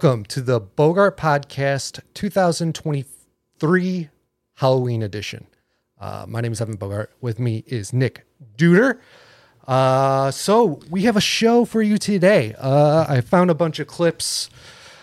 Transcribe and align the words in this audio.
Welcome 0.00 0.26
to 0.26 0.40
the 0.40 0.60
Bogart 0.60 1.16
Podcast 1.16 1.98
2023 2.14 4.08
Halloween 4.54 5.02
edition. 5.02 5.48
Uh, 6.00 6.24
my 6.28 6.40
name 6.40 6.52
is 6.52 6.60
Evan 6.60 6.76
Bogart. 6.76 7.12
With 7.20 7.40
me 7.40 7.64
is 7.66 7.92
Nic 7.92 8.24
Dooder. 8.56 9.00
Uh, 9.66 10.30
so 10.30 10.78
we 10.88 11.02
have 11.02 11.16
a 11.16 11.20
show 11.20 11.64
for 11.64 11.82
you 11.82 11.98
today. 11.98 12.54
Uh, 12.58 13.06
I 13.08 13.20
found 13.22 13.50
a 13.50 13.56
bunch 13.56 13.80
of 13.80 13.88
clips 13.88 14.50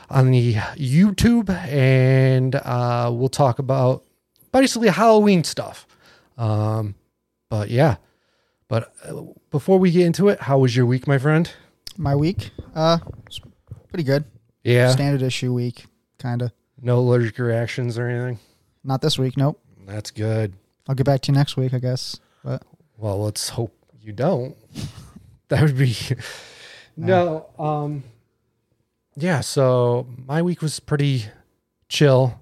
on 0.09 0.31
the 0.31 0.53
YouTube, 0.53 1.49
and 1.49 2.55
uh, 2.55 3.11
we'll 3.13 3.27
talk 3.27 3.59
about 3.59 4.05
basically 4.53 4.87
Halloween 4.87 5.43
stuff. 5.43 5.85
Um, 6.37 6.95
but 7.49 7.69
yeah, 7.69 7.97
but 8.69 8.93
uh, 9.03 9.23
before 9.51 9.77
we 9.77 9.91
get 9.91 10.05
into 10.05 10.29
it, 10.29 10.39
how 10.39 10.59
was 10.59 10.73
your 10.73 10.85
week, 10.85 11.05
my 11.05 11.17
friend? 11.17 11.51
My 11.97 12.15
week, 12.15 12.51
uh, 12.73 12.99
pretty 13.89 14.05
good. 14.05 14.23
Yeah, 14.65 14.89
Standard 14.91 15.21
issue 15.21 15.53
week, 15.53 15.85
kind 16.19 16.41
of. 16.41 16.51
no 16.81 16.99
allergic 16.99 17.37
reactions 17.39 17.97
or 17.99 18.07
anything. 18.07 18.39
Not 18.83 19.01
this 19.01 19.17
week. 19.17 19.37
Nope. 19.37 19.61
That's 19.85 20.09
good. 20.11 20.53
I'll 20.87 20.95
get 20.95 21.05
back 21.05 21.21
to 21.21 21.31
you 21.31 21.37
next 21.37 21.55
week, 21.55 21.73
I 21.73 21.79
guess. 21.79 22.19
But 22.43 22.63
Well, 22.97 23.21
let's 23.23 23.49
hope 23.49 23.73
you 24.01 24.11
don't. 24.11 24.55
That 25.49 25.61
would 25.61 25.77
be 25.77 25.95
no. 26.97 27.45
Um, 27.59 28.03
yeah. 29.15 29.41
So 29.41 30.07
my 30.25 30.41
week 30.41 30.59
was 30.63 30.79
pretty 30.79 31.25
chill. 31.87 32.41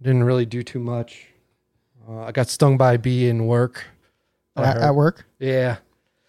Didn't 0.00 0.24
really 0.24 0.46
do 0.46 0.62
too 0.62 0.78
much. 0.78 1.26
Uh, 2.08 2.20
I 2.22 2.32
got 2.32 2.48
stung 2.48 2.78
by 2.78 2.94
a 2.94 2.98
bee 2.98 3.28
in 3.28 3.46
work. 3.46 3.84
At, 4.56 4.78
at 4.78 4.94
work, 4.94 5.26
Yeah. 5.38 5.76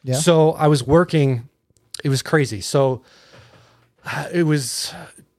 Yeah. 0.03 0.15
So 0.15 0.51
I 0.51 0.67
was 0.67 0.83
working. 0.85 1.47
It 2.03 2.09
was 2.09 2.21
crazy. 2.21 2.59
So 2.59 3.01
it 4.33 4.43
was 4.43 4.93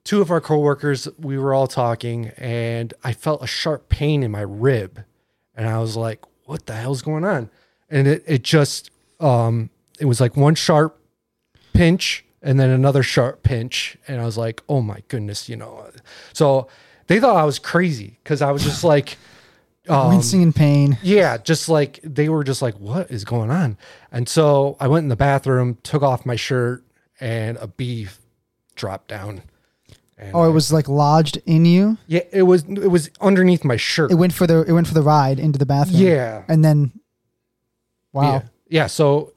two 0.05 0.21
of 0.21 0.31
our 0.31 0.41
coworkers. 0.41 1.09
We 1.19 1.39
were 1.39 1.55
all 1.55 1.67
talking, 1.67 2.29
and 2.37 2.95
I 3.03 3.13
felt 3.13 3.43
a 3.43 3.47
sharp 3.47 3.89
pain 3.89 4.23
in 4.23 4.31
my 4.31 4.43
rib, 4.43 5.05
and 5.55 5.69
I 5.69 5.79
was 5.79 5.97
like, 5.97 6.21
"What 6.45 6.67
the 6.67 6.75
hell's 6.75 7.03
going 7.03 7.25
on?" 7.25 7.51
And 7.91 8.07
it 8.07 8.25
it 8.27 8.43
just 8.43 8.91
um 9.21 9.71
it 9.99 10.07
was 10.07 10.21
like 10.21 10.37
one 10.37 10.55
sharp 10.55 10.99
pinch 11.73 12.25
and 12.43 12.61
then 12.61 12.71
another 12.71 13.03
sharp 13.03 13.43
pinch, 13.43 13.97
and 14.07 14.21
I 14.21 14.25
was 14.25 14.39
like, 14.39 14.63
"Oh 14.69 14.81
my 14.81 15.03
goodness," 15.09 15.49
you 15.49 15.57
know. 15.57 15.91
So 16.33 16.69
they 17.07 17.21
thought 17.21 17.37
I 17.37 17.45
was 17.45 17.59
crazy 17.59 18.19
because 18.23 18.43
I 18.43 18.53
was 18.53 18.63
just 18.63 18.85
like. 18.95 19.17
Um, 19.87 20.09
wincing 20.09 20.41
in 20.41 20.55
pain. 20.55 20.97
yeah, 21.03 21.37
just 21.37 21.69
like 21.69 22.01
they 22.03 22.31
were 22.31 22.43
just 22.43 22.63
like, 22.63 22.75
what 22.81 23.11
is 23.11 23.23
going 23.23 23.51
on? 23.51 23.77
And 24.11 24.27
so 24.27 24.79
I 24.81 24.89
went 24.89 25.03
in 25.03 25.11
the 25.11 25.15
bathroom, 25.17 25.77
took 25.83 26.03
off 26.03 26.25
my 26.25 26.37
shirt, 26.37 26.83
and 27.21 27.59
a 27.59 27.67
bee 27.67 28.09
dropped 28.75 29.09
down. 29.09 29.43
And 30.17 30.33
Oh, 30.35 30.45
it 30.49 30.53
was 30.53 30.73
like 30.73 30.89
lodged 30.89 31.39
in 31.45 31.65
you. 31.65 31.99
yeah, 32.07 32.21
it 32.33 32.43
was 32.45 32.63
it 32.65 32.91
was 32.91 33.11
underneath 33.21 33.65
my 33.65 33.77
shirt. 33.77 34.11
It 34.13 34.15
went 34.15 34.33
for 34.33 34.47
the 34.47 34.63
it 34.63 34.73
went 34.73 34.87
for 34.87 34.95
the 34.95 35.03
ride 35.03 35.39
into 35.41 35.59
the 35.59 35.67
bathroom. 35.67 36.01
yeah. 36.03 36.45
and 36.49 36.65
then, 36.65 36.93
wow. 38.13 38.23
Yeah. 38.33 38.43
Yeah, 38.69 38.87
so 38.87 39.33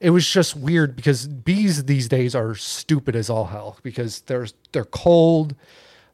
it 0.00 0.10
was 0.10 0.28
just 0.28 0.56
weird 0.56 0.96
because 0.96 1.26
bees 1.26 1.84
these 1.84 2.08
days 2.08 2.34
are 2.34 2.54
stupid 2.54 3.16
as 3.16 3.30
all 3.30 3.46
hell 3.46 3.78
because 3.82 4.20
they're 4.22 4.46
they're 4.72 4.84
cold, 4.84 5.54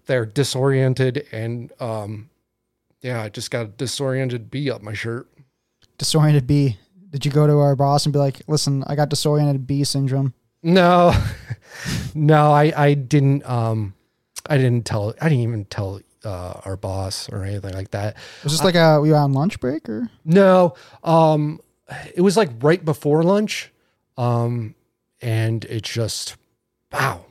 they're 0.06 0.26
disoriented, 0.26 1.26
and 1.32 1.72
um 1.81 2.31
yeah, 3.00 3.22
I 3.22 3.28
just 3.28 3.50
got 3.50 3.62
a 3.66 3.69
disoriented 3.69 4.50
bee 4.50 4.70
up 4.70 4.82
my 4.82 4.93
shirt. 4.94 5.28
Disoriented 5.98 6.47
bee. 6.47 6.78
Did 7.10 7.25
you 7.26 7.31
go 7.31 7.47
to 7.47 7.59
our 7.59 7.76
boss 7.76 8.06
and 8.06 8.12
be 8.12 8.19
like, 8.19 8.43
"Listen, 8.48 8.82
I 8.87 8.94
got 8.97 9.09
disoriented 9.09 9.66
bee 9.66 9.84
syndrome"? 9.84 10.34
No, 10.62 11.12
no, 12.14 12.52
I, 12.52 12.72
I 12.76 12.94
didn't. 12.94 13.48
Um, 13.48 13.94
I 14.46 14.56
didn't 14.56 14.84
tell. 14.84 15.14
I 15.20 15.28
didn't 15.28 15.44
even 15.44 15.64
tell 15.66 16.00
uh, 16.24 16.60
our 16.64 16.76
boss 16.76 17.28
or 17.30 17.44
anything 17.44 17.74
like 17.74 17.90
that. 17.92 18.16
Was 18.42 18.52
this 18.52 18.64
like 18.64 18.74
a 18.74 19.00
we 19.00 19.10
were 19.10 19.16
on 19.16 19.32
lunch 19.32 19.60
break 19.60 19.88
or? 19.88 20.10
No, 20.24 20.74
um, 21.02 21.60
it 22.14 22.20
was 22.20 22.36
like 22.36 22.50
right 22.60 22.84
before 22.84 23.22
lunch, 23.22 23.70
um, 24.16 24.74
and 25.20 25.64
it 25.66 25.82
just, 25.82 26.36
wow, 26.92 27.24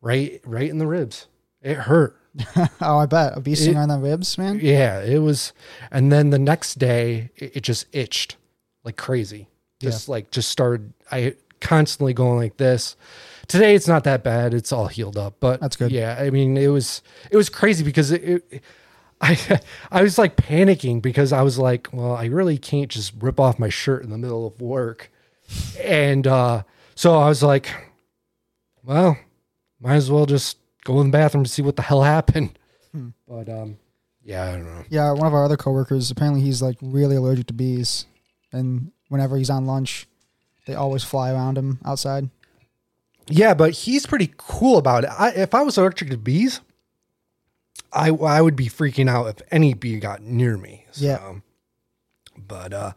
right, 0.00 0.40
right 0.44 0.68
in 0.68 0.78
the 0.78 0.86
ribs. 0.86 1.26
It 1.62 1.76
hurt. 1.76 2.16
oh, 2.80 2.98
I 2.98 3.06
bet 3.06 3.36
a 3.36 3.40
bee 3.40 3.54
sting 3.54 3.76
on 3.76 3.88
the 3.88 3.98
ribs, 3.98 4.38
man. 4.38 4.60
Yeah, 4.62 5.02
it 5.02 5.18
was. 5.18 5.52
And 5.90 6.12
then 6.12 6.30
the 6.30 6.38
next 6.38 6.78
day, 6.78 7.30
it, 7.36 7.56
it 7.56 7.60
just 7.62 7.86
itched 7.92 8.36
like 8.84 8.96
crazy. 8.96 9.48
Just 9.80 10.08
like 10.08 10.30
just 10.30 10.50
started. 10.50 10.92
I 11.10 11.34
constantly 11.60 12.12
going 12.12 12.36
like 12.36 12.56
this. 12.56 12.96
Today 13.46 13.74
it's 13.74 13.88
not 13.88 14.04
that 14.04 14.22
bad. 14.22 14.54
It's 14.54 14.72
all 14.72 14.86
healed 14.86 15.16
up. 15.16 15.36
But 15.40 15.60
That's 15.60 15.76
good. 15.76 15.90
Yeah, 15.90 16.16
I 16.18 16.30
mean 16.30 16.56
it 16.56 16.68
was 16.68 17.02
it 17.30 17.36
was 17.36 17.48
crazy 17.48 17.84
because 17.84 18.10
it. 18.10 18.44
it 18.50 18.62
I 19.20 19.60
I 19.90 20.02
was 20.02 20.18
like 20.18 20.36
panicking 20.36 21.02
because 21.02 21.32
I 21.32 21.42
was 21.42 21.58
like, 21.58 21.88
well, 21.92 22.14
I 22.14 22.26
really 22.26 22.58
can't 22.58 22.90
just 22.90 23.12
rip 23.18 23.38
off 23.38 23.58
my 23.58 23.68
shirt 23.68 24.02
in 24.02 24.10
the 24.10 24.18
middle 24.18 24.46
of 24.46 24.60
work, 24.60 25.10
and 25.78 26.26
uh, 26.26 26.62
so 26.94 27.18
I 27.18 27.28
was 27.28 27.42
like, 27.42 27.70
well, 28.82 29.18
might 29.80 29.96
as 29.96 30.10
well 30.10 30.26
just 30.26 30.58
go 30.84 31.00
in 31.00 31.08
the 31.08 31.12
bathroom 31.12 31.44
to 31.44 31.50
see 31.50 31.62
what 31.62 31.76
the 31.76 31.82
hell 31.82 32.02
happened. 32.02 32.58
Hmm. 32.92 33.08
But 33.28 33.48
um, 33.48 33.78
yeah, 34.24 34.44
I 34.44 34.52
don't 34.52 34.64
know. 34.64 34.84
Yeah, 34.88 35.12
one 35.12 35.26
of 35.26 35.34
our 35.34 35.44
other 35.44 35.56
coworkers 35.56 36.10
apparently 36.10 36.40
he's 36.40 36.62
like 36.62 36.76
really 36.80 37.16
allergic 37.16 37.46
to 37.48 37.54
bees, 37.54 38.06
and 38.52 38.92
whenever 39.08 39.36
he's 39.36 39.50
on 39.50 39.66
lunch, 39.66 40.06
they 40.66 40.74
always 40.74 41.04
fly 41.04 41.32
around 41.32 41.58
him 41.58 41.78
outside. 41.84 42.30
Yeah, 43.28 43.54
but 43.54 43.72
he's 43.72 44.06
pretty 44.06 44.32
cool 44.36 44.78
about 44.78 45.04
it. 45.04 45.10
I, 45.16 45.30
if 45.30 45.54
I 45.54 45.62
was 45.62 45.76
allergic 45.78 46.10
to 46.10 46.16
bees, 46.16 46.60
I 47.92 48.10
I 48.10 48.40
would 48.40 48.56
be 48.56 48.66
freaking 48.66 49.08
out 49.08 49.26
if 49.28 49.46
any 49.50 49.74
bee 49.74 49.98
got 49.98 50.22
near 50.22 50.56
me. 50.56 50.86
So, 50.92 51.04
Yeah. 51.04 51.34
But 52.36 52.72
uh, 52.72 52.92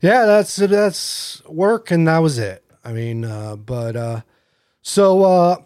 yeah, 0.00 0.26
that's 0.26 0.56
that's 0.56 1.42
work, 1.46 1.90
and 1.90 2.08
that 2.08 2.18
was 2.18 2.38
it. 2.38 2.64
I 2.84 2.92
mean, 2.92 3.24
uh, 3.24 3.56
but 3.56 3.94
uh, 3.94 4.20
so 4.82 5.22
uh, 5.22 5.56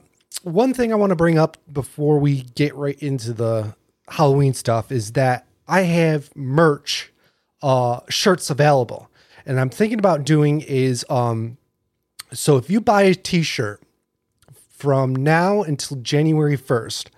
one 0.42 0.74
thing 0.74 0.92
I 0.92 0.96
want 0.96 1.10
to 1.10 1.16
bring 1.16 1.38
up 1.38 1.56
before 1.72 2.18
we 2.18 2.42
get 2.42 2.74
right 2.74 2.98
into 3.00 3.32
the 3.32 3.74
Halloween 4.08 4.52
stuff 4.52 4.90
is 4.92 5.12
that 5.12 5.46
I 5.68 5.82
have 5.82 6.34
merch, 6.36 7.12
uh, 7.62 8.00
shirts 8.08 8.50
available, 8.50 9.08
and 9.46 9.60
I'm 9.60 9.70
thinking 9.70 9.98
about 9.98 10.24
doing 10.24 10.60
is 10.60 11.04
um, 11.08 11.58
so 12.32 12.56
if 12.56 12.68
you 12.68 12.80
buy 12.80 13.02
a 13.02 13.14
T-shirt 13.14 13.82
from 14.70 15.14
now 15.14 15.62
until 15.62 15.98
January 15.98 16.58
1st, 16.58 17.08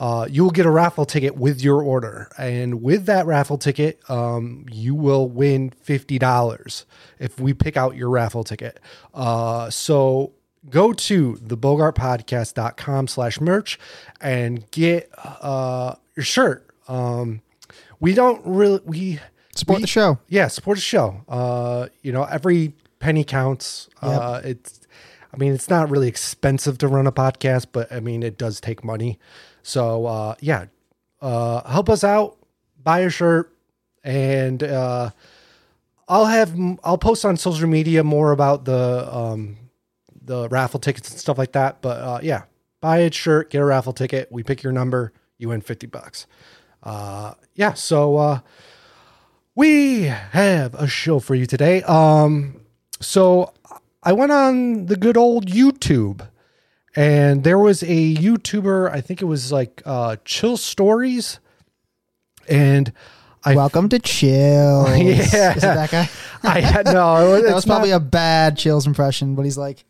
uh, 0.00 0.26
you 0.30 0.44
will 0.44 0.50
get 0.50 0.64
a 0.64 0.70
raffle 0.70 1.04
ticket 1.04 1.36
with 1.36 1.60
your 1.60 1.82
order. 1.82 2.30
And 2.38 2.82
with 2.82 3.06
that 3.06 3.26
raffle 3.26 3.58
ticket, 3.58 4.00
um, 4.08 4.64
you 4.70 4.94
will 4.94 5.28
win 5.28 5.70
$50 5.84 6.84
if 7.18 7.38
we 7.40 7.52
pick 7.52 7.76
out 7.76 7.96
your 7.96 8.08
raffle 8.08 8.44
ticket. 8.44 8.78
Uh, 9.12 9.70
so 9.70 10.32
go 10.70 10.92
to 10.92 11.34
thebogartpodcast.com 11.34 13.08
slash 13.08 13.40
merch 13.40 13.78
and 14.20 14.70
get 14.70 15.10
uh, 15.16 15.94
your 16.14 16.24
shirt. 16.24 16.66
Um, 16.86 17.42
we 18.00 18.14
don't 18.14 18.40
really, 18.46 18.80
we, 18.84 19.18
Support 19.58 19.78
we- 19.78 19.82
the 19.82 19.88
show. 19.88 20.18
yeah, 20.28 20.48
support 20.48 20.78
the 20.78 20.82
show. 20.82 21.22
Uh, 21.28 21.88
you 22.02 22.12
know, 22.12 22.24
every 22.24 22.74
penny 23.00 23.24
counts. 23.24 23.88
Uh, 24.00 24.40
it's, 24.44 24.80
I 25.32 25.36
mean, 25.36 25.52
it's 25.52 25.68
not 25.68 25.90
really 25.90 26.08
expensive 26.08 26.78
to 26.78 26.88
run 26.88 27.06
a 27.06 27.12
podcast, 27.12 27.66
but 27.72 27.92
I 27.92 28.00
mean, 28.00 28.22
it 28.22 28.38
does 28.38 28.60
take 28.60 28.84
money. 28.84 29.18
So, 29.62 30.06
uh, 30.06 30.34
yeah, 30.40 30.66
uh, 31.20 31.68
help 31.68 31.90
us 31.90 32.04
out, 32.04 32.38
buy 32.82 33.00
a 33.00 33.10
shirt, 33.10 33.54
and 34.02 34.62
uh, 34.62 35.10
I'll 36.08 36.26
have 36.26 36.56
I'll 36.82 36.98
post 36.98 37.24
on 37.24 37.36
social 37.36 37.68
media 37.68 38.02
more 38.04 38.32
about 38.32 38.64
the 38.64 39.08
um, 39.14 39.56
the 40.22 40.48
raffle 40.48 40.80
tickets 40.80 41.10
and 41.10 41.18
stuff 41.18 41.36
like 41.36 41.52
that. 41.52 41.82
But 41.82 42.00
uh, 42.00 42.20
yeah, 42.22 42.44
buy 42.80 42.98
a 42.98 43.12
shirt, 43.12 43.50
get 43.50 43.60
a 43.60 43.64
raffle 43.64 43.92
ticket. 43.92 44.28
We 44.30 44.42
pick 44.42 44.62
your 44.62 44.72
number, 44.72 45.12
you 45.36 45.48
win 45.50 45.60
fifty 45.60 45.86
bucks. 45.86 46.26
Uh, 46.82 47.34
yeah, 47.54 47.74
so. 47.74 48.16
Uh, 48.16 48.40
we 49.58 50.02
have 50.02 50.72
a 50.74 50.86
show 50.86 51.18
for 51.18 51.34
you 51.34 51.44
today. 51.44 51.82
Um, 51.82 52.60
so 53.00 53.52
I 54.04 54.12
went 54.12 54.30
on 54.30 54.86
the 54.86 54.94
good 54.94 55.16
old 55.16 55.46
YouTube, 55.46 56.26
and 56.94 57.42
there 57.42 57.58
was 57.58 57.82
a 57.82 58.14
YouTuber. 58.14 58.92
I 58.92 59.00
think 59.00 59.20
it 59.20 59.24
was 59.24 59.50
like 59.50 59.82
uh, 59.84 60.14
Chill 60.24 60.56
Stories, 60.56 61.40
and 62.48 62.92
I 63.44 63.56
Welcome 63.56 63.88
to 63.88 63.98
Chills. 63.98 64.90
Yeah. 64.96 65.56
Is 65.56 65.56
it 65.56 65.60
that 65.62 65.90
guy? 65.90 66.08
I 66.44 66.60
had 66.60 66.86
no. 66.86 67.34
It, 67.38 67.42
that 67.42 67.54
was 67.56 67.66
probably 67.66 67.90
a 67.90 67.98
bad 67.98 68.56
Chills 68.56 68.86
impression, 68.86 69.34
but 69.34 69.44
he's 69.44 69.58
like 69.58 69.84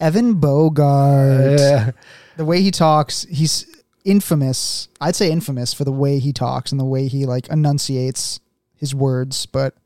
Evan 0.00 0.40
Bogart. 0.40 1.60
Yeah. 1.60 1.90
The 2.38 2.46
way 2.46 2.62
he 2.62 2.70
talks, 2.70 3.26
he's 3.28 3.66
infamous. 4.06 4.88
I'd 5.02 5.16
say 5.16 5.30
infamous 5.30 5.74
for 5.74 5.84
the 5.84 5.92
way 5.92 6.18
he 6.18 6.32
talks 6.32 6.72
and 6.72 6.80
the 6.80 6.86
way 6.86 7.08
he 7.08 7.26
like 7.26 7.46
enunciates 7.48 8.40
his 8.80 8.94
words, 8.94 9.46
but 9.46 9.76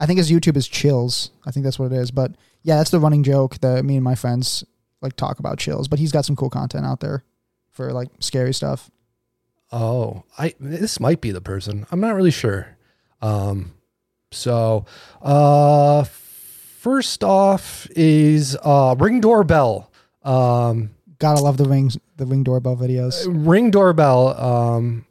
I 0.00 0.06
think 0.06 0.18
his 0.18 0.30
YouTube 0.30 0.56
is 0.56 0.66
chills. 0.66 1.30
I 1.46 1.50
think 1.52 1.62
that's 1.64 1.78
what 1.78 1.92
it 1.92 1.96
is. 1.96 2.10
But 2.10 2.32
yeah, 2.62 2.76
that's 2.76 2.90
the 2.90 2.98
running 2.98 3.22
joke 3.22 3.58
that 3.60 3.84
me 3.84 3.94
and 3.94 4.02
my 4.04 4.14
friends 4.16 4.64
like 5.02 5.14
talk 5.14 5.38
about 5.38 5.58
chills, 5.58 5.86
but 5.86 5.98
he's 6.00 6.10
got 6.10 6.24
some 6.24 6.34
cool 6.34 6.50
content 6.50 6.84
out 6.84 7.00
there 7.00 7.22
for 7.70 7.92
like 7.92 8.08
scary 8.18 8.52
stuff. 8.52 8.90
Oh, 9.70 10.24
I 10.38 10.54
this 10.58 10.98
might 10.98 11.20
be 11.20 11.30
the 11.30 11.40
person. 11.40 11.86
I'm 11.92 12.00
not 12.00 12.14
really 12.14 12.30
sure. 12.30 12.76
Um, 13.20 13.74
so, 14.32 14.84
uh, 15.22 16.04
first 16.04 17.22
off 17.24 17.86
is 17.90 18.56
uh 18.62 18.94
ring 18.98 19.20
doorbell. 19.20 19.90
Um, 20.22 20.90
Gotta 21.18 21.40
love 21.40 21.56
the 21.56 21.64
rings, 21.64 21.96
the 22.16 22.26
ring 22.26 22.42
doorbell 22.42 22.76
videos. 22.76 23.24
ring 23.28 23.70
doorbell. 23.70 24.38
Um, 24.38 25.05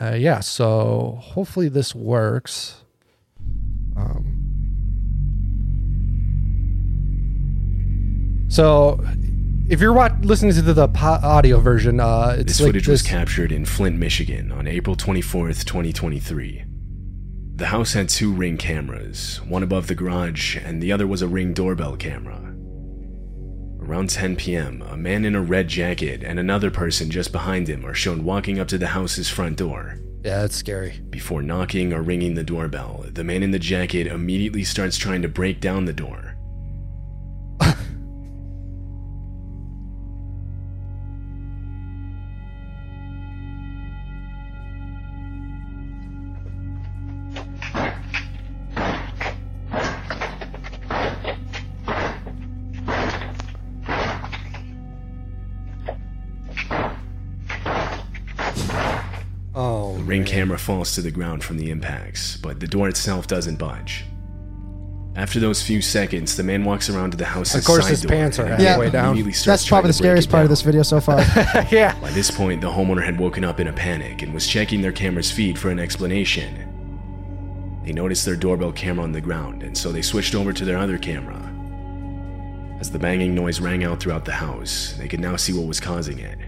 uh, 0.00 0.14
yeah. 0.14 0.40
So 0.40 1.18
hopefully 1.20 1.68
this 1.68 1.94
works. 1.94 2.82
Um, 3.96 4.38
so 8.48 9.04
if 9.68 9.80
you're 9.80 9.92
wat- 9.92 10.24
listening 10.24 10.52
to 10.54 10.62
the, 10.62 10.72
the 10.74 10.88
po- 10.88 11.20
audio 11.22 11.60
version, 11.60 12.00
uh, 12.00 12.36
it's 12.38 12.44
This 12.44 12.60
like 12.60 12.68
footage 12.68 12.88
was 12.88 13.02
captured 13.02 13.52
in 13.52 13.64
Flint, 13.64 13.96
Michigan 13.98 14.50
on 14.52 14.66
April 14.66 14.96
24th, 14.96 15.64
2023. 15.64 16.64
The 17.54 17.66
house 17.66 17.92
had 17.92 18.08
two 18.08 18.32
ring 18.32 18.56
cameras, 18.56 19.40
one 19.46 19.62
above 19.62 19.86
the 19.86 19.94
garage, 19.94 20.56
and 20.56 20.82
the 20.82 20.90
other 20.90 21.06
was 21.06 21.22
a 21.22 21.28
ring 21.28 21.52
doorbell 21.52 21.96
camera. 21.96 22.51
Around 23.82 24.10
10 24.10 24.36
p.m., 24.36 24.80
a 24.88 24.96
man 24.96 25.24
in 25.24 25.34
a 25.34 25.42
red 25.42 25.66
jacket 25.66 26.22
and 26.22 26.38
another 26.38 26.70
person 26.70 27.10
just 27.10 27.32
behind 27.32 27.68
him 27.68 27.84
are 27.84 27.94
shown 27.94 28.22
walking 28.22 28.60
up 28.60 28.68
to 28.68 28.78
the 28.78 28.86
house's 28.86 29.28
front 29.28 29.56
door. 29.56 29.98
Yeah, 30.24 30.44
it's 30.44 30.54
scary. 30.54 31.00
Before 31.10 31.42
knocking 31.42 31.92
or 31.92 32.00
ringing 32.00 32.34
the 32.34 32.44
doorbell, 32.44 33.06
the 33.12 33.24
man 33.24 33.42
in 33.42 33.50
the 33.50 33.58
jacket 33.58 34.06
immediately 34.06 34.62
starts 34.62 34.96
trying 34.96 35.20
to 35.22 35.28
break 35.28 35.60
down 35.60 35.86
the 35.86 35.92
door. 35.92 36.31
The 60.22 60.30
ring 60.30 60.40
camera 60.40 60.58
falls 60.58 60.94
to 60.94 61.02
the 61.02 61.10
ground 61.10 61.42
from 61.42 61.58
the 61.58 61.70
impacts, 61.70 62.36
but 62.36 62.60
the 62.60 62.68
door 62.68 62.88
itself 62.88 63.26
doesn't 63.26 63.56
budge. 63.56 64.04
After 65.16 65.40
those 65.40 65.62
few 65.62 65.82
seconds, 65.82 66.36
the 66.36 66.44
man 66.44 66.64
walks 66.64 66.88
around 66.88 67.10
to 67.10 67.16
the 67.16 67.24
house's 67.24 67.56
Of 67.56 67.64
course 67.64 67.84
side 67.84 67.90
his 67.90 68.02
door 68.02 68.10
pants 68.10 68.38
are 68.38 68.46
and 68.46 68.62
halfway 68.62 68.88
down. 68.88 69.16
starts 69.32 69.44
That's 69.44 69.68
probably 69.68 69.88
the 69.88 69.94
to 69.94 70.02
break 70.02 70.06
scariest 70.06 70.28
it 70.28 70.30
part 70.30 70.44
of 70.44 70.48
down. 70.48 70.52
this 70.52 70.62
video 70.62 70.82
so 70.84 71.00
far. 71.00 71.18
yeah. 71.72 71.98
By 72.00 72.10
this 72.12 72.30
point, 72.30 72.60
the 72.60 72.70
homeowner 72.70 73.04
had 73.04 73.18
woken 73.18 73.42
up 73.44 73.58
in 73.58 73.66
a 73.66 73.72
panic 73.72 74.22
and 74.22 74.32
was 74.32 74.46
checking 74.46 74.80
their 74.80 74.92
camera's 74.92 75.30
feed 75.30 75.58
for 75.58 75.70
an 75.70 75.80
explanation. 75.80 76.68
They 77.84 77.92
noticed 77.92 78.24
their 78.24 78.36
doorbell 78.36 78.72
camera 78.72 79.02
on 79.02 79.12
the 79.12 79.20
ground, 79.20 79.64
and 79.64 79.76
so 79.76 79.90
they 79.90 80.02
switched 80.02 80.36
over 80.36 80.52
to 80.52 80.64
their 80.64 80.78
other 80.78 80.98
camera. 80.98 81.40
As 82.78 82.92
the 82.92 82.98
banging 82.98 83.34
noise 83.34 83.60
rang 83.60 83.82
out 83.82 83.98
throughout 83.98 84.24
the 84.24 84.32
house, 84.32 84.94
they 84.98 85.08
could 85.08 85.20
now 85.20 85.34
see 85.34 85.52
what 85.52 85.66
was 85.66 85.80
causing 85.80 86.20
it. 86.20 86.38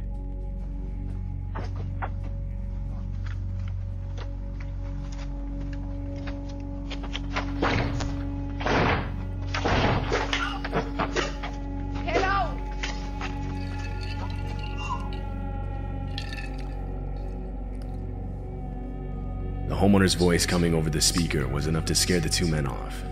Homeowner's 20.04 20.14
voice 20.14 20.44
coming 20.44 20.74
over 20.74 20.90
the 20.90 21.00
speaker 21.00 21.48
was 21.48 21.66
enough 21.66 21.86
to 21.86 21.94
scare 21.94 22.20
the 22.20 22.28
two 22.28 22.46
men 22.46 22.66
off. 22.66 23.02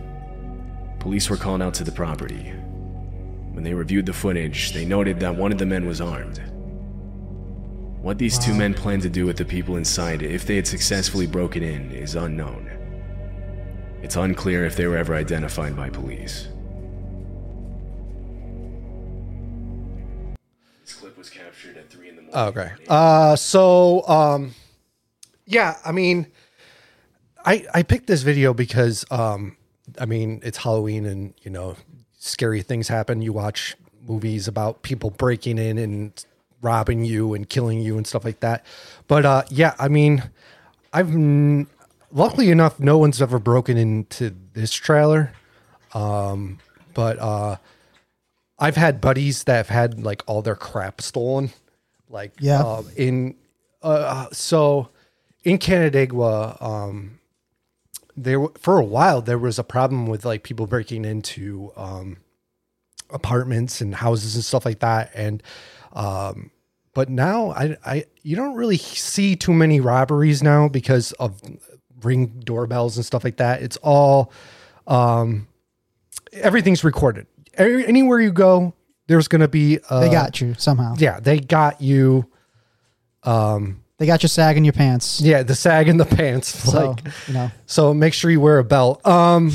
Police 0.98 1.30
were 1.30 1.38
called 1.38 1.62
out 1.62 1.72
to 1.74 1.84
the 1.84 1.92
property. 1.92 2.52
When 3.52 3.64
they 3.64 3.72
reviewed 3.72 4.04
the 4.04 4.12
footage, 4.12 4.72
they 4.72 4.84
noted 4.84 5.18
that 5.20 5.34
one 5.34 5.52
of 5.52 5.58
the 5.58 5.64
men 5.64 5.86
was 5.86 6.02
armed. 6.02 6.42
What 8.02 8.18
these 8.18 8.38
two 8.38 8.52
men 8.52 8.74
planned 8.74 9.00
to 9.02 9.08
do 9.08 9.24
with 9.24 9.38
the 9.38 9.44
people 9.44 9.76
inside 9.76 10.22
if 10.22 10.44
they 10.44 10.56
had 10.56 10.66
successfully 10.66 11.26
broken 11.26 11.62
in 11.62 11.90
is 11.92 12.14
unknown. 12.14 12.68
It's 14.02 14.16
unclear 14.16 14.66
if 14.66 14.76
they 14.76 14.86
were 14.86 14.98
ever 14.98 15.14
identified 15.14 15.74
by 15.74 15.88
police. 15.88 16.48
This 20.84 20.92
clip 20.92 21.16
was 21.16 21.30
captured 21.30 21.78
at 21.78 21.88
3 21.88 22.10
in 22.10 22.16
the 22.16 22.22
morning. 22.22 22.38
Okay. 22.38 22.70
Uh, 22.86 23.34
so, 23.36 24.06
um, 24.06 24.54
yeah, 25.46 25.76
I 25.86 25.92
mean, 25.92 26.26
I 27.44 27.66
I 27.74 27.82
picked 27.82 28.06
this 28.06 28.22
video 28.22 28.54
because, 28.54 29.04
um, 29.10 29.56
I 29.98 30.06
mean, 30.06 30.40
it's 30.44 30.58
Halloween 30.58 31.06
and 31.06 31.34
you 31.42 31.50
know, 31.50 31.76
scary 32.18 32.62
things 32.62 32.88
happen. 32.88 33.22
You 33.22 33.32
watch 33.32 33.76
movies 34.06 34.48
about 34.48 34.82
people 34.82 35.10
breaking 35.10 35.58
in 35.58 35.78
and 35.78 36.24
robbing 36.60 37.04
you 37.04 37.34
and 37.34 37.48
killing 37.48 37.80
you 37.80 37.96
and 37.96 38.06
stuff 38.06 38.24
like 38.24 38.40
that. 38.40 38.64
But 39.08 39.24
uh, 39.24 39.42
yeah, 39.50 39.74
I 39.78 39.88
mean, 39.88 40.22
I've 40.92 41.10
n- 41.10 41.66
luckily 42.12 42.50
enough, 42.50 42.78
no 42.78 42.98
one's 42.98 43.20
ever 43.20 43.38
broken 43.38 43.76
into 43.76 44.34
this 44.54 44.72
trailer. 44.72 45.32
Um, 45.94 46.58
but 46.94 47.18
uh, 47.18 47.56
I've 48.58 48.76
had 48.76 49.00
buddies 49.00 49.44
that 49.44 49.56
have 49.56 49.68
had 49.68 50.02
like 50.02 50.22
all 50.26 50.42
their 50.42 50.54
crap 50.56 51.00
stolen. 51.00 51.50
Like 52.08 52.32
Yeah. 52.40 52.62
uh, 52.62 52.82
in 52.96 53.34
uh, 53.82 54.26
so 54.32 54.90
in 55.44 55.58
Canandaigua, 55.58 56.58
um, 56.60 57.18
there 58.16 58.46
for 58.58 58.78
a 58.78 58.84
while 58.84 59.22
there 59.22 59.38
was 59.38 59.58
a 59.58 59.64
problem 59.64 60.06
with 60.06 60.24
like 60.24 60.42
people 60.42 60.66
breaking 60.66 61.04
into 61.04 61.72
um, 61.76 62.18
apartments 63.10 63.80
and 63.80 63.94
houses 63.94 64.34
and 64.34 64.44
stuff 64.44 64.64
like 64.64 64.80
that, 64.80 65.10
and 65.14 65.42
um, 65.92 66.50
but 66.94 67.08
now 67.08 67.50
I, 67.52 67.76
I 67.84 68.04
you 68.22 68.36
don't 68.36 68.54
really 68.54 68.76
see 68.76 69.36
too 69.36 69.52
many 69.52 69.80
robberies 69.80 70.42
now 70.42 70.68
because 70.68 71.12
of 71.12 71.40
ring 72.02 72.40
doorbells 72.44 72.96
and 72.96 73.06
stuff 73.06 73.24
like 73.24 73.36
that. 73.36 73.62
It's 73.62 73.76
all 73.78 74.32
um, 74.86 75.48
everything's 76.32 76.84
recorded. 76.84 77.26
Every, 77.54 77.86
anywhere 77.86 78.20
you 78.20 78.32
go, 78.32 78.74
there's 79.06 79.28
going 79.28 79.40
to 79.40 79.48
be 79.48 79.78
uh, 79.88 80.00
they 80.00 80.10
got 80.10 80.40
you 80.40 80.54
somehow. 80.54 80.94
yeah, 80.98 81.20
they 81.20 81.40
got 81.40 81.80
you. 81.80 82.28
They 84.02 84.06
got 84.06 84.24
you 84.24 84.28
sagging 84.28 84.64
your 84.64 84.72
pants. 84.72 85.20
Yeah, 85.20 85.44
the 85.44 85.54
sag 85.54 85.86
in 85.86 85.96
the 85.96 86.04
pants. 86.04 86.52
So, 86.72 86.90
like 86.90 87.04
you 87.28 87.34
know, 87.34 87.52
so 87.66 87.94
make 87.94 88.14
sure 88.14 88.32
you 88.32 88.40
wear 88.40 88.58
a 88.58 88.64
belt. 88.64 89.06
Um 89.06 89.52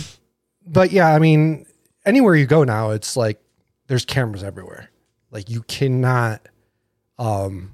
but 0.66 0.94
yeah, 0.94 1.14
I 1.14 1.20
mean 1.20 1.66
anywhere 2.06 2.34
you 2.34 2.46
go 2.46 2.64
now 2.64 2.92
it's 2.92 3.18
like 3.18 3.42
there's 3.88 4.06
cameras 4.06 4.46
everywhere. 4.46 4.90
Like 5.32 5.50
you 5.50 5.64
cannot 5.64 6.48
um 7.20 7.74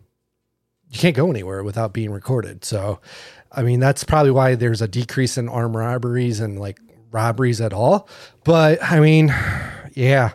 you 0.89 0.97
can't 0.97 1.15
go 1.15 1.29
anywhere 1.29 1.63
without 1.63 1.93
being 1.93 2.09
recorded. 2.09 2.65
So 2.65 3.01
I 3.51 3.61
mean 3.61 3.79
that's 3.79 4.03
probably 4.03 4.31
why 4.31 4.55
there's 4.55 4.81
a 4.81 4.87
decrease 4.87 5.37
in 5.37 5.49
armed 5.49 5.75
robberies 5.75 6.39
and 6.39 6.59
like 6.59 6.79
robberies 7.11 7.61
at 7.61 7.71
all. 7.71 8.09
But 8.43 8.81
I 8.81 8.99
mean, 8.99 9.27
yeah. 9.93 10.31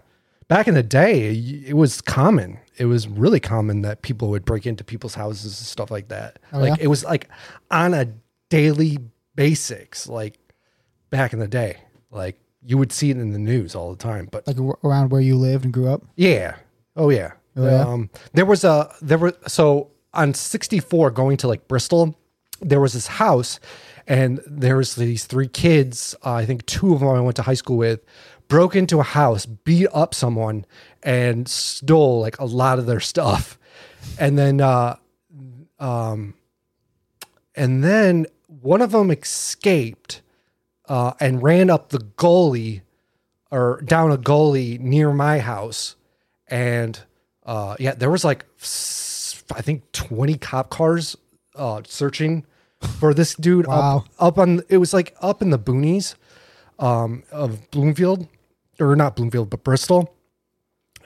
Back 0.49 0.67
in 0.67 0.75
the 0.75 0.83
day, 0.83 1.31
it 1.67 1.77
was 1.77 2.01
common. 2.01 2.59
It 2.79 2.87
was 2.87 3.07
really 3.07 3.41
common 3.41 3.83
that 3.83 4.03
people 4.03 4.31
would 4.31 4.45
break 4.45 4.67
into 4.67 4.83
people's 4.83 5.15
houses 5.15 5.45
and 5.45 5.67
stuff 5.67 5.91
like 5.91 6.09
that. 6.09 6.39
Oh, 6.53 6.59
like 6.59 6.79
yeah? 6.79 6.85
it 6.85 6.87
was 6.89 7.05
like 7.05 7.29
on 7.71 7.93
a 7.93 8.09
daily 8.49 8.99
basics, 9.35 10.07
like 10.09 10.39
back 11.11 11.33
in 11.33 11.39
the 11.39 11.49
day. 11.49 11.79
Like 12.11 12.41
you 12.63 12.79
would 12.79 12.93
see 12.93 13.11
it 13.11 13.19
in 13.19 13.33
the 13.33 13.39
news 13.39 13.75
all 13.75 13.91
the 13.91 14.03
time. 14.03 14.29
But 14.31 14.47
like 14.47 14.57
around 14.83 15.11
where 15.11 15.21
you 15.21 15.37
lived 15.37 15.65
and 15.65 15.73
grew 15.73 15.89
up. 15.89 16.03
yeah. 16.17 16.57
Oh 16.97 17.11
yeah. 17.11 17.33
Oh, 17.57 17.65
yeah? 17.67 17.83
Um, 17.83 18.11
there 18.33 18.47
was 18.47 18.65
a 18.65 18.93
there 19.03 19.19
were 19.19 19.35
so 19.47 19.91
on 20.15 20.35
64 20.35 21.11
going 21.11 21.37
to 21.39 21.49
like 21.49 21.69
Bristol, 21.69 22.17
there 22.61 22.81
was 22.81 22.93
this 22.93 23.07
house, 23.07 23.61
and 24.07 24.41
there 24.47 24.77
was 24.77 24.95
these 24.95 25.25
three 25.25 25.49
kids. 25.49 26.15
Uh, 26.25 26.35
I 26.35 26.47
think 26.47 26.67
two 26.67 26.95
of 26.95 27.01
them 27.01 27.09
I 27.09 27.21
went 27.21 27.37
to 27.37 27.43
high 27.43 27.55
school 27.55 27.77
with, 27.77 28.01
broke 28.49 28.75
into 28.75 28.99
a 29.01 29.05
house, 29.05 29.47
beat 29.47 29.87
up 29.93 30.15
someone, 30.15 30.65
and 31.03 31.49
stole 31.49 32.21
like 32.21 32.39
a 32.39 32.45
lot 32.45 32.79
of 32.79 32.87
their 32.87 33.01
stuff, 33.01 33.59
and 34.19 34.39
then 34.39 34.61
uh, 34.61 34.97
um, 35.79 36.35
and 37.55 37.85
then 37.85 38.27
one 38.47 38.81
of 38.83 38.93
them 38.93 39.11
escaped 39.11 40.23
uh, 40.89 41.13
and 41.21 41.43
ran 41.43 41.71
up 41.71 41.91
the 41.91 41.99
gully 42.17 42.83
or 43.51 43.81
down 43.85 44.11
a 44.11 44.17
gully 44.17 44.79
near 44.79 45.13
my 45.13 45.39
house. 45.39 45.97
And 46.47 46.99
uh 47.45 47.77
yeah 47.79 47.95
there 47.95 48.11
was 48.11 48.25
like 48.25 48.45
I 49.55 49.63
think 49.63 49.91
20 49.93 50.37
cop 50.39 50.71
cars 50.71 51.17
uh 51.55 51.83
searching 51.87 52.45
for 52.99 53.13
this 53.15 53.35
dude 53.35 53.67
Wow. 53.67 53.99
up 53.99 54.09
up 54.19 54.39
on 54.39 54.63
it 54.69 54.79
was 54.79 54.93
like 54.95 55.15
up 55.21 55.41
in 55.43 55.51
the 55.51 55.59
boonies 55.59 56.15
um 56.79 57.23
of 57.31 57.71
bloomfield 57.71 58.29
or 58.81 58.97
not 58.97 59.17
bloomfield 59.17 59.51
but 59.51 59.65
bristol. 59.65 60.15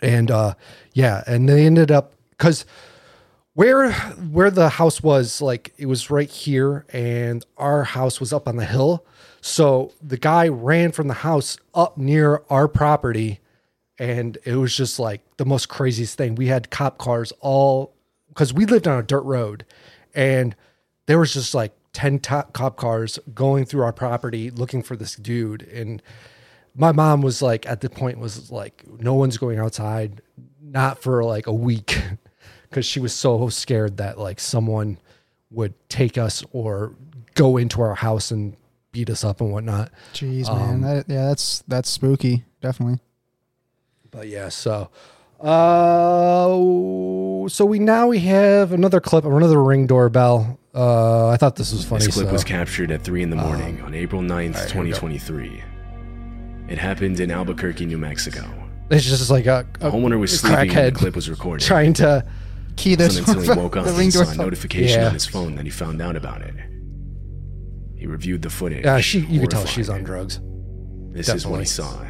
And 0.00 0.30
uh 0.30 0.54
yeah 0.92 1.22
and 1.26 1.48
they 1.48 1.66
ended 1.66 1.90
up 1.90 2.12
because 2.30 2.64
where 3.54 3.92
where 3.92 4.50
the 4.50 4.68
house 4.70 5.02
was 5.02 5.40
like 5.42 5.72
it 5.76 5.86
was 5.86 6.10
right 6.10 6.30
here 6.30 6.86
and 6.92 7.44
our 7.56 7.84
house 7.84 8.20
was 8.20 8.32
up 8.32 8.48
on 8.48 8.56
the 8.56 8.64
hill. 8.64 9.04
So 9.40 9.92
the 10.00 10.16
guy 10.16 10.48
ran 10.48 10.92
from 10.92 11.08
the 11.08 11.14
house 11.14 11.56
up 11.74 11.98
near 11.98 12.42
our 12.48 12.68
property 12.68 13.40
and 13.98 14.38
it 14.44 14.56
was 14.56 14.76
just 14.76 14.98
like 14.98 15.20
the 15.36 15.44
most 15.44 15.68
craziest 15.68 16.16
thing. 16.16 16.34
We 16.34 16.46
had 16.46 16.70
cop 16.70 16.98
cars 16.98 17.32
all 17.40 17.94
because 18.28 18.52
we 18.52 18.64
lived 18.64 18.88
on 18.88 18.98
a 18.98 19.02
dirt 19.02 19.22
road 19.22 19.64
and 20.14 20.56
there 21.06 21.18
was 21.18 21.34
just 21.34 21.54
like 21.54 21.72
10 21.92 22.20
top 22.20 22.52
cop 22.52 22.76
cars 22.76 23.18
going 23.34 23.64
through 23.64 23.82
our 23.82 23.92
property 23.92 24.50
looking 24.50 24.82
for 24.82 24.96
this 24.96 25.14
dude. 25.14 25.62
And 25.62 26.02
my 26.74 26.92
mom 26.92 27.20
was 27.22 27.42
like 27.42 27.66
at 27.66 27.80
the 27.80 27.90
point 27.90 28.18
was 28.18 28.50
like 28.50 28.84
no 29.00 29.14
one's 29.14 29.36
going 29.38 29.58
outside 29.58 30.22
not 30.62 31.02
for 31.02 31.22
like 31.24 31.46
a 31.46 31.52
week 31.52 32.00
because 32.70 32.86
she 32.86 32.98
was 33.00 33.12
so 33.12 33.48
scared 33.48 33.98
that 33.98 34.18
like 34.18 34.40
someone 34.40 34.98
would 35.50 35.74
take 35.88 36.16
us 36.16 36.42
or 36.52 36.94
go 37.34 37.56
into 37.58 37.82
our 37.82 37.94
house 37.94 38.30
and 38.30 38.56
beat 38.92 39.10
us 39.10 39.22
up 39.24 39.40
and 39.40 39.52
whatnot 39.52 39.90
Jeez, 40.14 40.48
Um, 40.48 40.58
man. 40.58 40.80
That, 40.80 41.08
yeah, 41.12 41.26
that's 41.28 41.62
that's 41.68 41.88
spooky. 41.90 42.44
Definitely. 42.60 43.00
but 44.10 44.28
yeah 44.28 44.48
so 44.48 44.88
uh 45.40 46.46
so 47.48 47.64
we 47.64 47.78
now 47.78 48.06
we 48.06 48.20
have 48.20 48.72
another 48.72 49.00
clip 49.00 49.24
of 49.24 49.32
another 49.34 49.62
ring 49.62 49.86
doorbell 49.86 50.58
uh 50.74 51.28
i 51.28 51.36
thought 51.36 51.56
this 51.56 51.72
was 51.72 51.84
funny 51.84 52.04
This 52.06 52.14
clip 52.14 52.26
so- 52.28 52.32
was 52.32 52.44
captured 52.44 52.90
at 52.92 53.02
3 53.02 53.22
in 53.22 53.30
the 53.30 53.36
morning 53.36 53.80
Um, 53.80 53.86
on 53.86 53.94
April 53.94 54.22
9th, 54.22 54.68
2023. 54.68 55.62
It 56.72 56.78
happened 56.78 57.20
in 57.20 57.30
Albuquerque, 57.30 57.84
New 57.84 57.98
Mexico. 57.98 58.42
it's 58.90 59.04
just 59.04 59.30
like 59.30 59.44
a, 59.46 59.66
The 59.78 59.88
a 59.88 59.90
homeowner 59.90 60.18
was 60.18 60.40
sleeping 60.40 60.74
when 60.74 60.84
the 60.86 60.92
clip 60.92 61.14
was 61.14 61.28
recorded. 61.28 61.64
trying 61.66 61.92
to 61.94 62.24
Key 62.76 62.94
It 62.94 62.98
this 63.00 63.18
wasn't 63.20 63.38
until 63.40 63.54
he 63.54 63.60
woke 63.60 63.76
up 63.76 63.86
and 63.88 63.98
ring 63.98 64.10
saw 64.10 64.28
a 64.30 64.34
notification 64.34 65.00
Yeah. 65.00 65.08
on 65.08 65.12
his 65.12 65.26
phone 65.26 65.54
that 65.56 65.66
he 65.66 65.70
found 65.70 66.00
out 66.00 66.16
about 66.16 66.40
it. 66.40 66.54
He 67.96 68.06
reviewed 68.06 68.40
the 68.40 68.48
footage. 68.50 68.84
yeah 68.86 69.00
she 69.00 69.20
you 69.20 69.40
could 69.40 69.50
tell 69.50 69.66
she's 69.66 69.90
on 69.90 70.02
drugs 70.02 70.40
This 71.12 71.28
is 71.28 71.46
what 71.46 71.60
he 71.60 71.66
saw. 71.66 72.06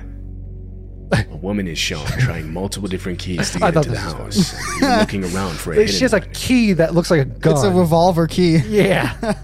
A 1.12 1.36
woman 1.48 1.66
is 1.66 1.78
shown 1.78 2.06
trying 2.06 2.52
multiple 2.52 2.88
different 2.88 3.18
keys 3.18 3.50
to 3.50 3.58
get 3.58 3.74
into 3.76 3.90
the 3.90 3.98
house, 3.98 4.54
and 4.80 5.00
looking 5.00 5.24
around 5.34 5.56
for 5.58 5.72
a 5.74 5.86
she 5.88 6.04
has 6.04 6.12
a 6.14 6.20
key 6.20 6.72
that 6.74 6.94
looks 6.94 7.10
like 7.10 7.20
a 7.20 7.24
gun 7.24 7.52
It's 7.54 7.64
a 7.64 7.70
revolver 7.72 8.28
key. 8.28 8.58
yeah 8.58 9.34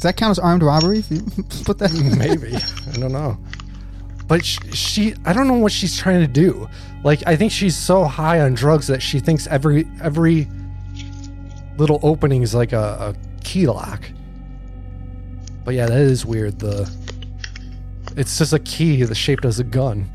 Does 0.00 0.04
that 0.04 0.16
count 0.16 0.30
as 0.30 0.38
armed 0.38 0.62
robbery? 0.62 1.00
If 1.00 1.10
you 1.10 1.20
put 1.66 1.76
that. 1.76 1.90
Mm, 1.90 2.16
maybe 2.16 2.56
i 2.56 2.92
don't 2.98 3.12
know 3.12 3.36
but 4.26 4.42
sh- 4.42 4.58
she 4.72 5.14
i 5.26 5.34
don't 5.34 5.46
know 5.46 5.58
what 5.58 5.72
she's 5.72 5.98
trying 5.98 6.20
to 6.20 6.26
do 6.26 6.66
like 7.04 7.22
i 7.26 7.36
think 7.36 7.52
she's 7.52 7.76
so 7.76 8.04
high 8.04 8.40
on 8.40 8.54
drugs 8.54 8.86
that 8.86 9.02
she 9.02 9.20
thinks 9.20 9.46
every 9.48 9.86
every 10.00 10.48
little 11.76 12.00
opening 12.02 12.40
is 12.40 12.54
like 12.54 12.72
a, 12.72 13.14
a 13.14 13.42
key 13.44 13.66
lock 13.66 14.02
but 15.66 15.74
yeah 15.74 15.84
that 15.84 15.98
is 16.00 16.24
weird 16.24 16.58
the 16.60 16.90
it's 18.16 18.38
just 18.38 18.54
a 18.54 18.58
key 18.60 19.02
that's 19.02 19.18
shaped 19.18 19.44
as 19.44 19.58
a 19.58 19.64
gun 19.64 20.10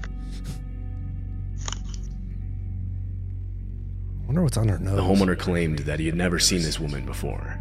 I 4.24 4.26
wonder 4.26 4.42
what's 4.42 4.58
on 4.58 4.68
her 4.68 4.80
nose 4.80 4.96
The 4.96 5.04
homeowner 5.04 5.38
claimed 5.38 5.80
that 5.80 6.00
he 6.00 6.08
had 6.08 6.16
never 6.16 6.40
seen 6.40 6.64
this 6.64 6.80
woman 6.80 7.06
before. 7.06 7.60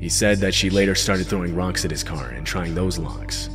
He 0.00 0.08
said 0.08 0.38
that 0.38 0.54
she 0.54 0.70
later 0.70 0.94
started 0.94 1.26
throwing 1.26 1.54
rocks 1.54 1.84
at 1.84 1.90
his 1.90 2.02
car 2.02 2.30
and 2.30 2.46
trying 2.46 2.74
those 2.74 2.98
locks. 2.98 3.50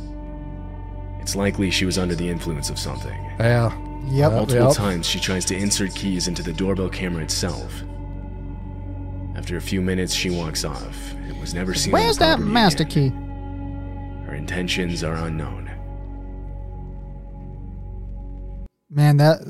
It's 1.20 1.34
likely 1.34 1.70
she 1.72 1.84
was 1.84 1.98
under 1.98 2.14
the 2.14 2.28
influence 2.28 2.70
of 2.70 2.78
something. 2.78 3.18
yeah 3.40 3.72
Yep. 4.08 4.32
Multiple 4.32 4.66
Yep. 4.68 4.76
times 4.76 5.06
she 5.06 5.18
tries 5.18 5.44
to 5.46 5.56
insert 5.56 5.92
keys 5.96 6.28
into 6.28 6.40
the 6.44 6.52
doorbell 6.52 6.88
camera 6.88 7.24
itself. 7.24 7.82
After 9.34 9.56
a 9.56 9.60
few 9.60 9.82
minutes, 9.82 10.14
she 10.14 10.30
walks 10.30 10.64
off 10.64 11.12
and 11.12 11.38
was 11.40 11.52
never 11.52 11.74
seen. 11.74 11.92
on 11.92 12.00
Where's 12.00 12.18
that 12.18 12.38
master 12.38 12.84
again. 12.84 13.10
key? 13.10 14.26
Her 14.30 14.34
intentions 14.36 15.02
are 15.02 15.14
unknown. 15.16 15.68
Man, 18.88 19.16
that 19.16 19.40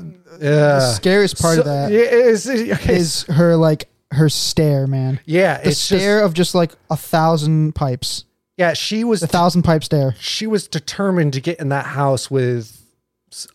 yeah 0.41 0.79
the 0.79 0.93
scariest 0.93 1.39
part 1.39 1.59
of 1.59 1.65
So- 1.65 1.69
that 1.71 1.91
yeah, 1.91 1.99
is, 1.99 2.47
okay, 2.49 2.95
is 2.97 3.23
her 3.29 3.55
like 3.55 3.87
her 4.11 4.29
stare, 4.29 4.87
man. 4.87 5.19
yeah 5.25 5.59
The 5.61 5.69
it's 5.69 5.79
stare 5.79 6.19
just 6.19 6.25
of 6.25 6.33
just 6.33 6.55
like 6.55 6.73
a 6.89 6.95
thousand 6.97 7.75
pipes. 7.75 8.25
yeah 8.57 8.73
she 8.73 9.03
was 9.03 9.21
a 9.23 9.27
thousand 9.27 9.63
pipe 9.63 9.83
stare. 9.83 10.15
she 10.19 10.47
was 10.47 10.67
determined 10.67 11.33
to 11.33 11.41
get 11.41 11.59
in 11.59 11.69
that 11.69 11.85
house 11.87 12.31
with 12.31 12.81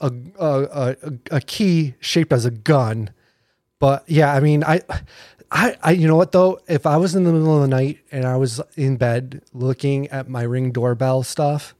a, 0.00 0.12
a, 0.38 0.62
a, 0.70 0.96
a 1.30 1.40
key 1.40 1.94
shaped 2.00 2.32
as 2.32 2.44
a 2.44 2.50
gun. 2.50 3.10
But 3.78 4.04
yeah, 4.06 4.32
I 4.32 4.40
mean, 4.40 4.62
I, 4.62 4.80
I, 5.50 5.76
I, 5.82 5.90
you 5.92 6.06
know 6.06 6.16
what 6.16 6.30
though? 6.32 6.60
If 6.68 6.84
I 6.86 6.98
was 6.98 7.14
in 7.16 7.24
the 7.24 7.32
middle 7.32 7.56
of 7.56 7.62
the 7.62 7.68
night 7.68 7.98
and 8.12 8.24
I 8.26 8.36
was 8.36 8.60
in 8.76 8.96
bed 8.98 9.42
looking 9.54 10.08
at 10.08 10.28
my 10.28 10.42
ring 10.42 10.70
doorbell 10.72 11.22
stuff, 11.22 11.74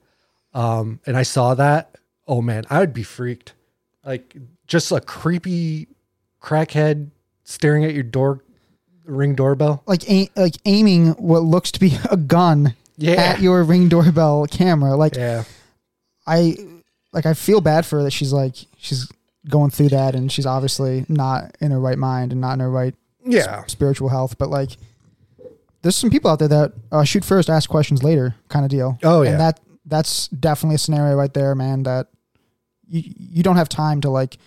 um, 0.55 0.99
and 1.07 1.17
I 1.17 1.23
saw 1.23 1.55
that, 1.55 1.97
oh 2.27 2.41
man, 2.43 2.65
I 2.71 2.81
would 2.81 2.93
be 2.95 3.03
freaked. 3.05 3.53
Like 4.05 4.35
just 4.67 4.91
a 4.91 5.01
creepy 5.01 5.87
crackhead 6.43 7.11
staring 7.45 7.85
at 7.85 7.95
your 7.95 8.03
door, 8.03 8.43
ring 9.05 9.35
doorbell. 9.35 9.83
Like 9.87 10.09
a- 10.11 10.31
like 10.37 10.57
aiming 10.65 11.09
what 11.13 11.43
looks 11.43 11.71
to 11.73 11.81
be 11.81 11.97
a 12.11 12.17
gun 12.17 12.75
Yeah. 12.97 13.13
at 13.13 13.41
your 13.41 13.63
ring 13.65 13.89
doorbell 13.89 14.47
camera. 14.51 14.97
Like 14.97 15.17
Yeah. 15.17 15.45
I 16.27 16.57
like 17.13 17.27
I 17.27 17.35
feel 17.35 17.61
bad 17.61 17.85
for 17.87 17.97
her 17.99 18.03
that 18.05 18.13
she's 18.13 18.33
like 18.33 18.55
she's 18.79 19.11
going 19.49 19.71
through 19.71 19.89
that 19.89 20.15
and 20.15 20.31
she's 20.31 20.47
obviously 20.47 21.05
not 21.09 21.57
in 21.61 21.71
her 21.73 21.81
right 21.81 21.99
mind 21.99 22.33
and 22.33 22.41
not 22.41 22.53
in 22.55 22.61
her 22.61 22.71
right 22.71 22.95
Yeah. 23.25 23.65
spiritual 23.67 24.09
health. 24.09 24.39
But 24.39 24.51
like 24.51 24.71
there's 25.83 25.97
some 25.97 26.11
people 26.11 26.31
out 26.31 26.39
there 26.39 26.49
that 26.49 26.73
uh, 26.93 27.03
shoot 27.05 27.25
first, 27.25 27.51
ask 27.51 27.69
questions 27.69 28.05
later 28.05 28.37
kind 28.49 28.65
of 28.65 28.71
deal. 28.71 28.99
Oh, 29.03 29.23
yeah. 29.23 29.31
And 29.33 29.41
that 29.41 29.61
that's 29.85 30.29
definitely 30.29 30.77
a 30.77 30.79
scenario 30.79 31.17
right 31.17 31.35
there, 31.35 31.55
man, 31.57 31.83
that 31.83 32.07
you 32.87 33.03
you 33.17 33.43
don't 33.43 33.57
have 33.57 33.69
time 33.69 34.01
to 34.03 34.11
like 34.11 34.39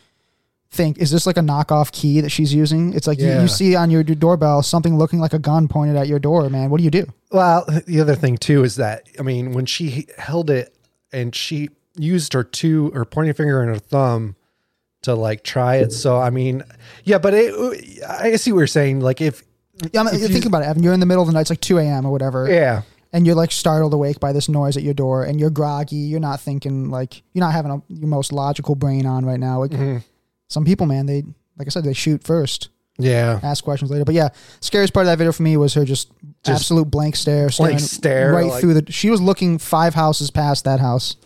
think, 0.76 0.98
is 1.00 1.10
this 1.12 1.26
like 1.26 1.38
a 1.38 1.42
knockoff 1.42 1.92
key 1.92 2.22
that 2.22 2.30
she's 2.30 2.54
using? 2.54 2.94
It's 2.94 3.08
like 3.08 3.20
you, 3.20 3.28
Yeah. 3.28 3.42
you 3.42 3.48
see 3.48 3.76
on 3.76 3.90
your 3.90 4.04
d- 4.04 4.16
doorbell 4.16 4.62
something 4.62 4.98
looking 4.98 5.20
like 5.20 5.34
a 5.34 5.40
gun 5.40 5.68
pointed 5.68 5.96
at 5.96 6.08
your 6.08 6.20
door, 6.20 6.50
man. 6.50 6.70
What 6.70 6.78
do 6.80 6.84
you 6.84 6.92
do? 6.92 7.06
Well, 7.32 7.66
the 7.88 8.00
other 8.02 8.16
thing 8.16 8.38
too 8.38 8.64
is 8.64 8.76
that 8.76 9.08
I 9.20 9.24
mean, 9.24 9.54
when 9.54 9.66
she 9.66 10.08
held 10.18 10.50
it 10.50 10.76
and 11.14 11.34
she 11.36 11.70
used 11.98 12.34
her 12.34 12.44
two 12.44 12.92
her 12.92 13.06
pointing 13.06 13.34
finger 13.34 13.62
and 13.62 13.70
her 13.70 13.80
thumb 13.80 14.36
to 15.04 15.16
like 15.16 15.44
try 15.44 15.76
it. 15.78 15.92
So 15.94 16.20
I 16.20 16.30
mean, 16.30 16.64
yeah, 17.04 17.18
but 17.20 17.34
it, 17.34 17.54
I 18.08 18.36
see 18.36 18.52
what 18.52 18.60
you're 18.60 18.68
saying. 18.68 19.00
Like 19.02 19.22
if 19.22 19.44
Yeah, 19.94 20.02
I 20.02 20.04
mean, 20.04 20.16
If 20.16 20.22
you- 20.22 20.28
think 20.30 20.46
about 20.46 20.62
it, 20.64 20.66
Evan. 20.68 20.84
You're 20.84 20.94
in 20.94 21.00
the 21.00 21.06
middle 21.06 21.22
of 21.24 21.28
the 21.28 21.34
night, 21.34 21.42
it's 21.42 21.50
like 21.50 21.62
2 21.62 21.78
a.m. 21.80 22.06
or 22.06 22.12
whatever. 22.12 22.50
yeah, 22.50 22.82
and 23.14 23.26
you're 23.26 23.36
like 23.36 23.52
startled 23.52 23.94
awake 23.94 24.20
by 24.20 24.34
this 24.34 24.50
noise 24.50 24.76
at 24.78 24.84
your 24.84 24.94
door 24.94 25.24
and 25.24 25.40
you're 25.40 25.50
groggy 25.50 25.96
you're 26.12 26.20
not 26.20 26.42
thinking 26.42 26.90
like 26.90 27.22
you're 27.34 27.46
not 27.46 27.54
having 27.54 27.72
a, 27.72 27.82
your 27.88 28.08
most 28.10 28.34
logical 28.34 28.76
brain 28.76 29.06
on 29.06 29.26
right 29.26 29.40
now 29.40 29.60
like 29.60 29.72
Mm-hmm. 29.72 29.98
Some 30.48 30.66
people 30.66 30.86
man 30.86 31.06
they 31.06 31.24
like 31.58 31.68
i 31.68 31.70
said 31.70 31.84
they 31.84 31.94
shoot 31.94 32.24
first 32.24 32.70
yeah, 32.98 33.42
ask 33.44 33.62
questions 33.62 33.92
later 33.92 34.06
but 34.06 34.16
yeah 34.16 34.30
scariest 34.62 34.94
part 34.94 35.06
of 35.06 35.08
that 35.12 35.18
video 35.18 35.34
for 35.34 35.44
me 35.44 35.58
was 35.58 35.74
her 35.74 35.84
just, 35.84 36.12
Just 36.46 36.62
absolute 36.62 36.90
blank 36.90 37.18
stare 37.18 37.50
staring 37.50 37.78
stare, 37.78 38.32
right 38.34 38.46
like- 38.46 38.62
through 38.62 38.74
the 38.76 38.90
she 38.92 39.10
was 39.10 39.22
looking 39.22 39.58
five 39.58 39.94
houses 39.94 40.32
past 40.32 40.64
that 40.64 40.80
house 40.80 41.18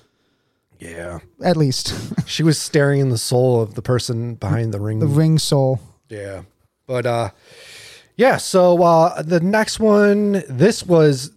yeah. 0.80 1.20
at 1.44 1.58
least 1.58 1.94
She 2.28 2.42
was 2.42 2.58
staring 2.58 3.02
in 3.02 3.10
the 3.10 3.18
soul 3.18 3.62
of 3.62 3.76
the 3.76 3.82
person 3.82 4.36
behind 4.36 4.74
the 4.74 4.80
ring. 4.80 5.00
the 5.00 5.08
ring 5.08 5.38
soul 5.38 5.80
Yeah. 6.08 6.44
But 6.88 7.06
uh 7.06 7.30
yeah, 8.16 8.38
so 8.38 8.82
uh 8.82 9.22
the 9.22 9.40
next 9.40 9.80
one 9.80 10.44
this 10.50 10.84
was 10.84 11.32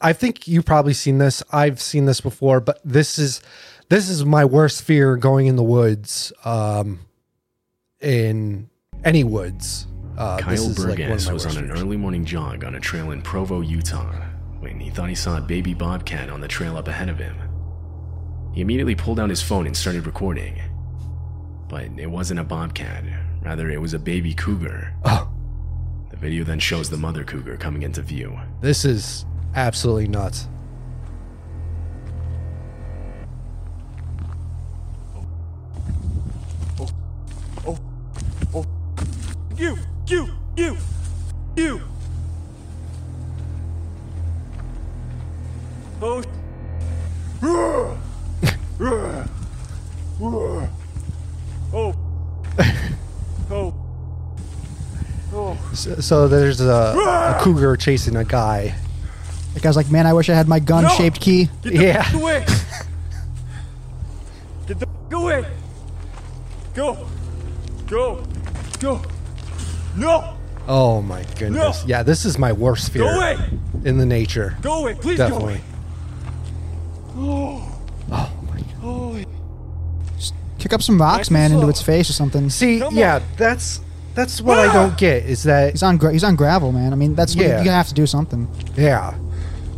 I 0.00 0.12
think 0.12 0.46
you've 0.48 0.66
probably 0.66 0.92
seen 0.92 1.18
this. 1.18 1.42
I've 1.50 1.80
seen 1.80 2.04
this 2.04 2.20
before, 2.20 2.60
but 2.60 2.80
this 2.84 3.18
is 3.18 3.40
this 3.88 4.08
is 4.08 4.24
my 4.24 4.44
worst 4.44 4.82
fear 4.82 5.16
going 5.16 5.46
in 5.46 5.56
the 5.56 5.62
woods 5.62 6.32
um 6.44 7.00
in 8.00 8.68
any 9.04 9.24
woods. 9.24 9.86
Uh 10.18 10.36
this 10.36 10.44
Kyle 10.44 10.70
is, 10.70 10.78
like, 10.78 10.88
one 10.88 10.90
of 10.90 10.96
Burgess 11.08 11.26
my 11.26 11.32
was 11.32 11.46
on 11.46 11.56
an 11.56 11.68
fears. 11.68 11.80
early 11.82 11.96
morning 11.96 12.24
jog 12.24 12.64
on 12.64 12.74
a 12.74 12.80
trail 12.80 13.10
in 13.10 13.22
Provo, 13.22 13.60
Utah, 13.60 14.12
when 14.60 14.80
he 14.80 14.90
thought 14.90 15.08
he 15.08 15.14
saw 15.14 15.36
a 15.38 15.40
baby 15.40 15.74
bobcat 15.74 16.30
on 16.30 16.40
the 16.40 16.48
trail 16.48 16.76
up 16.76 16.88
ahead 16.88 17.08
of 17.08 17.18
him. 17.18 17.36
He 18.54 18.60
immediately 18.62 18.94
pulled 18.94 19.20
out 19.20 19.28
his 19.28 19.42
phone 19.42 19.66
and 19.66 19.76
started 19.76 20.06
recording. 20.06 20.60
But 21.68 21.90
it 21.98 22.06
wasn't 22.10 22.40
a 22.40 22.44
bobcat, 22.44 23.04
rather, 23.42 23.68
it 23.70 23.80
was 23.80 23.92
a 23.92 23.98
baby 23.98 24.32
cougar. 24.32 24.94
Oh, 25.04 25.28
The 26.10 26.16
video 26.16 26.42
then 26.44 26.58
shows 26.60 26.88
the 26.88 26.96
mother 26.96 27.22
cougar 27.24 27.56
coming 27.58 27.82
into 27.82 28.00
view. 28.02 28.38
this 28.62 28.84
is 28.84 29.26
absolutely 29.54 30.08
nuts. 30.08 30.48
You, 39.56 39.76
you, 40.06 40.28
you, 40.56 40.76
you. 41.56 41.80
Oh. 46.02 46.22
Oh. 47.42 47.96
Oh. 53.50 53.74
Oh. 55.32 55.58
So, 55.74 55.94
so 56.00 56.28
there's 56.28 56.60
a, 56.60 56.66
a 56.66 57.38
cougar 57.42 57.76
chasing 57.76 58.16
a 58.16 58.24
guy. 58.24 58.74
The 59.54 59.60
guy's 59.60 59.76
like, 59.76 59.90
man, 59.90 60.06
I 60.06 60.12
wish 60.12 60.28
I 60.28 60.34
had 60.34 60.48
my 60.48 60.58
gun 60.60 60.88
shaped 60.96 61.20
key. 61.20 61.48
Get 61.62 61.72
the 61.72 61.82
Yeah. 61.84 61.98
f- 62.06 62.14
away. 62.14 62.44
Get 64.66 64.78
the 64.80 64.86
f- 64.88 65.12
away. 65.12 65.46
Go. 66.74 67.06
Go. 67.86 68.24
Go. 68.80 69.02
No. 69.96 70.36
Oh 70.68 71.00
my 71.02 71.22
goodness. 71.38 71.82
No. 71.82 71.88
Yeah, 71.88 72.02
this 72.02 72.24
is 72.24 72.38
my 72.38 72.52
worst 72.52 72.90
fear 72.92 73.02
Go 73.02 73.08
away. 73.16 73.36
in 73.84 73.98
the 73.98 74.06
nature. 74.06 74.56
Go 74.62 74.80
away. 74.80 74.94
Please 74.94 75.18
Definitely. 75.18 75.60
go 77.14 77.22
away. 77.22 77.62
Oh. 77.62 77.80
oh 78.12 78.32
my 78.52 78.58
god. 78.60 78.66
Oh. 78.82 79.22
Kick 80.58 80.72
up 80.72 80.82
some 80.82 81.00
rocks, 81.00 81.18
Nice 81.18 81.28
and 81.28 81.34
man, 81.34 81.52
into 81.52 81.68
its 81.68 81.80
face 81.82 82.10
or 82.10 82.12
something. 82.12 82.50
See, 82.50 82.80
Come 82.80 82.96
yeah, 82.96 83.16
on. 83.16 83.22
that's 83.36 83.80
that's 84.14 84.40
what 84.40 84.58
I 84.58 84.72
don't 84.72 84.96
get 84.98 85.24
is 85.24 85.44
that 85.44 85.72
He's 85.72 85.82
on 85.82 85.96
gra- 85.98 86.12
he's 86.12 86.24
on 86.24 86.34
gravel, 86.36 86.72
man. 86.72 86.92
I 86.92 86.96
mean, 86.96 87.14
that's 87.14 87.36
what 87.36 87.44
Yeah. 87.46 87.62
you 87.62 87.70
have 87.70 87.86
to 87.88 87.94
do 87.94 88.06
something 88.06 88.48
yeah. 88.76 89.14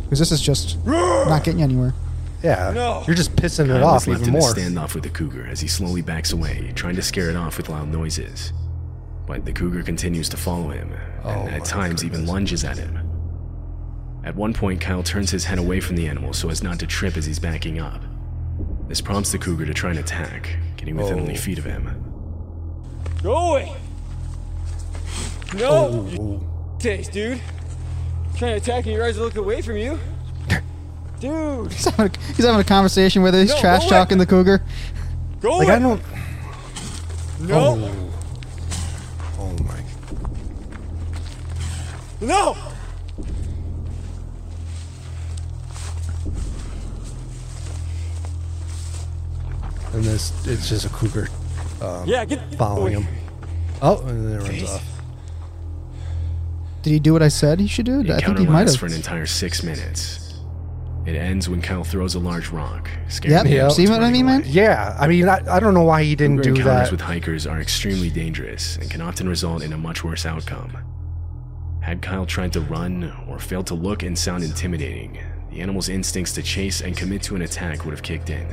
because 0.03 0.17
this 0.19 0.31
is 0.31 0.41
just 0.41 0.77
not 0.85 1.43
getting 1.43 1.59
you 1.59 1.65
anywhere. 1.65 1.93
Yeah. 2.41 2.71
No. 2.73 3.03
You're 3.05 3.17
just 3.17 3.35
pissing 3.35 3.65
it 3.65 3.79
Kyle 3.79 3.85
off 3.85 4.07
was 4.07 4.19
left 4.19 4.21
even 4.21 4.33
in 4.35 4.39
more. 4.39 4.49
a 4.49 4.53
standoff 4.53 4.93
with 4.95 5.03
the 5.03 5.09
cougar 5.09 5.45
as 5.45 5.59
he 5.59 5.67
slowly 5.67 6.01
backs 6.01 6.31
away, 6.31 6.71
trying 6.73 6.95
to 6.95 7.01
scare 7.01 7.29
it 7.29 7.35
off 7.35 7.57
with 7.57 7.67
loud 7.69 7.89
noises. 7.89 8.53
But 9.29 9.45
the 9.45 9.53
cougar 9.53 9.83
continues 9.83 10.27
to 10.29 10.37
follow 10.37 10.69
him, 10.69 10.91
Oh 11.23 11.29
and 11.29 11.51
my 11.51 11.57
at 11.57 11.65
times 11.65 12.03
even 12.03 12.25
lunges 12.25 12.63
at 12.63 12.77
him. 12.79 12.97
At 14.23 14.35
one 14.35 14.55
point, 14.55 14.81
Kyle 14.81 15.03
turns 15.03 15.29
his 15.29 15.45
head 15.45 15.59
away 15.59 15.79
from 15.81 15.95
the 15.97 16.07
animal 16.07 16.33
so 16.33 16.49
as 16.49 16.63
not 16.63 16.79
to 16.79 16.87
trip 16.87 17.15
as 17.15 17.27
he's 17.27 17.37
backing 17.37 17.79
up. 17.79 18.01
This 18.87 19.01
prompts 19.01 19.31
the 19.31 19.37
cougar 19.37 19.67
to 19.67 19.73
try 19.73 19.91
and 19.91 19.99
attack, 19.99 20.57
getting 20.77 20.95
within 20.95 21.19
Oh. 21.19 21.21
only 21.21 21.35
feet 21.35 21.59
of 21.59 21.63
him. 21.65 21.87
Go 23.21 23.35
away. 23.51 23.73
No. 25.53 25.69
Oh. 25.69 26.07
You 26.09 26.19
Oh. 26.19 26.75
taste, 26.79 27.11
dude. 27.11 27.39
Trying 28.35 28.53
to 28.53 28.57
attack 28.57 28.85
and 28.87 28.95
your 28.95 29.05
eyes 29.05 29.15
are 29.19 29.21
looking 29.21 29.39
away 29.43 29.61
from 29.61 29.77
you. 29.77 29.99
Dude. 31.19 31.71
He's 31.71 31.85
having 31.85 32.05
a, 32.07 32.33
he's 32.35 32.45
having 32.45 32.61
a 32.61 32.63
conversation 32.63 33.21
with 33.21 33.35
it. 33.35 33.41
He's 33.41 33.49
No, 33.53 33.59
trash 33.59 33.87
talking 33.87 34.17
the 34.17 34.25
cougar. 34.25 34.63
Go 35.39 35.57
Like 35.57 35.67
away. 35.67 35.75
I 35.75 35.79
don't 35.79 36.01
No. 37.41 37.55
Oh. 37.55 37.91
Oh 37.91 38.08
No. 42.21 42.55
and 49.93 50.03
this 50.03 50.31
it's 50.47 50.69
just 50.69 50.85
a 50.85 50.89
cougar 50.89 51.27
um, 51.81 52.07
Yeah, 52.07 52.25
get 52.25 52.55
following 52.55 52.93
him. 53.01 53.07
Oh, 53.81 54.01
and 54.05 54.25
then 54.27 54.33
it 54.33 54.37
runs 54.43 54.49
Face. 54.49 54.69
off. 54.69 54.85
Did 56.81 56.91
he 56.91 56.99
do 56.99 57.13
what 57.13 57.23
I 57.23 57.29
said 57.29 57.59
he 57.59 57.67
should 57.67 57.85
do? 57.85 58.03
The 58.03 58.13
I 58.13 58.17
think 58.17 58.21
encounter 58.29 58.41
he 58.41 58.47
might 58.47 58.53
lasts 58.61 58.75
have. 58.75 58.79
for 58.81 58.85
an 58.87 58.93
entire 58.93 59.25
six 59.25 59.63
minutes. 59.63 60.33
It 61.05 61.15
ends 61.15 61.47
when 61.49 61.61
Kyle 61.61 61.83
throws 61.85 62.13
a 62.15 62.19
large 62.19 62.49
rock, 62.49 62.89
scaring 63.07 63.37
Yep. 63.37 63.43
the 63.45 63.49
Yep. 63.51 63.71
See 63.71 63.83
what 63.87 63.99
I 64.01 64.03
running 64.03 64.25
mean, 64.25 64.41
man? 64.41 64.43
Yeah, 64.45 64.95
I 64.99 65.07
mean, 65.07 65.27
I, 65.29 65.41
I 65.49 65.59
don't 65.61 65.73
know 65.73 65.83
why 65.83 66.03
he 66.03 66.15
didn't 66.15 66.37
Cougar 66.37 66.51
do 66.51 66.59
encounters 66.59 66.87
that. 66.89 66.91
with 66.91 67.01
hikers 67.01 67.47
are 67.47 67.59
extremely 67.61 68.09
dangerous 68.09 68.75
and 68.77 68.91
can 68.91 69.01
often 69.01 69.27
result 69.29 69.63
in 69.63 69.71
a 69.73 69.77
much 69.77 70.03
worse 70.03 70.25
outcome. 70.25 70.77
Had 71.89 72.03
Kyle 72.03 72.27
tried 72.27 72.53
to 72.53 72.61
run 72.61 73.11
or 73.27 73.39
failed 73.39 73.65
to 73.65 73.73
look 73.73 74.03
and 74.03 74.15
sound 74.15 74.43
intimidating, 74.43 75.17
the 75.49 75.59
animal's 75.59 75.89
instincts 75.89 76.31
to 76.33 76.43
chase 76.43 76.81
and 76.81 76.95
commit 76.95 77.23
to 77.23 77.35
an 77.35 77.41
attack 77.41 77.83
would 77.83 77.95
have 77.95 78.03
kicked 78.03 78.29
in. 78.29 78.47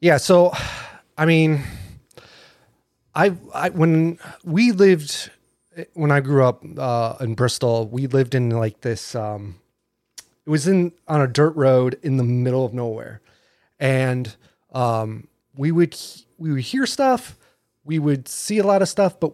Yeah, 0.00 0.18
so 0.18 0.52
I 1.16 1.24
mean, 1.24 1.62
I 3.14 3.34
I 3.54 3.70
when 3.70 4.18
we 4.44 4.72
lived 4.72 5.30
when 5.94 6.10
I 6.10 6.20
grew 6.20 6.44
up 6.44 6.62
uh, 6.76 7.16
in 7.18 7.36
Bristol, 7.36 7.88
we 7.88 8.08
lived 8.08 8.34
in 8.34 8.50
like 8.50 8.82
this. 8.82 9.14
Um, 9.14 9.56
it 10.44 10.50
was 10.50 10.68
in 10.68 10.92
on 11.08 11.22
a 11.22 11.26
dirt 11.26 11.56
road 11.56 11.98
in 12.02 12.18
the 12.18 12.22
middle 12.22 12.66
of 12.66 12.74
nowhere, 12.74 13.22
and 13.80 14.36
um, 14.74 15.28
we 15.54 15.72
would 15.72 15.96
we 16.36 16.52
would 16.52 16.60
hear 16.60 16.84
stuff, 16.84 17.38
we 17.86 17.98
would 17.98 18.28
see 18.28 18.58
a 18.58 18.64
lot 18.66 18.82
of 18.82 18.88
stuff, 18.88 19.18
but 19.20 19.32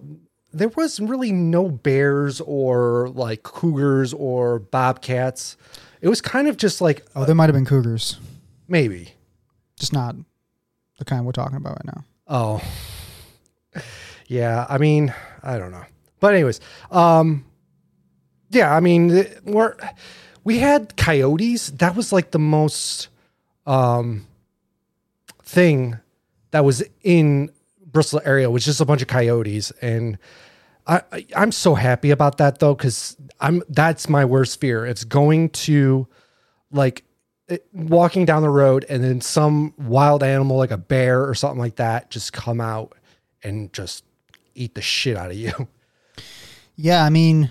there 0.53 0.69
was 0.69 1.01
really 1.01 1.33
no 1.33 1.69
bears 1.71 2.41
or 2.43 3.09
like 3.15 3.43
cougars 3.43 4.13
or 4.13 4.59
bobcats. 4.59 5.57
It 6.01 6.09
was 6.09 6.21
kind 6.21 6.47
of 6.49 6.57
just 6.59 6.81
like 6.81 7.05
Oh, 7.17 7.25
there 7.25 7.35
might 7.35 7.47
have 7.49 7.55
been 7.55 7.65
cougars, 7.67 8.19
maybe. 8.69 9.15
just 9.79 9.93
not 9.93 10.15
the 10.99 11.05
kind 11.05 11.25
we're 11.25 11.33
talking 11.33 11.57
about 11.57 11.73
right 11.85 11.87
now. 11.97 12.05
Oh. 12.29 12.63
Yeah, 14.27 14.67
I 14.69 14.79
mean, 14.79 15.13
I 15.43 15.59
don't 15.59 15.71
know. 15.73 15.85
But 16.21 16.35
anyways, 16.35 16.61
um 16.91 17.45
yeah, 18.51 18.75
I 18.75 18.81
mean, 18.81 19.25
we're 19.45 19.75
we 20.45 20.59
had 20.59 20.97
coyotes. 20.97 21.69
That 21.71 21.97
was 21.97 22.13
like 22.13 22.31
the 22.33 22.39
most 22.39 23.09
um 23.67 24.27
thing 25.43 25.99
that 26.51 26.65
was 26.65 26.83
in 27.03 27.51
Bristol 27.93 28.21
area 28.25 28.51
was 28.51 28.65
just 28.65 28.81
a 28.81 28.85
bunch 28.85 29.03
of 29.03 29.09
coyotes 29.09 29.71
and 29.83 30.19
I, 30.87 31.03
I 31.13 31.27
I'm 31.37 31.53
so 31.53 31.75
happy 31.75 32.11
about 32.11 32.39
that 32.39 32.59
though 32.59 32.75
cuz 32.75 33.17
I'm 33.41 33.63
that's 33.69 34.09
my 34.09 34.25
worst 34.25 34.61
fear. 34.61 34.85
It's 34.87 35.05
going 35.05 35.51
to 35.51 36.09
like 36.71 37.05
it, 37.49 37.67
walking 37.73 38.25
down 38.25 38.43
the 38.43 38.51
road 38.51 38.87
and 38.89 39.05
then 39.05 39.21
some 39.21 39.75
wild 39.79 40.23
animal 40.23 40.57
like 40.57 40.71
a 40.71 40.77
bear 40.77 41.29
or 41.29 41.35
something 41.35 41.59
like 41.61 41.77
that 41.77 42.11
just 42.11 42.33
come 42.33 42.61
out 42.61 42.95
and 43.43 43.73
just 43.73 44.05
eat 44.55 44.75
the 44.75 44.83
shit 44.83 45.17
out 45.17 45.31
of 45.31 45.37
you. 45.37 45.53
Yeah, 46.75 47.05
I 47.05 47.11
mean, 47.11 47.51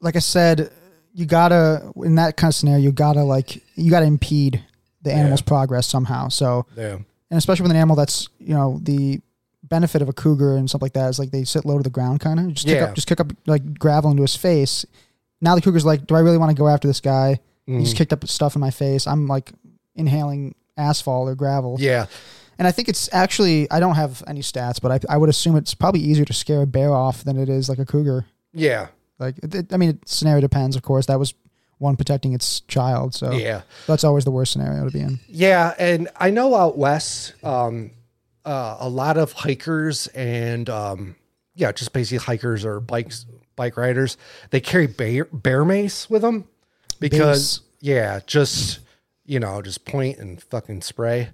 like 0.00 0.14
I 0.14 0.18
said, 0.20 0.70
you 1.14 1.24
gotta 1.26 1.90
in 1.96 2.16
that 2.16 2.36
kind 2.36 2.50
of 2.50 2.54
scenario, 2.54 2.80
you 2.82 2.92
gotta 2.92 3.24
like 3.24 3.62
you 3.76 3.90
gotta 3.90 4.06
impede 4.06 4.62
the 5.02 5.12
animal's 5.12 5.40
progress 5.42 5.86
somehow. 5.86 6.28
So, 6.28 6.66
Yeah. 6.76 6.98
And 7.30 7.38
especially 7.38 7.62
with 7.64 7.70
an 7.72 7.76
animal 7.76 7.96
that's 7.96 8.28
you 8.38 8.54
know 8.54 8.78
the 8.82 9.20
benefit 9.62 10.00
of 10.02 10.08
a 10.08 10.12
cougar 10.12 10.56
and 10.56 10.68
stuff 10.68 10.82
like 10.82 10.92
that 10.94 11.08
is 11.08 11.18
like 11.18 11.30
they 11.30 11.44
sit 11.44 11.64
low 11.64 11.76
to 11.76 11.82
the 11.82 11.90
ground, 11.90 12.20
kind 12.20 12.40
of 12.40 12.54
just 12.54 12.66
kick 12.66 12.76
Yeah. 12.76 12.84
up, 12.84 12.94
just 12.94 13.08
kick 13.08 13.20
up 13.20 13.32
like 13.46 13.78
gravel 13.78 14.10
into 14.10 14.22
his 14.22 14.36
face. 14.36 14.86
Now 15.40 15.54
the 15.54 15.60
cougar's 15.60 15.84
like, 15.84 16.06
do 16.06 16.14
I 16.14 16.20
really 16.20 16.38
want 16.38 16.50
to 16.50 16.60
go 16.60 16.68
after 16.68 16.88
this 16.88 17.00
guy? 17.00 17.40
He 17.66 17.80
just 17.80 17.92
mm-hmm. 17.92 17.98
kicked 17.98 18.12
up 18.14 18.26
stuff 18.28 18.54
in 18.54 18.60
my 18.60 18.70
face. 18.70 19.06
I'm 19.06 19.26
like 19.26 19.52
inhaling 19.94 20.54
asphalt 20.78 21.28
or 21.28 21.34
gravel. 21.34 21.76
Yeah. 21.78 22.06
And 22.58 22.66
I 22.66 22.72
think 22.72 22.88
it's 22.88 23.12
actually 23.12 23.70
I 23.70 23.78
don't 23.78 23.94
have 23.94 24.22
any 24.26 24.40
stats, 24.40 24.80
but 24.80 24.90
I, 24.90 25.14
I 25.14 25.16
would 25.18 25.28
assume 25.28 25.54
it's 25.56 25.74
probably 25.74 26.00
easier 26.00 26.24
to 26.24 26.32
scare 26.32 26.62
a 26.62 26.66
bear 26.66 26.92
off 26.92 27.24
than 27.24 27.36
it 27.36 27.48
is 27.48 27.68
like 27.68 27.78
a 27.78 27.84
cougar. 27.84 28.24
Yeah. 28.52 28.88
Like, 29.18 29.36
it- 29.42 29.72
I 29.72 29.76
mean, 29.76 29.90
it, 29.90 30.08
scenario 30.08 30.40
depends, 30.40 30.76
of 30.76 30.82
course. 30.82 31.06
That 31.06 31.18
was 31.18 31.34
one 31.78 31.96
protecting 31.96 32.32
its 32.32 32.60
child, 32.62 33.14
so 33.14 33.32
Yeah. 33.32 33.62
that's 33.86 34.04
always 34.04 34.24
the 34.24 34.30
worst 34.30 34.52
scenario 34.52 34.84
to 34.84 34.90
be 34.90 35.00
in. 35.00 35.20
Yeah, 35.28 35.74
and 35.78 36.08
I 36.16 36.30
know 36.30 36.54
out 36.54 36.76
west, 36.76 37.34
um, 37.44 37.92
uh, 38.44 38.76
a 38.80 38.88
lot 38.88 39.16
of 39.16 39.32
hikers 39.32 40.06
and 40.08 40.68
um, 40.70 41.16
yeah, 41.54 41.70
just 41.72 41.92
basically 41.92 42.18
hikers 42.24 42.64
or 42.64 42.80
bikes, 42.80 43.26
bike 43.56 43.76
riders. 43.76 44.16
They 44.50 44.60
carry 44.60 44.86
bear, 44.86 45.26
bear 45.26 45.64
mace 45.64 46.08
with 46.10 46.22
them 46.22 46.44
because 47.00 47.60
yeah, 47.80 48.20
just 48.26 48.80
you 49.24 49.38
know, 49.38 49.60
just 49.62 49.84
point 49.84 50.18
and 50.18 50.42
fucking 50.42 50.80
spray. 50.82 51.28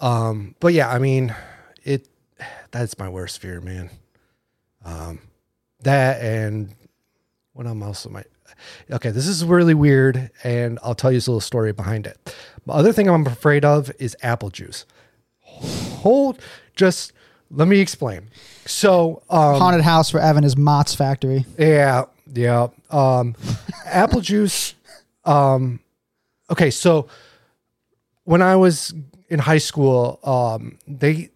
Um, 0.00 0.54
but 0.60 0.72
yeah, 0.72 0.88
I 0.90 0.98
mean, 0.98 1.34
it 1.84 2.08
that's 2.70 2.98
my 2.98 3.08
worst 3.08 3.40
fear, 3.40 3.60
man. 3.60 3.90
Um, 4.84 5.20
that 5.80 6.22
and 6.22 6.74
what 7.52 7.66
else 7.66 8.06
am 8.06 8.16
I? 8.16 8.24
Okay, 8.90 9.10
this 9.10 9.26
is 9.26 9.44
really 9.44 9.74
weird, 9.74 10.30
and 10.44 10.78
I'll 10.82 10.94
tell 10.94 11.10
you 11.12 11.18
this 11.18 11.28
little 11.28 11.40
story 11.40 11.72
behind 11.72 12.06
it. 12.06 12.34
The 12.66 12.72
other 12.72 12.92
thing 12.92 13.08
I'm 13.08 13.26
afraid 13.26 13.64
of 13.64 13.90
is 13.98 14.16
apple 14.22 14.50
juice. 14.50 14.84
Hold, 15.42 16.40
just 16.74 17.12
let 17.50 17.68
me 17.68 17.80
explain. 17.80 18.28
So, 18.66 19.22
um, 19.30 19.58
Haunted 19.60 19.82
house 19.82 20.10
for 20.10 20.20
Evan 20.20 20.44
is 20.44 20.56
Mott's 20.56 20.94
factory. 20.94 21.44
yeah, 21.58 22.04
yeah. 22.32 22.68
Um, 22.90 23.34
apple 23.86 24.20
juice. 24.20 24.74
Um, 25.24 25.80
okay, 26.50 26.70
so 26.70 27.08
when 28.24 28.42
I 28.42 28.56
was 28.56 28.92
in 29.28 29.38
high 29.38 29.58
school, 29.58 30.18
um, 30.24 30.78
they 30.86 31.30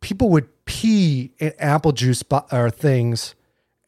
people 0.00 0.28
would 0.30 0.48
pee 0.66 1.32
in 1.38 1.52
apple 1.58 1.92
juice 1.92 2.22
bo- 2.22 2.46
or 2.52 2.70
things 2.70 3.34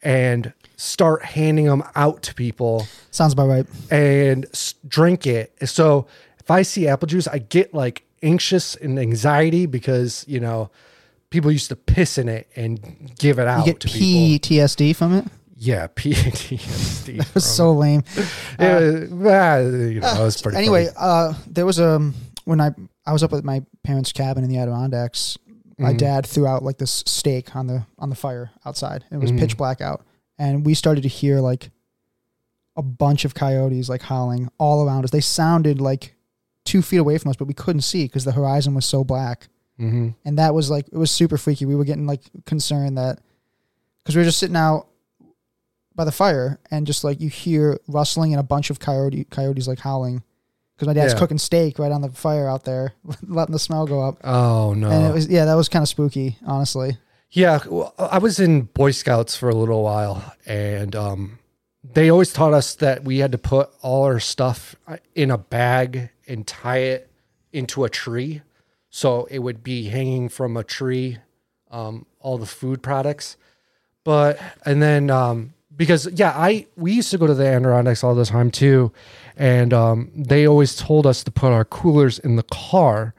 and 0.02 0.52
start 0.76 1.24
handing 1.24 1.64
them 1.66 1.82
out 1.94 2.22
to 2.22 2.34
people 2.34 2.86
Sounds 3.10 3.32
about 3.32 3.48
right. 3.48 3.66
and 3.90 4.46
drink 4.86 5.26
it. 5.26 5.52
So 5.68 6.06
if 6.38 6.50
I 6.50 6.62
see 6.62 6.86
apple 6.88 7.06
juice, 7.08 7.26
I 7.26 7.38
get 7.38 7.72
like 7.74 8.02
anxious 8.22 8.74
and 8.76 8.98
anxiety 8.98 9.66
because 9.66 10.24
you 10.28 10.40
know 10.40 10.70
people 11.30 11.50
used 11.50 11.68
to 11.68 11.76
piss 11.76 12.18
in 12.18 12.28
it 12.28 12.48
and 12.56 13.12
give 13.18 13.38
it 13.38 13.46
out. 13.46 13.66
You 13.66 13.72
get 13.72 13.80
to 13.80 13.88
people. 13.88 14.38
PTSD 14.48 14.94
from 14.94 15.12
it. 15.14 15.24
Yeah, 15.58 15.86
PTSD. 15.88 17.20
It 17.20 17.34
was 17.34 17.44
so 17.44 17.72
lame. 17.72 18.04
It 18.58 19.10
was, 19.10 19.32
ah, 19.34 19.56
you 19.58 20.00
know, 20.00 20.12
it 20.12 20.24
was 20.24 20.40
pretty. 20.42 20.58
anyway, 20.58 20.88
uh, 20.96 21.34
there 21.46 21.64
was 21.66 21.78
a 21.78 22.12
when 22.44 22.60
I 22.60 22.70
I 23.06 23.12
was 23.12 23.22
up 23.22 23.32
at 23.32 23.44
my 23.44 23.62
parents' 23.82 24.12
cabin 24.12 24.44
in 24.44 24.50
the 24.50 24.58
Adirondacks. 24.58 25.38
My 25.78 25.92
Mhm. 25.92 25.98
dad 25.98 26.26
threw 26.26 26.46
out 26.46 26.62
like 26.62 26.78
this 26.78 27.02
steak 27.06 27.54
on 27.56 27.66
the 27.66 27.86
on 27.98 28.10
the 28.10 28.16
fire 28.16 28.50
outside. 28.64 29.04
It 29.10 29.18
was 29.18 29.30
Mhm. 29.32 29.38
pitch 29.38 29.56
black 29.56 29.80
out, 29.80 30.04
and 30.38 30.64
we 30.66 30.74
started 30.74 31.02
to 31.02 31.08
hear 31.08 31.40
like 31.40 31.70
a 32.76 32.82
bunch 32.82 33.24
of 33.24 33.34
coyotes 33.34 33.88
like 33.88 34.02
howling 34.02 34.48
all 34.58 34.86
around 34.86 35.04
us. 35.04 35.10
They 35.10 35.20
sounded 35.20 35.80
like 35.80 36.14
two 36.64 36.82
feet 36.82 36.98
away 36.98 37.16
from 37.18 37.30
us, 37.30 37.36
but 37.36 37.46
we 37.48 37.54
couldn't 37.54 37.82
see 37.82 38.04
because 38.04 38.24
the 38.24 38.32
horizon 38.32 38.74
was 38.74 38.84
so 38.86 39.02
black. 39.04 39.48
Mhm. 39.78 40.14
and 40.24 40.38
that 40.38 40.54
was 40.54 40.70
like 40.70 40.88
it 40.88 40.96
was 40.96 41.10
super 41.10 41.36
freaky. 41.36 41.66
We 41.66 41.74
were 41.74 41.84
getting 41.84 42.06
like 42.06 42.22
concerned 42.46 42.96
that 42.96 43.18
because 43.98 44.16
we 44.16 44.20
were 44.20 44.24
just 44.24 44.38
sitting 44.38 44.56
out 44.56 44.86
by 45.94 46.04
the 46.06 46.12
fire 46.12 46.58
and 46.70 46.86
just 46.86 47.04
like 47.04 47.20
you 47.20 47.28
hear 47.28 47.78
rustling 47.86 48.32
and 48.32 48.40
a 48.40 48.42
bunch 48.42 48.70
of 48.70 48.78
coyote 48.80 49.24
coyotes 49.24 49.68
like 49.68 49.78
howling 49.78 50.22
because 50.74 50.86
my 50.86 50.94
dad's 50.94 51.12
Yeah. 51.12 51.18
cooking 51.18 51.36
steak 51.38 51.78
right 51.78 51.92
on 51.92 52.00
the 52.00 52.08
fire 52.10 52.48
out 52.48 52.64
there, 52.64 52.94
letting 53.26 53.52
the 53.52 53.58
smell 53.58 53.86
go 53.86 54.00
up. 54.02 54.18
Oh 54.24 54.72
no. 54.74 54.88
And 54.90 55.04
it 55.06 55.12
was 55.12 55.28
yeah, 55.28 55.44
that 55.44 55.54
was 55.54 55.68
kind 55.68 55.82
of 55.82 55.88
spooky, 55.90 56.38
honestly. 56.46 56.96
Yeah, 57.36 57.58
I 57.98 58.16
was 58.16 58.40
in 58.40 58.62
Boy 58.62 58.92
Scouts 58.92 59.36
for 59.36 59.50
a 59.50 59.54
little 59.54 59.82
while, 59.82 60.32
and 60.46 60.96
um, 60.96 61.38
they 61.84 62.10
always 62.10 62.32
taught 62.32 62.54
us 62.54 62.74
that 62.76 63.04
we 63.04 63.18
had 63.18 63.30
to 63.32 63.36
put 63.36 63.68
all 63.82 64.04
our 64.04 64.18
stuff 64.18 64.74
uh, 64.88 64.96
in 65.14 65.30
a 65.30 65.36
bag 65.36 66.08
and 66.26 66.46
tie 66.46 66.78
it 66.78 67.10
into 67.52 67.84
a 67.84 67.90
tree, 67.90 68.40
so 68.88 69.26
it 69.30 69.40
would 69.40 69.62
be 69.62 69.88
hanging 69.88 70.30
from 70.30 70.56
a 70.56 70.64
tree. 70.64 71.18
Um, 71.70 72.06
all 72.20 72.38
the 72.38 72.46
food 72.46 72.82
products, 72.82 73.36
but 74.02 74.40
and 74.64 74.80
then 74.80 75.10
um, 75.10 75.52
because 75.76 76.08
yeah, 76.14 76.32
I 76.34 76.66
we 76.74 76.94
used 76.94 77.10
to 77.10 77.18
go 77.18 77.26
to 77.26 77.34
the 77.34 77.46
Adirondacks 77.46 78.02
all 78.02 78.14
the 78.14 78.24
time 78.24 78.50
too, 78.50 78.92
and 79.36 79.74
um, 79.74 80.10
they 80.16 80.48
always 80.48 80.74
told 80.74 81.06
us 81.06 81.22
to 81.24 81.30
put 81.30 81.52
our 81.52 81.66
coolers 81.66 82.18
in 82.18 82.36
the 82.36 82.44
car. 82.44 83.12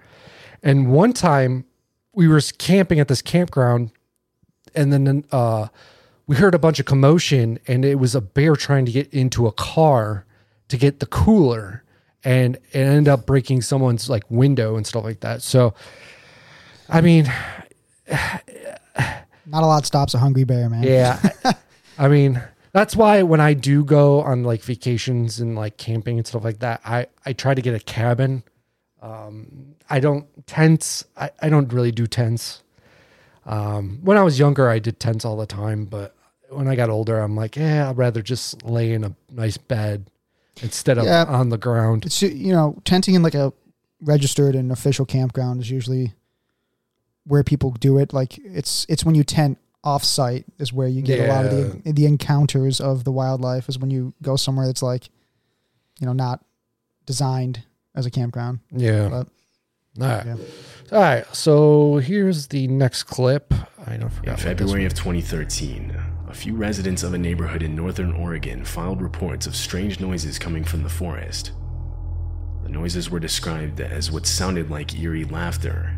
And 0.64 0.92
one 0.92 1.14
time 1.14 1.66
we 2.14 2.28
were 2.28 2.42
camping 2.58 3.00
at 3.00 3.10
this 3.10 3.22
campground 3.22 3.92
and 4.76 4.92
then 4.92 5.26
uh, 5.32 5.68
we 6.28 6.36
heard 6.36 6.54
a 6.54 6.60
bunch 6.60 6.80
of 6.80 6.86
commotion 6.86 7.58
and 7.68 7.86
it 7.86 7.96
was 7.96 8.14
a 8.14 8.22
bear 8.22 8.56
trying 8.56 8.86
to 8.86 8.92
get 8.92 9.12
into 9.14 9.48
a 9.48 9.52
car 9.52 10.26
to 10.68 10.78
get 10.78 11.00
the 11.00 11.06
cooler 11.06 11.84
and 12.24 12.56
it 12.56 12.80
ended 12.80 13.08
up 13.08 13.26
breaking 13.26 13.62
someone's 13.62 14.10
like 14.10 14.24
window 14.30 14.76
and 14.76 14.86
stuff 14.86 15.04
like 15.04 15.22
that. 15.22 15.42
So 15.42 15.74
i 16.90 17.02
mean 17.02 17.26
Not 19.50 19.64
a 19.64 19.66
lot 19.66 19.86
stops 19.86 20.14
a 20.14 20.18
hungry 20.18 20.44
bear, 20.44 20.70
man. 20.70 20.84
yeah. 20.84 21.22
I 21.98 22.10
mean 22.10 22.42
that's 22.74 22.96
why 22.96 23.24
when 23.24 23.40
i 23.40 23.54
do 23.54 23.84
go 23.84 24.22
on 24.22 24.44
like 24.44 24.62
vacations 24.62 25.40
and 25.40 25.56
like 25.56 25.78
camping 25.78 26.18
and 26.18 26.28
stuff 26.28 26.44
like 26.44 26.60
that 26.60 26.82
i 26.86 27.08
i 27.26 27.34
try 27.34 27.54
to 27.54 27.62
get 27.62 27.74
a 27.74 27.80
cabin. 27.80 28.44
Um 29.02 29.76
i 29.90 30.00
don't 30.00 30.26
tents 30.48 31.06
i, 31.16 31.30
I 31.42 31.50
don't 31.50 31.72
really 31.72 31.92
do 31.92 32.08
tents 32.08 32.62
um 33.48 34.00
when 34.04 34.18
i 34.18 34.22
was 34.24 34.38
younger 34.38 34.70
i 34.70 34.78
did 34.80 35.00
tents 35.00 35.26
all 35.26 35.38
the 35.38 35.46
time 35.48 35.86
but 35.86 36.16
when 36.50 36.68
i 36.68 36.76
got 36.76 36.90
older 36.90 37.20
i'm 37.20 37.36
like 37.36 37.56
yeah 37.56 37.90
i'd 37.90 37.98
rather 37.98 38.22
just 38.22 38.62
lay 38.64 38.92
in 38.94 39.04
a 39.04 39.16
nice 39.32 39.58
bed 39.58 40.10
instead 40.62 40.98
of 40.98 41.06
Yeah. 41.06 41.26
on 41.26 41.50
the 41.50 41.58
ground 41.58 42.06
It's 42.06 42.22
you 42.22 42.52
know 42.54 42.80
tenting 42.86 43.16
in 43.16 43.24
like 43.24 43.36
a 43.36 43.54
registered 44.02 44.54
and 44.56 44.72
official 44.72 45.06
campground 45.06 45.62
is 45.62 45.70
usually 45.72 46.14
where 47.26 47.44
people 47.44 47.72
do 47.72 47.98
it. 47.98 48.14
Like 48.14 48.38
it's 48.38 48.86
it's 48.88 49.04
when 49.04 49.14
you 49.16 49.24
tent 49.24 49.58
off 49.84 50.04
site 50.04 50.46
is 50.60 50.72
where 50.72 50.88
you 50.88 51.02
get 51.02 51.20
a 51.28 51.34
lot 51.34 51.46
of 51.46 51.52
the 51.84 51.92
the 51.94 52.06
encounters 52.06 52.80
of 52.80 53.04
the 53.04 53.12
wildlife. 53.12 53.68
Is 53.70 53.78
when 53.78 53.90
you 53.92 54.14
go 54.22 54.36
somewhere 54.36 54.66
that's 54.66 54.82
like, 54.84 55.10
you 56.00 56.06
know, 56.08 56.14
not 56.14 56.44
designed 57.06 57.64
as 57.96 58.06
a 58.06 58.10
campground. 58.12 58.60
yeah 58.72 59.10
But- 59.10 59.28
all 60.00 60.08
right 60.08 60.26
Yeah. 60.26 60.36
all 60.92 61.02
right 61.02 61.36
so 61.36 61.98
here's 61.98 62.48
the 62.48 62.68
next 62.68 63.04
clip 63.04 63.54
i 63.86 63.98
don't 63.98 64.10
forget 64.10 64.34
In 64.38 64.44
February 64.44 64.86
of 64.86 64.94
2013, 64.94 65.96
a 66.30 66.34
few 66.34 66.56
residents 66.56 67.04
of 67.04 67.14
a 67.14 67.18
neighborhood 67.18 67.64
in 67.64 67.76
northern 67.76 68.12
Oregon 68.14 68.66
filed 68.66 69.02
reports 69.02 69.48
of 69.48 69.56
strange 69.56 70.00
noises 70.00 70.38
coming 70.38 70.64
from 70.66 70.84
the 70.84 70.90
forest. 70.90 71.52
The 72.64 72.70
noises 72.70 73.10
were 73.10 73.20
described 73.22 73.80
as 73.80 74.12
what 74.12 74.26
sounded 74.26 74.70
like 74.70 75.00
eerie 75.00 75.24
laughter. 75.24 75.96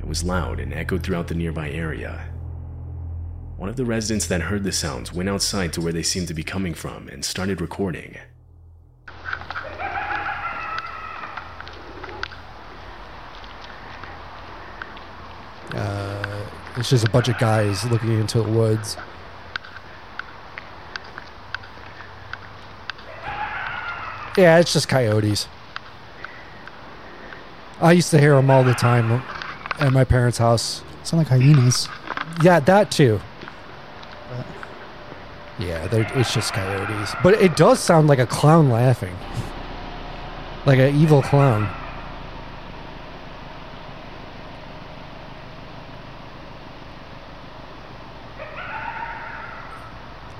It 0.00 0.06
was 0.06 0.24
loud 0.24 0.58
and 0.58 0.74
echoed 0.74 1.04
throughout 1.04 1.28
the 1.28 1.34
nearby 1.36 1.70
area. 1.70 2.26
One 3.56 3.68
of 3.68 3.76
the 3.76 3.84
residents 3.84 4.26
that 4.26 4.40
heard 4.42 4.64
the 4.64 4.72
sounds 4.72 5.12
went 5.12 5.28
outside 5.28 5.72
to 5.74 5.80
where 5.80 5.92
they 5.92 6.02
seemed 6.02 6.26
to 6.28 6.34
be 6.34 6.42
coming 6.42 6.74
from 6.74 7.08
and 7.08 7.24
started 7.24 7.60
recording. 7.60 8.16
Uh, 15.74 16.46
it's 16.76 16.90
just 16.90 17.06
a 17.06 17.10
bunch 17.10 17.28
of 17.28 17.38
guys 17.38 17.84
looking 17.90 18.18
into 18.18 18.42
the 18.42 18.50
woods. 18.50 18.96
Yeah, 24.36 24.58
it's 24.58 24.72
just 24.72 24.88
coyotes. 24.88 25.48
I 27.80 27.92
used 27.92 28.10
to 28.10 28.20
hear 28.20 28.34
them 28.34 28.50
all 28.50 28.62
the 28.62 28.74
time 28.74 29.22
at 29.80 29.92
my 29.92 30.04
parents' 30.04 30.38
house. 30.38 30.82
Sound 31.02 31.18
like 31.18 31.28
hyenas. 31.28 31.88
Yeah, 32.42 32.60
that 32.60 32.90
too. 32.90 33.20
Yeah, 35.58 35.88
it's 35.92 36.32
just 36.32 36.52
coyotes. 36.52 37.14
But 37.22 37.34
it 37.34 37.56
does 37.56 37.80
sound 37.80 38.06
like 38.06 38.18
a 38.18 38.26
clown 38.26 38.70
laughing. 38.70 39.16
Like 40.64 40.78
an 40.78 40.94
evil 40.94 41.22
clown. 41.22 41.68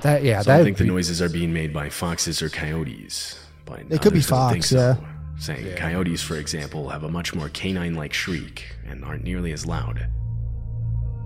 That 0.01 0.23
yeah, 0.23 0.41
Some 0.41 0.57
that 0.57 0.63
think 0.63 0.77
the 0.77 0.85
noises 0.85 1.21
are 1.21 1.29
being 1.29 1.53
made 1.53 1.73
by 1.73 1.89
foxes 1.89 2.41
or 2.41 2.49
coyotes, 2.49 3.39
but 3.65 3.81
it 3.81 4.01
could 4.01 4.13
be 4.13 4.19
others 4.19 4.27
don't 4.27 4.51
think 4.51 4.71
yeah. 4.71 4.95
so, 4.95 5.05
Saying 5.41 5.75
coyotes, 5.75 6.21
for 6.21 6.37
example, 6.37 6.89
have 6.89 7.03
a 7.03 7.09
much 7.09 7.33
more 7.33 7.49
canine-like 7.49 8.13
shriek 8.13 8.75
and 8.87 9.03
aren't 9.03 9.23
nearly 9.23 9.51
as 9.53 9.65
loud. 9.65 10.07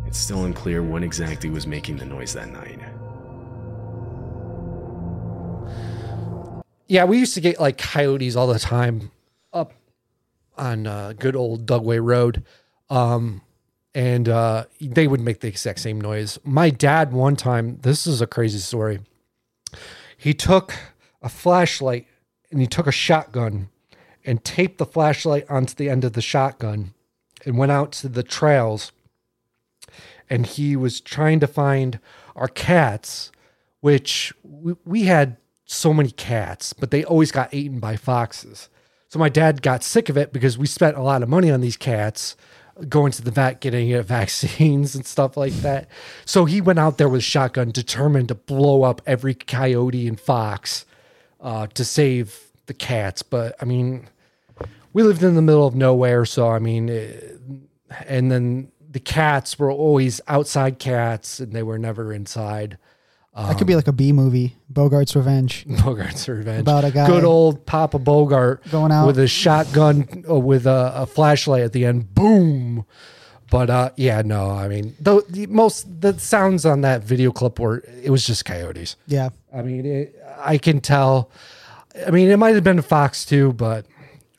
It's 0.07 0.17
still 0.17 0.45
unclear 0.45 0.81
what 0.83 1.03
exactly 1.03 1.49
was 1.49 1.67
making 1.67 1.97
the 1.97 2.05
noise 2.05 2.33
that 2.33 2.49
night. 2.49 2.79
Yeah, 6.87 7.05
we 7.05 7.17
used 7.17 7.33
to 7.33 7.41
get 7.41 7.59
like 7.59 7.77
coyotes 7.77 8.35
all 8.35 8.47
the 8.47 8.59
time 8.59 9.11
up 9.51 9.73
on 10.57 10.87
uh, 10.87 11.13
good 11.17 11.35
old 11.35 11.65
Dugway 11.65 12.01
Road. 12.01 12.43
Um, 12.89 13.41
and 13.95 14.27
uh, 14.27 14.65
they 14.81 15.07
would 15.07 15.21
make 15.21 15.39
the 15.39 15.47
exact 15.47 15.79
same 15.79 15.99
noise. 15.99 16.37
My 16.43 16.69
dad, 16.69 17.13
one 17.13 17.37
time, 17.37 17.79
this 17.81 18.05
is 18.05 18.21
a 18.21 18.27
crazy 18.27 18.59
story. 18.59 18.99
He 20.17 20.33
took 20.33 20.75
a 21.21 21.29
flashlight 21.29 22.05
and 22.51 22.59
he 22.59 22.67
took 22.67 22.87
a 22.87 22.91
shotgun 22.91 23.69
and 24.25 24.43
taped 24.43 24.79
the 24.79 24.85
flashlight 24.85 25.49
onto 25.49 25.73
the 25.73 25.89
end 25.89 26.03
of 26.03 26.11
the 26.11 26.21
shotgun 26.21 26.93
and 27.45 27.57
went 27.57 27.71
out 27.71 27.93
to 27.93 28.09
the 28.09 28.23
trails. 28.23 28.91
And 30.29 30.45
he 30.45 30.75
was 30.75 30.99
trying 30.99 31.39
to 31.39 31.47
find 31.47 31.99
our 32.35 32.49
cats, 32.49 33.31
which 33.79 34.33
we, 34.43 34.73
we 34.83 35.03
had 35.03 35.37
so 35.63 35.93
many 35.93 36.11
cats, 36.11 36.73
but 36.73 36.91
they 36.91 37.05
always 37.05 37.31
got 37.31 37.53
eaten 37.53 37.79
by 37.79 37.95
foxes. 37.95 38.67
So 39.07 39.19
my 39.19 39.29
dad 39.29 39.61
got 39.61 39.83
sick 39.83 40.09
of 40.09 40.17
it 40.17 40.33
because 40.33 40.57
we 40.57 40.67
spent 40.67 40.97
a 40.97 41.01
lot 41.01 41.23
of 41.23 41.29
money 41.29 41.49
on 41.49 41.61
these 41.61 41.77
cats, 41.77 42.35
going 42.89 43.11
to 43.13 43.21
the 43.21 43.31
vet, 43.31 43.61
getting 43.61 43.93
uh, 43.93 44.01
vaccines 44.03 44.95
and 44.95 45.05
stuff 45.05 45.37
like 45.37 45.53
that. 45.53 45.87
So 46.25 46.45
he 46.45 46.61
went 46.61 46.79
out 46.79 46.97
there 46.97 47.09
with 47.09 47.19
a 47.19 47.23
shotgun, 47.23 47.71
determined 47.71 48.29
to 48.29 48.35
blow 48.35 48.83
up 48.83 49.01
every 49.05 49.33
coyote 49.33 50.07
and 50.07 50.19
fox 50.19 50.85
uh, 51.41 51.67
to 51.67 51.85
save 51.85 52.39
the 52.65 52.73
cats. 52.73 53.21
But 53.23 53.55
I 53.61 53.65
mean, 53.65 54.07
we 54.93 55.03
lived 55.03 55.23
in 55.23 55.35
the 55.35 55.41
middle 55.41 55.67
of 55.67 55.75
nowhere, 55.75 56.25
so 56.25 56.49
I 56.49 56.59
mean, 56.59 56.89
eh, 56.89 57.11
and 58.07 58.31
then 58.31 58.71
the 58.89 58.99
cats 58.99 59.59
were 59.59 59.71
always 59.71 60.21
outside 60.27 60.79
cats, 60.79 61.39
and 61.39 61.53
they 61.53 61.63
were 61.63 61.77
never 61.77 62.13
inside. 62.13 62.77
That 63.35 63.57
could 63.57 63.67
be 63.67 63.75
like 63.75 63.87
a 63.87 63.91
B 63.93 64.11
movie, 64.13 64.55
Bogart's 64.71 65.15
Revenge. 65.15 65.65
Bogart's 65.69 66.27
Revenge. 66.27 66.61
About 66.61 66.85
a 66.85 66.91
guy- 66.91 67.07
Good 67.07 67.23
old 67.25 67.65
Papa 67.65 67.99
Bogart 67.99 68.63
Going 68.71 68.91
out. 68.91 69.07
with 69.07 69.19
a 69.19 69.27
shotgun 69.27 70.23
uh, 70.29 70.35
with 70.39 70.65
a, 70.65 70.91
a 70.95 71.05
flashlight 71.05 71.63
at 71.63 71.73
the 71.73 71.85
end. 71.85 72.13
Boom. 72.13 72.85
But 73.51 73.69
uh, 73.69 73.91
yeah, 73.95 74.21
no, 74.23 74.49
I 74.51 74.67
mean, 74.67 74.95
the, 74.99 75.23
the 75.29 75.45
most 75.47 76.01
the 76.01 76.17
sounds 76.19 76.65
on 76.65 76.81
that 76.81 77.03
video 77.03 77.31
clip 77.31 77.59
were 77.59 77.83
it 78.01 78.09
was 78.09 78.25
just 78.25 78.43
coyotes. 78.45 78.95
Yeah. 79.07 79.29
I 79.53 79.61
mean, 79.61 79.85
it, 79.85 80.15
I 80.39 80.57
can 80.57 80.81
tell. 80.81 81.29
I 82.07 82.11
mean, 82.11 82.29
it 82.29 82.37
might 82.37 82.55
have 82.55 82.63
been 82.63 82.79
a 82.79 82.81
fox 82.83 83.23
too, 83.23 83.53
but 83.53 83.85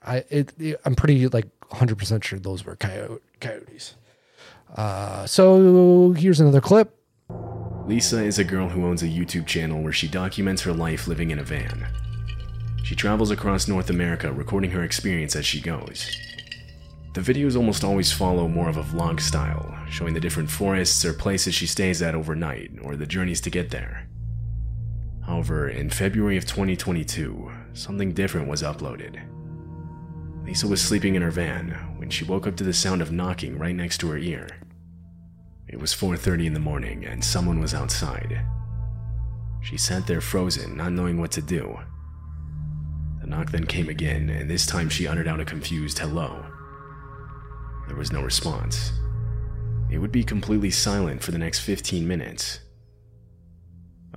I 0.04 0.24
it, 0.28 0.52
it- 0.58 0.80
I'm 0.84 0.94
pretty 0.96 1.28
like 1.28 1.46
100 1.68 1.96
percent 1.98 2.24
sure 2.24 2.38
those 2.38 2.64
were 2.64 2.76
coyote, 2.76 3.20
coyotes. 3.40 3.94
Uh, 4.74 5.24
so 5.26 6.12
here's 6.12 6.40
another 6.40 6.60
clip. 6.60 6.92
Lisa 7.86 8.20
is 8.20 8.40
a 8.40 8.44
girl 8.44 8.68
who 8.68 8.84
owns 8.84 9.04
a 9.04 9.08
YouTube 9.08 9.46
channel 9.46 9.80
where 9.80 9.92
she 9.92 10.08
documents 10.08 10.60
her 10.62 10.72
life 10.72 11.06
living 11.06 11.30
in 11.30 11.38
a 11.38 11.44
van. 11.44 11.86
She 12.82 12.96
travels 12.96 13.30
across 13.30 13.68
North 13.68 13.90
America 13.90 14.32
recording 14.32 14.72
her 14.72 14.82
experience 14.82 15.36
as 15.36 15.46
she 15.46 15.60
goes. 15.60 16.10
The 17.14 17.20
videos 17.20 17.56
almost 17.56 17.84
always 17.84 18.12
follow 18.12 18.48
more 18.48 18.68
of 18.68 18.76
a 18.76 18.82
vlog 18.82 19.20
style, 19.20 19.72
showing 19.88 20.14
the 20.14 20.20
different 20.20 20.50
forests 20.50 21.04
or 21.04 21.12
places 21.12 21.54
she 21.54 21.68
stays 21.68 22.02
at 22.02 22.16
overnight 22.16 22.72
or 22.82 22.96
the 22.96 23.06
journeys 23.06 23.40
to 23.42 23.50
get 23.50 23.70
there. 23.70 24.08
However, 25.24 25.68
in 25.68 25.88
February 25.88 26.36
of 26.36 26.44
2022, 26.44 27.52
something 27.72 28.12
different 28.12 28.48
was 28.48 28.64
uploaded. 28.64 29.20
Lisa 30.44 30.66
was 30.66 30.82
sleeping 30.82 31.14
in 31.14 31.22
her 31.22 31.30
van 31.30 31.70
when 31.98 32.10
she 32.10 32.24
woke 32.24 32.48
up 32.48 32.56
to 32.56 32.64
the 32.64 32.72
sound 32.72 33.00
of 33.00 33.12
knocking 33.12 33.56
right 33.56 33.76
next 33.76 33.98
to 33.98 34.10
her 34.10 34.18
ear. 34.18 34.48
It 35.68 35.80
was 35.80 35.92
4:30 35.92 36.46
in 36.46 36.54
the 36.54 36.60
morning 36.60 37.04
and 37.04 37.24
someone 37.24 37.60
was 37.60 37.74
outside. 37.74 38.40
She 39.62 39.76
sat 39.76 40.06
there 40.06 40.20
frozen, 40.20 40.76
not 40.76 40.92
knowing 40.92 41.18
what 41.18 41.32
to 41.32 41.42
do. 41.42 41.78
The 43.20 43.26
knock 43.26 43.50
then 43.50 43.66
came 43.66 43.88
again, 43.88 44.30
and 44.30 44.48
this 44.48 44.64
time 44.64 44.88
she 44.88 45.08
uttered 45.08 45.26
out 45.26 45.40
a 45.40 45.44
confused 45.44 45.98
hello. 45.98 46.46
There 47.88 47.96
was 47.96 48.12
no 48.12 48.22
response. 48.22 48.92
It 49.90 49.98
would 49.98 50.12
be 50.12 50.22
completely 50.22 50.70
silent 50.70 51.22
for 51.22 51.32
the 51.32 51.38
next 51.38 51.60
15 51.60 52.06
minutes. 52.06 52.60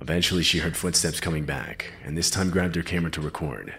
Eventually, 0.00 0.42
she 0.42 0.58
heard 0.58 0.76
footsteps 0.76 1.20
coming 1.20 1.44
back, 1.44 1.92
and 2.04 2.16
this 2.16 2.30
time 2.30 2.50
grabbed 2.50 2.76
her 2.76 2.82
camera 2.82 3.10
to 3.10 3.20
record. 3.20 3.74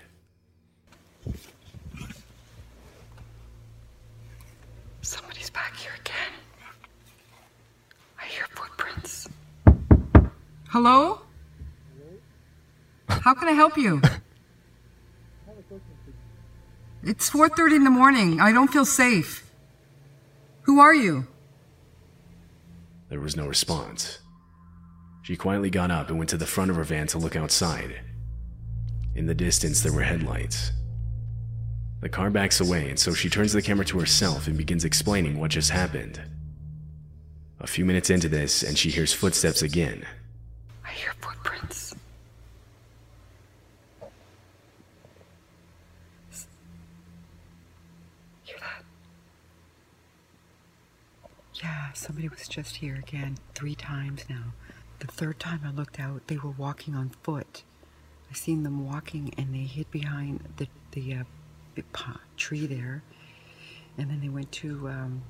Somebody's 5.01 5.49
back 5.49 5.75
here 5.75 5.93
again. 5.99 6.33
I 8.19 8.25
hear 8.25 8.45
footprints. 8.51 9.29
Hello? 10.71 11.19
How 13.09 13.33
can 13.33 13.49
I 13.49 13.51
help 13.51 13.77
you? 13.77 14.01
It's 17.03 17.29
4:30 17.29 17.75
in 17.75 17.83
the 17.83 17.89
morning. 17.89 18.39
I 18.39 18.53
don't 18.53 18.71
feel 18.71 18.85
safe. 18.85 19.43
Who 20.61 20.79
are 20.79 20.95
you? 20.95 21.27
There 23.09 23.19
was 23.19 23.35
no 23.35 23.47
response. 23.47 24.19
She 25.23 25.35
quietly 25.35 25.69
got 25.69 25.91
up 25.91 26.07
and 26.07 26.17
went 26.17 26.29
to 26.29 26.37
the 26.37 26.45
front 26.45 26.71
of 26.71 26.77
her 26.77 26.85
van 26.85 27.07
to 27.07 27.17
look 27.17 27.35
outside. 27.35 27.99
In 29.13 29.25
the 29.25 29.35
distance, 29.35 29.81
there 29.81 29.91
were 29.91 30.03
headlights. 30.03 30.71
The 31.99 32.07
car 32.07 32.29
backs 32.29 32.61
away, 32.61 32.89
and 32.89 32.97
so 32.97 33.13
she 33.13 33.29
turns 33.29 33.51
the 33.51 33.61
camera 33.61 33.83
to 33.87 33.99
herself 33.99 34.47
and 34.47 34.57
begins 34.57 34.85
explaining 34.85 35.37
what 35.37 35.51
just 35.51 35.71
happened. 35.71 36.21
A 37.59 37.67
few 37.67 37.83
minutes 37.83 38.09
into 38.09 38.29
this, 38.29 38.63
and 38.63 38.77
she 38.77 38.89
hears 38.89 39.11
footsteps 39.11 39.61
again. 39.61 40.05
Hear 41.01 41.13
footprints. 41.19 41.95
Hear 48.43 48.57
that? 48.59 48.83
Yeah, 51.55 51.91
somebody 51.93 52.27
was 52.27 52.47
just 52.47 52.75
here 52.75 52.93
again 52.97 53.39
three 53.55 53.73
times 53.73 54.25
now. 54.29 54.53
The 54.99 55.07
third 55.07 55.39
time 55.39 55.61
I 55.65 55.71
looked 55.71 55.99
out, 55.99 56.27
they 56.27 56.37
were 56.37 56.51
walking 56.51 56.93
on 56.93 57.09
foot. 57.23 57.63
I 58.29 58.35
seen 58.35 58.61
them 58.61 58.85
walking, 58.87 59.33
and 59.39 59.55
they 59.55 59.63
hid 59.63 59.89
behind 59.89 60.41
the 60.57 60.67
the 60.91 61.15
uh, 61.15 61.23
tree 62.37 62.67
there, 62.67 63.01
and 63.97 64.11
then 64.11 64.21
they 64.21 64.29
went 64.29 64.51
to 64.51 64.87
um, 64.87 65.23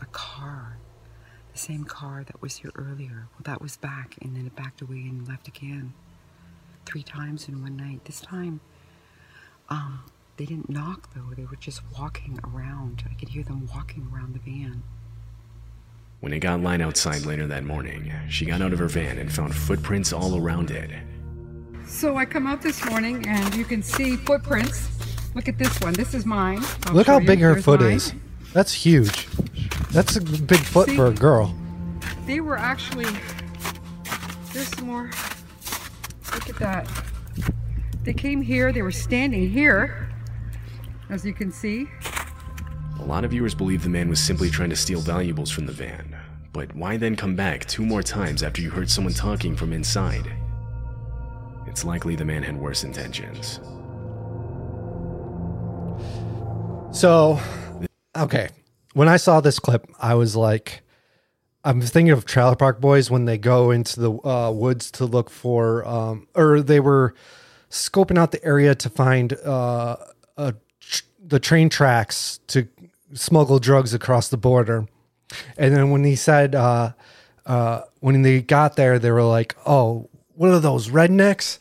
a 0.00 0.06
car, 0.06 0.76
the 1.56 1.62
same 1.62 1.84
car 1.84 2.22
that 2.22 2.42
was 2.42 2.56
here 2.56 2.70
earlier. 2.74 3.28
Well, 3.32 3.44
that 3.44 3.62
was 3.62 3.78
back, 3.78 4.16
and 4.20 4.36
then 4.36 4.46
it 4.46 4.54
backed 4.54 4.82
away 4.82 4.98
and 4.98 5.26
left 5.26 5.48
again, 5.48 5.94
three 6.84 7.02
times 7.02 7.48
in 7.48 7.62
one 7.62 7.76
night. 7.78 8.04
This 8.04 8.20
time, 8.20 8.60
um, 9.70 10.00
they 10.36 10.44
didn't 10.44 10.68
knock 10.68 11.08
though; 11.14 11.34
they 11.34 11.46
were 11.46 11.56
just 11.56 11.80
walking 11.98 12.38
around. 12.44 13.04
I 13.10 13.14
could 13.14 13.30
hear 13.30 13.42
them 13.42 13.66
walking 13.74 14.06
around 14.12 14.34
the 14.34 14.38
van. 14.40 14.82
When 16.20 16.34
it 16.34 16.40
got 16.40 16.60
light 16.60 16.82
outside 16.82 17.24
later 17.24 17.46
that 17.46 17.64
morning, 17.64 18.12
she 18.28 18.44
got 18.44 18.60
out 18.60 18.74
of 18.74 18.78
her 18.78 18.88
van 18.88 19.16
and 19.16 19.32
found 19.32 19.54
footprints 19.54 20.12
all 20.12 20.36
around 20.36 20.70
it. 20.70 20.90
So 21.86 22.16
I 22.16 22.26
come 22.26 22.46
out 22.46 22.60
this 22.60 22.84
morning, 22.84 23.26
and 23.26 23.54
you 23.54 23.64
can 23.64 23.82
see 23.82 24.16
footprints. 24.16 24.90
Look 25.34 25.48
at 25.48 25.56
this 25.56 25.80
one. 25.80 25.94
This 25.94 26.12
is 26.12 26.26
mine. 26.26 26.62
I'll 26.84 26.94
Look 26.94 27.06
show 27.06 27.12
how 27.12 27.18
you. 27.20 27.26
big 27.26 27.38
her 27.40 27.54
Here's 27.54 27.64
foot 27.64 27.80
mine. 27.80 27.92
is. 27.92 28.12
That's 28.52 28.72
huge. 28.74 29.26
That's 29.96 30.14
a 30.16 30.20
big 30.20 30.58
foot 30.58 30.90
See? 30.90 30.94
for 30.94 31.06
a 31.06 31.14
girl. 31.14 31.54
They 32.26 32.40
were 32.40 32.58
actually. 32.58 33.06
There's 34.52 34.68
some 34.76 34.88
more. 34.88 35.10
Look 36.34 36.50
at 36.50 36.56
that. 36.56 36.86
They 38.02 38.12
came 38.12 38.42
here. 38.42 38.72
They 38.72 38.82
were 38.82 38.92
standing 38.92 39.48
here, 39.48 40.10
as 41.08 41.24
you 41.24 41.32
can 41.32 41.50
see. 41.50 41.86
A 43.00 43.04
lot 43.06 43.24
of 43.24 43.30
viewers 43.30 43.54
believe 43.54 43.82
the 43.82 43.88
man 43.88 44.10
was 44.10 44.20
simply 44.20 44.50
trying 44.50 44.68
to 44.68 44.76
steal 44.76 45.00
valuables 45.00 45.50
from 45.50 45.64
the 45.64 45.72
van. 45.72 46.14
But 46.52 46.76
why 46.76 46.98
then 46.98 47.16
come 47.16 47.34
back 47.34 47.64
two 47.64 47.86
more 47.86 48.02
times 48.02 48.42
after 48.42 48.60
you 48.60 48.68
heard 48.68 48.90
someone 48.90 49.14
talking 49.14 49.56
from 49.56 49.72
inside? 49.72 50.30
It's 51.66 51.86
likely 51.86 52.16
the 52.16 52.24
man 52.26 52.42
had 52.42 52.58
worse 52.58 52.84
intentions. 52.84 53.60
So, 56.92 57.40
okay. 58.14 58.50
When 58.96 59.08
I 59.10 59.18
saw 59.18 59.42
this 59.42 59.58
clip, 59.58 59.86
I 60.00 60.14
was 60.14 60.36
like, 60.36 60.80
I'm 61.62 61.82
thinking 61.82 62.12
of 62.12 62.24
Trailer 62.24 62.56
Park 62.56 62.80
Boys 62.80 63.10
when 63.10 63.26
they 63.26 63.36
go 63.36 63.70
into 63.70 64.00
the 64.00 64.10
uh, 64.26 64.50
woods 64.50 64.90
to 64.92 65.04
look 65.04 65.28
for, 65.28 65.86
um, 65.86 66.28
or 66.34 66.62
they 66.62 66.80
were 66.80 67.14
scoping 67.68 68.16
out 68.16 68.32
the 68.32 68.42
area 68.42 68.74
to 68.74 68.88
find 68.88 69.34
uh, 69.44 69.96
a, 70.38 70.54
the 71.22 71.38
train 71.38 71.68
tracks 71.68 72.40
to 72.46 72.68
smuggle 73.12 73.58
drugs 73.58 73.92
across 73.92 74.30
the 74.30 74.38
border. 74.38 74.86
And 75.58 75.76
then 75.76 75.90
when 75.90 76.04
he 76.04 76.16
said, 76.16 76.54
uh, 76.54 76.92
uh, 77.44 77.82
when 78.00 78.22
they 78.22 78.40
got 78.40 78.76
there, 78.76 78.98
they 78.98 79.10
were 79.10 79.24
like, 79.24 79.54
"Oh, 79.66 80.08
what 80.36 80.48
are 80.52 80.58
those 80.58 80.88
rednecks?" 80.88 81.58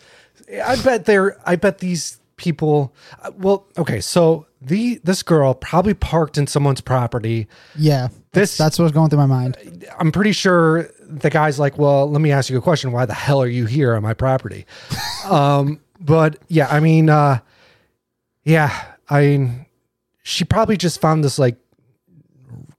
I 0.64 0.82
bet 0.82 1.04
they're. 1.04 1.38
I 1.46 1.58
bet 1.58 1.80
these 1.80 2.18
people. 2.38 2.96
uh, 3.22 3.32
Well, 3.38 3.68
okay, 3.78 4.00
so 4.00 4.48
the 4.66 5.00
this 5.04 5.24
girl 5.24 5.54
probably 5.54 5.94
parked 5.94 6.38
in 6.38 6.48
someone's 6.48 6.82
property. 6.82 7.48
Yeah. 7.76 8.10
This- 8.32 8.58
that's 8.58 8.80
what's 8.80 8.92
going 8.92 9.10
through 9.10 9.20
my 9.20 9.26
mind. 9.26 9.86
I'm 10.00 10.12
pretty 10.12 10.32
sure 10.32 10.90
the 11.08 11.30
guy's 11.30 11.60
like, 11.60 11.78
"Well, 11.78 12.10
let 12.10 12.22
me 12.22 12.32
ask 12.32 12.50
you 12.50 12.58
a 12.58 12.62
question. 12.62 12.92
Why 12.92 13.06
the 13.06 13.14
hell 13.14 13.42
are 13.42 13.48
you 13.48 13.66
here 13.66 13.96
on 13.96 14.04
my 14.04 14.14
property?" 14.14 14.66
um, 15.26 15.80
but 16.00 16.38
yeah, 16.48 16.68
I 16.70 16.80
mean, 16.80 17.10
uh, 17.10 17.40
yeah, 18.44 18.86
I 19.10 19.22
mean, 19.22 19.66
she 20.24 20.44
probably 20.44 20.78
just 20.78 21.00
found 21.00 21.24
this 21.24 21.40
like 21.40 21.58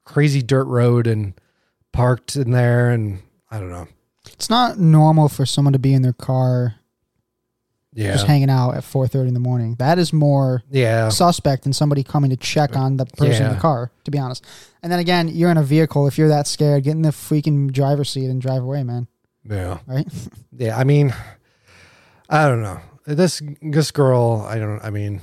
crazy 0.05 0.43
dirt 0.43 0.65
road 0.65 1.07
and 1.07 1.35
parked 1.93 2.37
in 2.37 2.51
there, 2.51 2.91
and 2.91 3.21
I 3.51 3.59
don't 3.59 3.71
know. 3.71 3.89
It's 4.33 4.51
not 4.51 4.79
normal 4.79 5.29
for 5.29 5.47
someone 5.47 5.73
to 5.73 5.79
be 5.79 5.95
in 5.95 6.03
their 6.03 6.13
car 6.13 6.75
Yeah, 7.97 8.13
just 8.13 8.27
hanging 8.27 8.51
out 8.51 8.73
at 8.73 8.85
4:30 8.85 9.29
in 9.29 9.35
the 9.35 9.41
morning. 9.41 9.75
That 9.79 9.99
is 9.99 10.13
more 10.13 10.63
yeah, 10.71 11.09
suspect 11.09 11.65
than 11.65 11.73
somebody 11.73 12.03
coming 12.03 12.31
to 12.31 12.37
check 12.37 12.77
on 12.77 12.99
the 12.99 13.07
person 13.07 13.47
in 13.47 13.55
the 13.55 13.61
car, 13.61 13.91
to 14.05 14.11
be 14.11 14.19
honest. 14.19 14.45
And 14.83 14.93
then 14.93 14.99
again, 14.99 15.29
you're 15.29 15.51
in 15.51 15.57
a 15.57 15.63
vehicle. 15.63 16.07
If 16.07 16.19
you're 16.19 16.29
that 16.29 16.47
scared, 16.47 16.85
get 16.85 16.93
in 16.93 17.03
the 17.03 17.09
freaking 17.09 17.73
driver's 17.73 18.11
seat 18.11 18.27
and 18.27 18.41
drive 18.41 18.63
away, 18.63 18.83
man. 18.85 19.09
yeah, 19.49 19.79
Right? 19.87 20.07
yeah. 20.57 20.77
I 20.79 20.85
mean, 20.85 21.15
I 22.29 22.47
don't 22.47 22.63
know. 22.63 22.81
This 23.07 23.41
this 23.63 23.91
girl, 23.91 24.45
I 24.49 24.59
don't. 24.59 24.81
I 24.85 24.91
mean, 24.91 25.23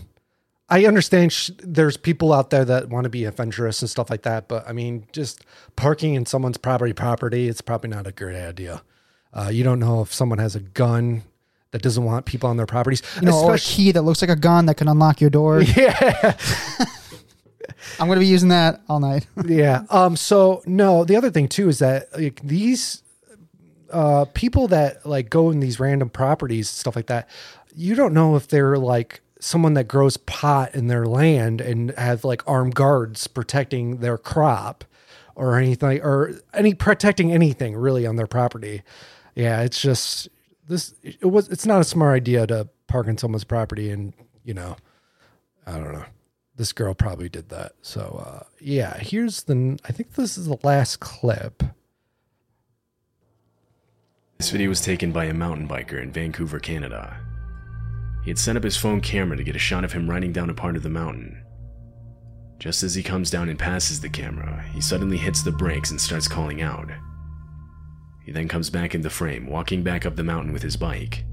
I 0.69 0.85
understand 0.85 1.31
sh- 1.31 1.51
there's 1.59 1.97
people 1.97 2.33
out 2.33 2.49
there 2.49 2.65
that 2.65 2.89
want 2.89 3.03
to 3.03 3.09
be 3.09 3.25
adventurous 3.25 3.81
and 3.81 3.89
stuff 3.89 4.09
like 4.09 4.23
that, 4.23 4.47
but 4.47 4.67
I 4.67 4.71
mean, 4.73 5.05
just 5.11 5.45
parking 5.75 6.15
in 6.15 6.25
someone's 6.25 6.57
property 6.57 6.93
property, 6.93 7.47
it's 7.47 7.61
probably 7.61 7.89
not 7.91 8.07
a 8.07 8.11
great 8.11 8.35
idea. 8.41 8.81
Uh, 9.33 9.49
you 9.51 9.63
don't 9.63 9.79
know 9.79 10.01
if 10.01 10.13
someone 10.13 10.39
has 10.39 10.55
a 10.55 10.59
gun 10.59 11.23
that 11.73 11.81
doesn't 11.81 12.03
want 12.03 12.25
people 12.25 12.49
on 12.49 12.55
their 12.55 12.67
properties. 12.67 13.01
You 13.19 13.23
know, 13.23 13.43
or 13.43 13.55
a 13.55 13.59
key 13.59 13.91
that 13.91 14.03
looks 14.03 14.21
like 14.21 14.29
a 14.29 14.35
gun 14.35 14.67
that 14.67 14.75
can 14.75 14.87
unlock 14.87 15.19
your 15.19 15.31
door. 15.31 15.61
yeah, 15.75 16.37
I'm 17.99 18.07
going 18.07 18.15
to 18.15 18.21
be 18.21 18.27
using 18.27 18.49
that 18.49 18.81
all 18.87 18.99
night. 18.99 19.27
yeah. 19.45 19.83
Um. 19.89 20.15
So 20.15 20.61
no, 20.65 21.03
the 21.03 21.15
other 21.15 21.31
thing 21.31 21.47
too 21.49 21.67
is 21.67 21.79
that 21.79 22.07
like 22.17 22.41
these 22.41 23.01
uh 23.91 24.25
people 24.33 24.67
that 24.67 25.05
like 25.05 25.29
go 25.29 25.49
in 25.49 25.59
these 25.59 25.79
random 25.79 26.09
properties 26.09 26.69
stuff 26.69 26.95
like 26.95 27.07
that, 27.07 27.27
you 27.75 27.95
don't 27.95 28.13
know 28.13 28.35
if 28.35 28.47
they're 28.47 28.77
like 28.77 29.21
someone 29.39 29.73
that 29.73 29.87
grows 29.87 30.15
pot 30.15 30.73
in 30.75 30.87
their 30.87 31.05
land 31.07 31.59
and 31.59 31.91
have 31.97 32.23
like 32.23 32.47
armed 32.47 32.75
guards 32.75 33.25
protecting 33.27 33.97
their 33.97 34.17
crop 34.17 34.85
or 35.35 35.57
anything 35.57 35.99
or 36.01 36.39
any 36.53 36.75
protecting 36.75 37.31
anything 37.31 37.75
really 37.75 38.05
on 38.05 38.15
their 38.15 38.27
property. 38.27 38.83
Yeah, 39.35 39.61
it's 39.61 39.81
just 39.81 40.29
this 40.67 40.93
it 41.01 41.25
was 41.25 41.49
it's 41.49 41.65
not 41.65 41.81
a 41.81 41.85
smart 41.85 42.15
idea 42.15 42.47
to 42.47 42.69
park 42.87 43.07
in 43.07 43.17
someone's 43.17 43.43
property 43.43 43.89
and, 43.89 44.13
you 44.43 44.53
know, 44.53 44.75
I 45.65 45.73
don't 45.73 45.93
know. 45.93 46.05
This 46.55 46.71
girl 46.71 46.93
probably 46.93 47.29
did 47.29 47.49
that. 47.49 47.73
So 47.81 48.23
uh, 48.25 48.43
yeah, 48.59 48.97
here's 48.97 49.43
the. 49.43 49.79
I 49.85 49.91
think 49.91 50.13
this 50.13 50.37
is 50.37 50.47
the 50.47 50.57
last 50.63 50.99
clip. 50.99 51.63
This 54.37 54.51
video 54.51 54.69
was 54.69 54.81
taken 54.81 55.11
by 55.11 55.25
a 55.25 55.33
mountain 55.33 55.67
biker 55.67 56.01
in 56.01 56.11
Vancouver, 56.11 56.59
Canada. 56.59 57.17
He 58.23 58.29
had 58.29 58.37
set 58.37 58.55
up 58.55 58.63
his 58.63 58.77
phone 58.77 59.01
camera 59.01 59.37
to 59.37 59.43
get 59.43 59.55
a 59.55 59.59
shot 59.59 59.83
of 59.83 59.93
him 59.93 60.09
riding 60.09 60.31
down 60.31 60.49
a 60.49 60.53
part 60.53 60.75
of 60.75 60.83
the 60.83 60.89
mountain. 60.89 61.43
Just 62.59 62.83
as 62.83 62.95
he 62.95 63.03
comes 63.03 63.29
down 63.29 63.49
and 63.49 63.59
passes 63.59 63.99
the 63.99 64.09
camera, 64.09 64.63
he 64.73 64.79
suddenly 64.79 65.17
hits 65.17 65.43
the 65.43 65.51
brakes 65.51 65.91
and 65.91 65.99
starts 65.99 66.27
calling 66.27 66.61
out. 66.61 66.89
He 68.25 68.31
then 68.31 68.47
comes 68.47 68.69
back 68.69 68.95
into 68.95 69.09
frame, 69.09 69.47
walking 69.47 69.83
back 69.83 70.05
up 70.05 70.15
the 70.15 70.23
mountain 70.23 70.53
with 70.53 70.61
his 70.61 70.77
bike. 70.77 71.25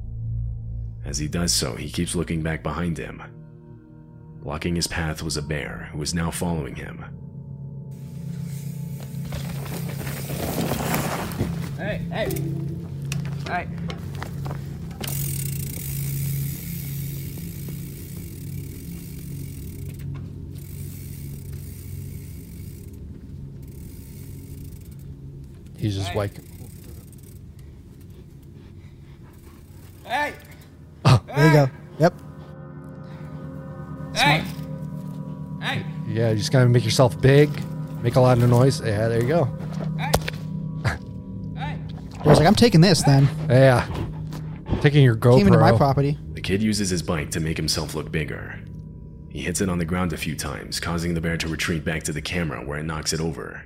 As 1.04 1.18
he 1.18 1.28
does 1.28 1.52
so, 1.52 1.76
he 1.76 1.88
keeps 1.88 2.14
looking 2.14 2.42
back 2.42 2.62
behind 2.62 2.98
him. 2.98 3.22
Blocking 4.42 4.74
his 4.74 4.86
path 4.86 5.22
was 5.22 5.36
a 5.36 5.42
bear 5.42 5.88
who 5.92 5.98
was 5.98 6.14
now 6.14 6.30
following 6.30 6.74
him. 6.74 7.04
Hey, 11.76 12.02
hey. 12.10 12.30
Hey. 13.46 13.68
He's 25.78 25.96
just 25.96 26.14
like, 26.14 26.32
Hey. 30.10 30.34
Oh, 31.04 31.22
there 31.24 31.46
you 31.46 31.52
go. 31.52 31.70
Yep. 32.00 32.14
Hey. 34.16 34.44
Hey. 35.62 35.86
yeah, 36.08 36.30
you 36.30 36.36
just 36.36 36.50
gotta 36.50 36.68
make 36.68 36.84
yourself 36.84 37.20
big, 37.20 37.48
make 38.02 38.16
a 38.16 38.20
lot 38.20 38.36
of 38.38 38.50
noise. 38.50 38.80
Yeah, 38.80 39.06
there 39.06 39.22
you 39.22 39.28
go. 39.28 39.44
Hey. 39.96 40.10
Hey. 40.84 41.78
I 42.18 42.28
was 42.28 42.38
like, 42.38 42.48
I'm 42.48 42.56
taking 42.56 42.80
this 42.80 43.04
then. 43.04 43.28
Yeah, 43.48 43.86
taking 44.80 45.04
your 45.04 45.14
GoPro. 45.14 45.38
Came 45.38 45.46
into 45.46 45.60
my 45.60 45.76
property. 45.76 46.18
The 46.32 46.40
kid 46.40 46.60
uses 46.60 46.90
his 46.90 47.04
bike 47.04 47.30
to 47.30 47.38
make 47.38 47.56
himself 47.56 47.94
look 47.94 48.10
bigger. 48.10 48.58
He 49.28 49.42
hits 49.42 49.60
it 49.60 49.68
on 49.68 49.78
the 49.78 49.84
ground 49.84 50.12
a 50.12 50.16
few 50.16 50.34
times, 50.34 50.80
causing 50.80 51.14
the 51.14 51.20
bear 51.20 51.36
to 51.36 51.46
retreat 51.46 51.84
back 51.84 52.02
to 52.02 52.12
the 52.12 52.20
camera 52.20 52.66
where 52.66 52.80
it 52.80 52.84
knocks 52.84 53.12
it 53.12 53.20
over. 53.20 53.64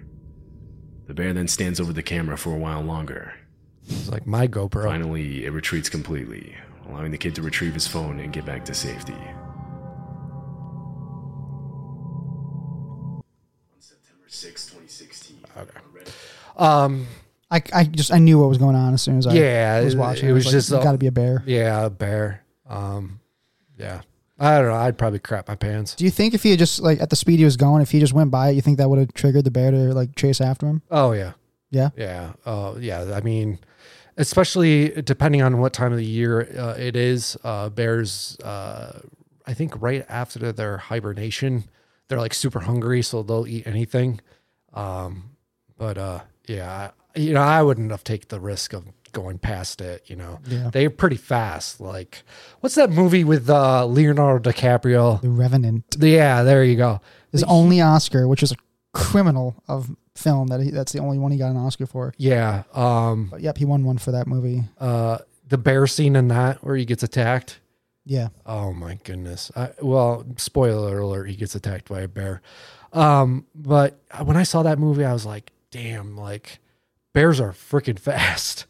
The 1.07 1.14
bear 1.14 1.33
then 1.33 1.48
stands 1.48 1.80
over 1.80 1.94
the 1.94 2.02
camera 2.02 2.37
for 2.37 2.52
a 2.52 2.59
while 2.59 2.83
longer. 2.83 3.33
It's 3.88 4.09
like 4.09 4.27
my 4.27 4.47
GoPro. 4.49 4.85
Finally, 4.85 5.44
it 5.44 5.51
retreats 5.51 5.88
completely, 5.88 6.55
allowing 6.88 7.11
the 7.11 7.18
kid 7.18 7.35
to 7.37 7.42
retrieve 7.42 7.75
his 7.75 7.87
phone 7.87 8.18
and 8.20 8.33
get 8.33 8.44
back 8.47 8.64
to 8.66 8.75
safety. 8.75 9.12
On 13.75 13.81
September 13.81 14.25
6, 14.29 14.66
2016, 14.66 15.37
okay. 15.59 16.11
Um, 16.57 17.07
I, 17.51 17.62
I 17.73 17.85
just 17.85 18.12
I 18.12 18.18
knew 18.18 18.38
what 18.38 18.49
was 18.49 18.59
going 18.59 18.77
on 18.77 18.94
as 18.94 19.03
soon 19.03 19.18
as 19.18 19.27
I 19.27 19.35
Yeah, 19.35 19.81
was 19.81 19.94
it- 19.94 19.99
watching. 19.99 20.29
it 20.29 20.31
I 20.31 20.35
was 20.35 20.47
like, 20.47 20.53
just, 20.53 20.73
uh, 20.73 20.83
got 20.83 20.92
to 20.92 20.99
be 20.99 21.07
a 21.09 21.12
bear. 21.12 21.42
yeah, 21.47 21.85
a 21.87 21.90
bear. 21.90 22.42
Um, 22.68 23.20
yeah, 23.79 24.01
I 24.38 24.59
don't 24.59 24.68
know. 24.68 24.75
I'd 24.75 24.97
probably 24.97 25.18
crap 25.18 25.49
my 25.49 25.57
pants. 25.57 25.94
Do 25.94 26.05
you 26.05 26.11
think 26.11 26.33
if 26.35 26.42
he 26.42 26.51
had 26.51 26.59
just 26.59 26.81
like 26.81 27.01
at 27.01 27.11
the 27.11 27.16
speed 27.16 27.38
he 27.38 27.44
was 27.44 27.57
going, 27.57 27.83
if 27.83 27.90
he 27.90 28.01
just 28.01 28.12
went 28.12 28.31
by 28.31 28.51
it, 28.51 28.55
you 28.55 28.62
think 28.62 28.79
that 28.79 28.88
would 28.88 28.99
have 28.99 29.12
triggered 29.14 29.44
the 29.44 29.51
bear 29.51 29.70
to 29.70 29.92
like 29.92 30.14
chase 30.16 30.40
after 30.40 30.66
him? 30.66 30.83
Oh 30.90 31.12
yeah, 31.12 31.33
Yeah. 31.70 31.90
yeah, 31.97 32.33
uh, 32.47 32.75
yeah. 32.79 33.12
I 33.14 33.20
mean, 33.20 33.59
especially 34.16 34.90
depending 35.03 35.42
on 35.42 35.59
what 35.59 35.72
time 35.72 35.92
of 35.92 35.98
the 35.98 36.05
year 36.07 36.42
uh, 36.59 36.74
it 36.79 36.96
is. 36.96 37.37
Uh, 37.44 37.68
bears, 37.68 38.37
uh, 38.42 39.00
I 39.46 39.55
think, 39.55 39.81
right 39.81 40.05
after 40.09 40.53
their 40.53 40.79
hibernation, 40.79 41.64
they're 42.09 42.18
like 42.20 42.35
super 42.35 42.61
hungry, 42.61 43.03
so 43.03 43.22
they'll 43.22 43.46
eat 43.46 43.66
anything. 43.66 44.20
Um, 44.72 45.31
but 45.77 45.98
uh, 45.98 46.20
yeah, 46.46 46.70
I- 46.70 46.90
you 47.18 47.33
know, 47.33 47.42
I 47.42 47.62
wouldn't 47.62 47.92
have 47.92 48.03
taken 48.03 48.27
the 48.29 48.40
risk 48.40 48.72
of 48.72 48.87
going 49.12 49.38
past 49.38 49.81
it. 49.81 50.03
You 50.11 50.16
know, 50.16 50.40
Yeah. 50.48 50.70
they're 50.72 50.90
pretty 50.90 51.16
fast. 51.16 51.81
Like, 51.81 52.24
what's 52.59 52.74
that 52.74 52.90
movie 52.90 53.22
with 53.22 53.48
uh, 53.48 53.87
Leonardo 53.87 54.50
DiCaprio? 54.50 55.20
The 55.20 55.29
Revenant. 55.29 55.85
Yeah, 56.00 56.42
there 56.42 56.64
you 56.64 56.74
go. 56.77 57.00
His 57.31 57.44
only 57.44 57.81
Oscar, 57.81 58.27
which 58.27 58.42
is 58.42 58.50
a 58.50 58.57
criminal 58.92 59.62
of 59.68 59.94
film 60.14 60.48
that 60.48 60.61
he, 60.61 60.70
that's 60.70 60.92
the 60.92 61.00
only 61.00 61.18
one 61.18 61.33
he 61.33 61.38
got 61.38 61.50
an 61.50 61.57
Oscar 61.57 61.87
for. 61.87 62.14
Yeah. 62.16 62.62
Um, 62.72 63.29
But 63.31 63.40
yep, 63.40 63.59
he 63.59 63.64
won 63.64 63.85
one 63.85 63.98
for 63.98 64.12
that 64.12 64.27
movie. 64.27 64.62
uh, 64.79 65.18
the 65.48 65.59
bear 65.59 65.87
scene 65.87 66.16
in 66.16 66.29
that 66.29 66.64
where 66.64 66.74
he 66.77 66.85
gets 66.85 67.03
attacked. 67.03 67.61
Yeah. 68.07 68.29
Oh 68.46 68.72
my 68.72 68.98
goodness. 69.05 69.50
I, 69.57 69.70
well, 69.83 70.24
spoiler 70.37 70.98
alert, 71.00 71.24
he 71.29 71.37
gets 71.37 71.55
attacked 71.55 71.88
by 71.88 72.00
a 72.03 72.09
bear. 72.09 72.40
Um, 72.92 73.46
but 73.55 73.98
when 74.22 74.37
I 74.37 74.42
saw 74.44 74.62
that 74.62 74.79
movie, 74.79 75.05
I 75.05 75.12
was 75.12 75.27
like, 75.27 75.50
damn, 75.70 76.16
like 76.16 76.61
bears 77.12 77.40
are 77.40 77.53
freaking 77.53 77.98
fast. 78.11 78.66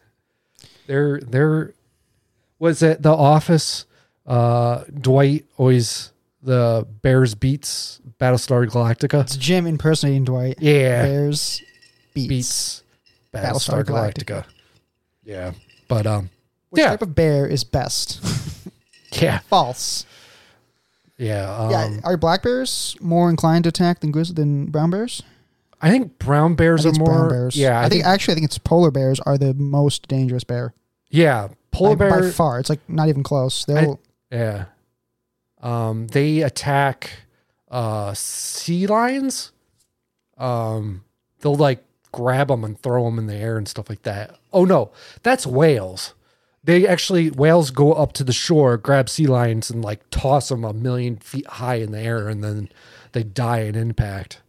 They're 0.86 1.20
they're 1.20 1.74
was 2.58 2.82
it 2.82 3.02
the 3.02 3.14
office? 3.14 3.86
Uh 4.26 4.84
Dwight 4.84 5.44
always 5.58 6.12
the 6.44 6.86
Bears 7.02 7.34
beets 7.34 8.00
Battlestar 8.20 8.68
Galactica. 8.68 9.22
It's 9.22 9.36
Jim 9.36 9.66
impersonating 9.66 10.24
Dwight. 10.24 10.56
Yeah. 10.60 11.02
Bears 11.02 11.62
beets. 12.12 12.28
beets 12.28 12.82
Battlestar 13.32 13.82
Battlestar 13.82 13.84
Galactica. 13.84 14.44
Yeah. 15.24 15.52
But 15.88 16.06
um 16.06 16.30
Which 16.70 16.80
yeah. 16.80 16.90
type 16.90 17.02
of 17.02 17.14
bear 17.14 17.46
is 17.46 17.64
best? 17.64 18.22
yeah. 19.12 19.38
False. 19.38 20.06
Yeah. 21.16 21.54
Um, 21.56 21.70
yeah. 21.70 22.00
Are 22.04 22.16
black 22.16 22.42
bears 22.42 22.96
more 23.00 23.30
inclined 23.30 23.64
to 23.64 23.68
attack 23.68 24.00
than 24.00 24.12
grizz- 24.12 24.34
than 24.34 24.66
brown 24.66 24.90
bears? 24.90 25.22
I 25.80 25.90
think 25.90 26.18
brown 26.18 26.52
I 26.52 26.54
bears 26.54 26.82
think 26.82 26.86
are 26.86 26.90
it's 26.90 26.98
more 26.98 27.18
brown 27.18 27.28
bears. 27.28 27.56
Yeah, 27.56 27.80
I, 27.80 27.88
think, 27.88 28.04
actually 28.04 28.32
I 28.32 28.34
think 28.36 28.44
it's 28.46 28.58
polar 28.58 28.90
bears 28.90 29.20
are 29.20 29.36
the 29.36 29.52
most 29.54 30.08
dangerous 30.08 30.42
bear. 30.42 30.72
yeah, 31.10 31.48
polar 31.72 31.96
Like, 31.96 32.22
by 32.22 32.30
far. 32.30 32.58
It's 32.58 32.70
like 32.70 32.80
not 32.88 33.08
even 33.08 33.22
close. 33.22 33.64
They'll 33.66 34.00
Yeah. 34.30 34.66
Um, 35.64 36.06
they 36.06 36.42
attack 36.42 37.10
uh 37.68 38.14
sea 38.14 38.86
lions. 38.86 39.50
Um, 40.38 41.04
they'll 41.40 41.56
like 41.56 41.84
grab 42.12 42.48
them 42.48 42.62
and 42.62 42.78
throw 42.78 43.04
them 43.04 43.18
in 43.18 43.26
the 43.26 43.34
air 43.34 43.58
and 43.58 43.66
stuff 43.66 43.88
like 43.88 44.02
that. 44.02 44.38
Oh 44.52 44.64
no, 44.64 44.92
that's 45.24 45.46
whales. 45.46 46.14
They 46.62 46.86
actually 46.86 47.30
whales 47.30 47.70
go 47.70 47.92
up 47.92 48.12
to 48.14 48.24
the 48.24 48.32
shore, 48.32 48.76
grab 48.76 49.08
sea 49.08 49.26
lions, 49.26 49.70
and 49.70 49.84
like 49.84 50.08
toss 50.10 50.48
them 50.48 50.64
a 50.64 50.72
million 50.72 51.16
feet 51.16 51.46
high 51.46 51.76
in 51.76 51.90
the 51.90 52.00
air, 52.00 52.28
and 52.28 52.44
then 52.44 52.68
they 53.12 53.22
die 53.22 53.60
in 53.60 53.74
impact. 53.74 54.40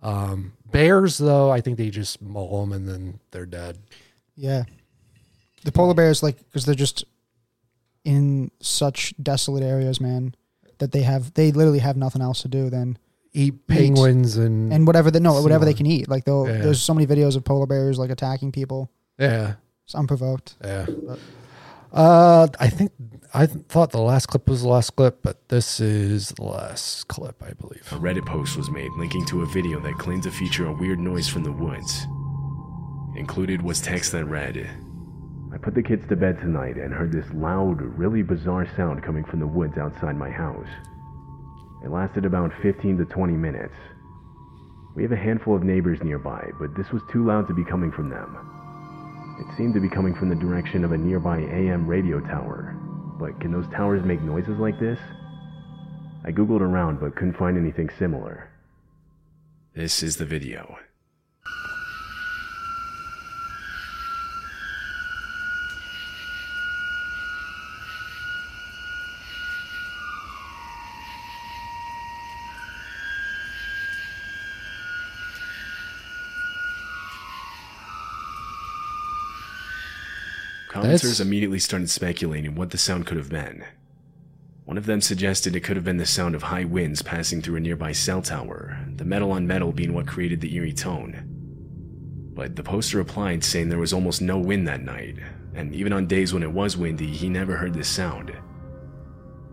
Um, 0.00 0.52
bears, 0.70 1.18
though, 1.18 1.50
I 1.50 1.60
think 1.60 1.76
they 1.76 1.90
just 1.90 2.22
maul 2.22 2.62
them 2.62 2.72
and 2.72 2.88
then 2.88 3.20
they're 3.30 3.46
dead. 3.46 3.78
Yeah. 4.36 4.64
The 5.64 5.72
polar 5.72 5.94
bears, 5.94 6.22
like, 6.22 6.38
because 6.38 6.64
they're 6.64 6.74
just 6.74 7.04
in 8.04 8.50
such 8.60 9.12
desolate 9.22 9.64
areas, 9.64 10.00
man, 10.00 10.34
that 10.78 10.92
they 10.92 11.02
have, 11.02 11.34
they 11.34 11.52
literally 11.52 11.78
have 11.80 11.96
nothing 11.96 12.22
else 12.22 12.42
to 12.42 12.48
do 12.48 12.70
than 12.70 12.98
Eat 13.34 13.66
penguins 13.66 14.36
and, 14.38 14.72
And 14.72 14.86
whatever 14.86 15.10
they, 15.10 15.20
no, 15.20 15.34
Sea 15.36 15.42
whatever 15.42 15.64
they 15.66 15.74
can 15.74 15.84
eat. 15.86 16.08
Like, 16.08 16.24
they'll, 16.24 16.48
Yeah. 16.48 16.62
there's 16.62 16.80
so 16.80 16.94
many 16.94 17.06
videos 17.06 17.36
of 17.36 17.44
polar 17.44 17.66
bears, 17.66 17.98
like, 17.98 18.10
attacking 18.10 18.52
people. 18.52 18.90
yeah, 19.18 19.54
It's 19.84 19.94
unprovoked. 19.94 20.56
Yeah. 20.64 20.86
Uh, 21.92 22.48
I 22.60 22.68
think 22.68 22.92
I 23.32 23.46
thought 23.46 23.90
the 23.92 24.00
last 24.00 24.26
clip 24.26 24.48
was 24.48 24.62
the 24.62 24.68
last 24.68 24.94
clip, 24.96 25.22
but 25.22 25.48
this 25.48 25.80
is 25.80 26.28
the 26.30 26.44
last 26.44 27.08
clip, 27.08 27.42
I 27.42 27.52
believe. 27.52 27.86
A 27.92 27.96
Reddit 27.96 28.26
post 28.26 28.56
was 28.56 28.70
made 28.70 28.90
linking 28.98 29.24
to 29.26 29.42
a 29.42 29.46
video 29.46 29.80
that 29.80 29.94
claimed 29.98 30.22
to 30.24 30.30
feature 30.30 30.66
a 30.66 30.72
weird 30.72 30.98
noise 30.98 31.28
from 31.28 31.44
the 31.44 31.52
woods. 31.52 32.06
Included 33.16 33.62
was 33.62 33.80
text 33.80 34.12
that 34.12 34.24
read 34.26 34.56
I 35.52 35.56
put 35.56 35.74
the 35.74 35.82
kids 35.82 36.06
to 36.08 36.16
bed 36.16 36.38
tonight 36.38 36.76
and 36.76 36.92
heard 36.92 37.10
this 37.10 37.26
loud, 37.32 37.80
really 37.80 38.22
bizarre 38.22 38.66
sound 38.76 39.02
coming 39.02 39.24
from 39.24 39.40
the 39.40 39.46
woods 39.46 39.78
outside 39.78 40.16
my 40.16 40.30
house. 40.30 40.68
It 41.84 41.90
lasted 41.90 42.24
about 42.24 42.52
15 42.62 42.98
to 42.98 43.04
20 43.04 43.32
minutes. 43.34 43.74
We 44.94 45.02
have 45.02 45.12
a 45.12 45.16
handful 45.16 45.56
of 45.56 45.62
neighbors 45.62 46.02
nearby, 46.02 46.50
but 46.58 46.76
this 46.76 46.90
was 46.90 47.02
too 47.10 47.24
loud 47.24 47.46
to 47.48 47.54
be 47.54 47.64
coming 47.64 47.92
from 47.92 48.10
them. 48.10 48.36
It 49.38 49.56
seemed 49.56 49.74
to 49.74 49.80
be 49.80 49.88
coming 49.88 50.14
from 50.14 50.28
the 50.28 50.34
direction 50.34 50.84
of 50.84 50.92
a 50.92 50.98
nearby 50.98 51.38
AM 51.38 51.86
radio 51.86 52.20
tower. 52.20 52.76
But 53.18 53.40
can 53.40 53.52
those 53.52 53.68
towers 53.68 54.04
make 54.04 54.20
noises 54.20 54.58
like 54.58 54.78
this? 54.80 54.98
I 56.24 56.32
googled 56.32 56.60
around 56.60 57.00
but 57.00 57.14
couldn't 57.14 57.38
find 57.38 57.56
anything 57.56 57.88
similar. 57.98 58.50
This 59.74 60.02
is 60.02 60.16
the 60.16 60.26
video. 60.26 60.78
Commenters 80.82 81.02
That's- 81.02 81.20
immediately 81.20 81.58
started 81.58 81.90
speculating 81.90 82.54
what 82.54 82.70
the 82.70 82.78
sound 82.78 83.06
could 83.06 83.16
have 83.16 83.28
been. 83.30 83.64
One 84.64 84.76
of 84.76 84.86
them 84.86 85.00
suggested 85.00 85.56
it 85.56 85.60
could 85.60 85.76
have 85.76 85.84
been 85.84 85.96
the 85.96 86.04
sound 86.06 86.34
of 86.34 86.42
high 86.42 86.64
winds 86.64 87.00
passing 87.00 87.40
through 87.40 87.56
a 87.56 87.60
nearby 87.60 87.92
cell 87.92 88.20
tower, 88.20 88.78
the 88.96 89.04
metal 89.04 89.32
on 89.32 89.46
metal 89.46 89.72
being 89.72 89.94
what 89.94 90.06
created 90.06 90.40
the 90.40 90.54
eerie 90.54 90.74
tone. 90.74 91.24
But 92.34 92.54
the 92.54 92.62
poster 92.62 92.98
replied 92.98 93.42
saying 93.42 93.68
there 93.70 93.78
was 93.78 93.94
almost 93.94 94.20
no 94.20 94.38
wind 94.38 94.68
that 94.68 94.82
night, 94.82 95.16
and 95.54 95.74
even 95.74 95.92
on 95.92 96.06
days 96.06 96.34
when 96.34 96.42
it 96.42 96.52
was 96.52 96.76
windy, 96.76 97.06
he 97.06 97.28
never 97.28 97.56
heard 97.56 97.72
this 97.74 97.88
sound. 97.88 98.30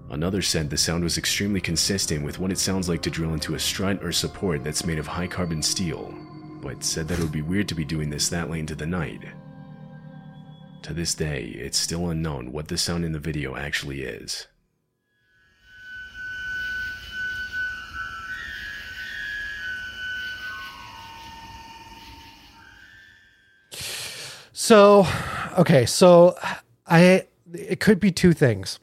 Another 0.10 0.42
said 0.42 0.70
the 0.70 0.78
sound 0.78 1.04
was 1.04 1.18
extremely 1.18 1.62
consistent 1.62 2.24
with 2.24 2.38
what 2.38 2.52
it 2.52 2.60
sounds 2.60 2.88
like 2.88 3.02
to 3.04 3.10
drill 3.10 3.34
into 3.34 3.56
a 3.56 3.60
strut 3.60 4.04
or 4.04 4.12
support 4.12 4.64
that's 4.64 4.86
made 4.86 5.00
of 5.00 5.08
high 5.08 5.28
carbon 5.28 5.64
steel, 5.64 6.14
but 6.62 6.84
said 6.84 7.08
that 7.08 7.18
it 7.18 7.22
would 7.22 7.32
be 7.32 7.42
weird 7.42 7.68
to 7.70 7.76
be 7.76 7.86
doing 7.86 8.10
this 8.10 8.30
that 8.30 8.50
late 8.50 8.60
into 8.60 8.76
the 8.76 8.86
night. 8.86 9.22
To 10.86 10.94
this 10.94 11.16
day, 11.16 11.46
it's 11.46 11.80
still 11.80 12.10
unknown 12.12 12.52
what 12.52 12.68
the 12.68 12.78
sound 12.78 13.06
in 13.06 13.12
the 13.12 13.18
video 13.18 13.56
actually 13.56 14.04
is. 14.04 14.46
So, 24.54 25.08
okay, 25.58 25.88
so 25.88 26.38
I 26.86 27.26
it 27.52 27.80
could 27.80 28.00
be 28.00 28.12
two 28.12 28.34
things. 28.34 28.78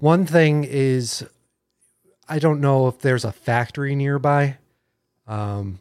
One 0.00 0.26
thing 0.26 0.64
is 0.64 1.26
I 2.28 2.38
don't 2.38 2.60
know 2.60 2.88
if 2.88 2.98
there's 2.98 3.24
a 3.24 3.32
factory 3.32 3.94
nearby. 3.94 4.58
Um, 5.26 5.80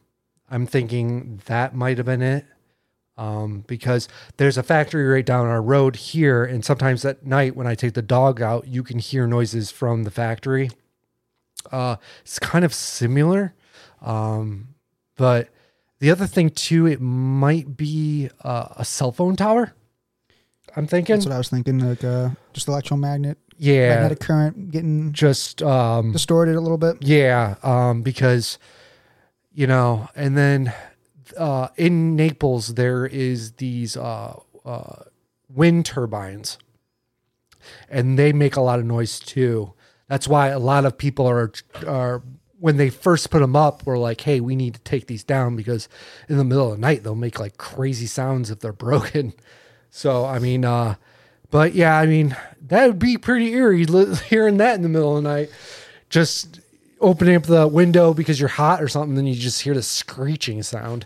I'm 0.49 0.65
thinking 0.65 1.41
that 1.47 1.76
might 1.76 1.97
have 1.97 2.05
been 2.05 2.22
it. 2.22 2.45
Um, 3.20 3.65
because 3.67 4.07
there's 4.38 4.57
a 4.57 4.63
factory 4.63 5.05
right 5.05 5.26
down 5.26 5.45
our 5.45 5.61
road 5.61 5.97
here, 5.97 6.45
and 6.45 6.63
sometimes 6.63 7.03
at 7.03 7.26
night 7.26 7.53
when 7.53 7.67
I 7.67 7.76
take 7.76 7.93
the 7.93 8.01
dog 8.01 8.41
out, 8.41 8.65
you 8.67 8.82
can 8.82 8.97
hear 8.97 9.28
noises 9.28 9.72
from 9.72 10.05
the 10.05 10.11
factory. 10.11 10.70
Uh, 11.70 11.97
it's 12.22 12.39
kind 12.39 12.63
of 12.63 12.74
similar, 12.74 13.53
um, 14.01 14.70
but 15.17 15.49
the 15.99 16.09
other 16.11 16.28
thing 16.28 16.49
too, 16.49 16.86
it 16.88 17.01
might 17.01 17.76
be 17.76 18.30
uh, 18.41 18.70
a 18.78 18.86
cell 18.86 19.11
phone 19.11 19.36
tower. 19.36 19.74
I'm 20.78 20.88
thinking. 20.88 21.15
That's 21.17 21.26
what 21.26 21.36
I 21.36 21.39
was 21.39 21.49
thinking. 21.49 21.80
Like 21.80 22.03
uh, 22.05 22.30
just 22.53 22.70
electromagnet, 22.70 23.38
yeah, 23.57 23.89
magnetic 23.95 24.22
current 24.22 24.72
getting 24.72 25.11
just 25.11 25.61
um, 25.61 26.13
distorted 26.13 26.55
a 26.55 26.61
little 26.61 26.78
bit. 26.78 26.97
yeah, 27.01 27.55
um, 27.63 28.01
because 28.01 28.57
you 29.51 29.67
know, 29.67 30.07
and 30.15 30.38
then 30.38 30.74
uh, 31.39 31.69
in 31.77 32.15
Naples 32.15 32.75
there 32.75 33.05
is 33.05 33.53
these 33.53 33.95
uh, 33.95 34.39
uh, 34.65 35.03
wind 35.47 35.85
turbines, 35.85 36.57
and 37.89 38.19
they 38.19 38.33
make 38.33 38.55
a 38.55 38.61
lot 38.61 38.79
of 38.79 38.85
noise 38.85 39.19
too. 39.19 39.73
That's 40.07 40.27
why 40.27 40.49
a 40.49 40.59
lot 40.59 40.85
of 40.85 40.97
people 40.97 41.25
are 41.27 41.51
are 41.87 42.21
when 42.59 42.75
they 42.75 42.89
first 42.89 43.29
put 43.29 43.39
them 43.39 43.55
up, 43.55 43.85
were 43.85 43.97
like, 43.97 44.21
"Hey, 44.21 44.41
we 44.41 44.55
need 44.55 44.73
to 44.73 44.81
take 44.81 45.07
these 45.07 45.23
down 45.23 45.55
because 45.55 45.87
in 46.27 46.37
the 46.37 46.43
middle 46.43 46.73
of 46.73 46.77
the 46.77 46.81
night 46.81 47.03
they'll 47.03 47.15
make 47.15 47.39
like 47.39 47.57
crazy 47.57 48.05
sounds 48.05 48.51
if 48.51 48.59
they're 48.59 48.73
broken." 48.89 49.33
So 49.89 50.25
I 50.25 50.39
mean, 50.39 50.65
uh, 50.65 50.95
but 51.49 51.73
yeah, 51.73 51.97
I 51.97 52.05
mean 52.05 52.35
that 52.67 52.85
would 52.87 52.99
be 52.99 53.17
pretty 53.17 53.53
eerie 53.53 53.85
hearing 54.27 54.57
that 54.57 54.75
in 54.75 54.81
the 54.81 54.89
middle 54.89 55.17
of 55.17 55.23
the 55.23 55.29
night. 55.29 55.49
Just 56.09 56.59
opening 56.99 57.35
up 57.35 57.43
the 57.43 57.67
window 57.67 58.13
because 58.13 58.39
you're 58.39 58.49
hot 58.49 58.81
or 58.81 58.87
something, 58.87 59.15
then 59.15 59.25
you 59.25 59.35
just 59.35 59.61
hear 59.61 59.73
the 59.73 59.81
screeching 59.83 60.63
sound. 60.63 61.05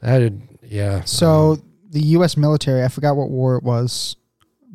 That'd 0.00 0.40
yeah. 0.62 1.04
So 1.04 1.58
the 1.90 2.00
U.S. 2.16 2.36
military, 2.36 2.82
I 2.84 2.88
forgot 2.88 3.16
what 3.16 3.28
war 3.30 3.56
it 3.56 3.62
was, 3.62 4.16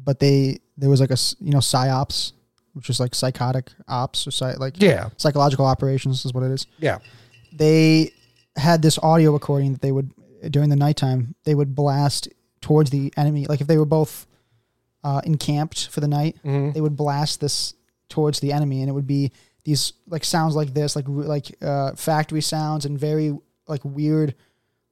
but 0.03 0.19
they 0.19 0.59
there 0.77 0.89
was 0.89 0.99
like 0.99 1.11
a 1.11 1.17
you 1.39 1.51
know 1.51 1.59
psyops, 1.59 2.33
which 2.73 2.89
is 2.89 2.99
like 2.99 3.15
psychotic 3.15 3.71
ops 3.87 4.27
or 4.27 4.31
psy, 4.31 4.53
like 4.57 4.81
yeah, 4.81 5.09
psychological 5.17 5.65
operations 5.65 6.25
is 6.25 6.33
what 6.33 6.43
it 6.43 6.51
is. 6.51 6.67
yeah, 6.79 6.99
They 7.53 8.11
had 8.57 8.81
this 8.81 8.97
audio 8.99 9.31
recording 9.31 9.73
that 9.73 9.81
they 9.81 9.91
would 9.91 10.11
during 10.51 10.69
the 10.69 10.75
nighttime 10.75 11.33
they 11.43 11.55
would 11.55 11.73
blast 11.75 12.27
towards 12.61 12.89
the 12.91 13.11
enemy. 13.17 13.45
Like 13.47 13.61
if 13.61 13.67
they 13.67 13.77
were 13.77 13.85
both 13.85 14.27
uh, 15.03 15.21
encamped 15.23 15.87
for 15.87 16.01
the 16.01 16.07
night, 16.07 16.35
Mhm. 16.43 16.73
they 16.73 16.81
would 16.81 16.95
blast 16.95 17.39
this 17.41 17.73
towards 18.09 18.39
the 18.41 18.51
enemy, 18.53 18.81
and 18.81 18.89
it 18.89 18.93
would 18.93 19.07
be 19.07 19.31
these 19.65 19.91
like 20.07 20.23
sounds 20.23 20.55
like 20.55 20.73
this, 20.73 20.95
like 20.95 21.05
like 21.07 21.61
uh, 21.61 21.91
factory 21.95 22.41
sounds 22.41 22.85
and 22.85 22.97
very 22.97 23.37
like 23.67 23.81
weird 23.83 24.33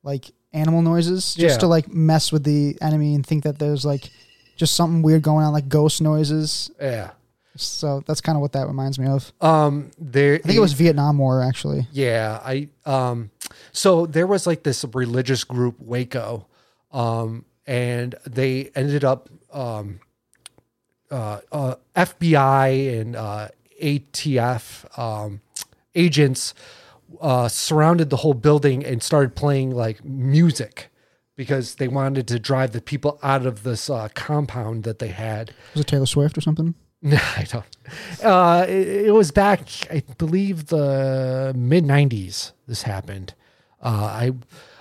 like 0.04 0.32
animal 0.52 0.82
noises, 0.82 1.34
just 1.36 1.56
Yeah. 1.56 1.58
to 1.60 1.68
like 1.68 1.88
mess 1.88 2.32
with 2.32 2.44
the 2.44 2.78
enemy 2.82 3.16
and 3.16 3.26
think 3.26 3.44
that 3.46 3.58
there's 3.60 3.86
like 3.86 4.10
just 4.58 4.76
something 4.76 5.02
weird 5.02 5.22
going 5.22 5.46
on, 5.46 5.54
like 5.54 5.70
ghost 5.70 6.02
noises. 6.02 6.70
yeah. 6.82 7.12
So 7.56 8.02
that's 8.08 8.20
kind 8.20 8.36
of 8.36 8.42
what 8.42 8.54
that 8.54 8.66
reminds 8.66 8.98
me 8.98 9.06
of. 9.08 9.32
Um, 9.40 9.92
there. 10.00 10.36
I 10.36 10.40
think 10.40 10.56
it 10.58 10.60
was 10.60 10.74
Vietnam 10.74 11.20
War 11.20 11.42
actually. 11.44 11.88
Yeah, 11.92 12.40
I 12.44 12.68
um 12.86 13.30
so 13.72 14.08
there 14.08 14.26
was 14.26 14.48
like 14.48 14.64
this 14.64 14.84
religious 14.94 15.44
group 15.44 15.76
Waco 15.80 16.48
um 16.92 17.46
and 17.68 18.16
they 18.26 18.72
ended 18.76 19.04
up 19.04 19.30
um 19.52 20.00
uh, 21.12 21.42
uh 21.52 21.76
FBI 21.96 23.00
and 23.02 23.16
uh 23.16 23.48
ATF 23.84 24.98
um 24.98 25.42
agents 25.96 26.54
uh 27.22 27.48
surrounded 27.48 28.10
the 28.10 28.18
whole 28.18 28.34
building 28.34 28.84
and 28.86 29.04
started 29.04 29.36
playing 29.36 29.70
like 29.72 30.04
music 30.04 30.90
because 31.36 31.76
they 31.76 31.88
wanted 31.88 32.28
to 32.28 32.40
drive 32.40 32.72
the 32.72 32.82
people 32.82 33.20
out 33.24 33.46
of 33.46 33.64
this 33.64 33.90
uh, 33.90 34.08
compound 34.14 34.84
that 34.84 35.00
they 35.00 35.08
had. 35.08 35.52
Was 35.74 35.82
it 35.82 35.88
Taylor 35.88 36.06
Swift 36.06 36.38
or 36.38 36.42
something? 36.42 36.76
No, 37.06 37.18
I 37.36 37.44
don't. 37.44 37.66
Uh, 38.24 38.66
it, 38.66 39.08
it 39.08 39.12
was 39.12 39.30
back, 39.32 39.68
I 39.92 40.04
believe, 40.18 40.68
the 40.68 41.52
mid 41.54 41.84
'90s. 41.84 42.54
This 42.66 42.84
happened. 42.84 43.34
Uh, 43.82 44.08
I 44.22 44.32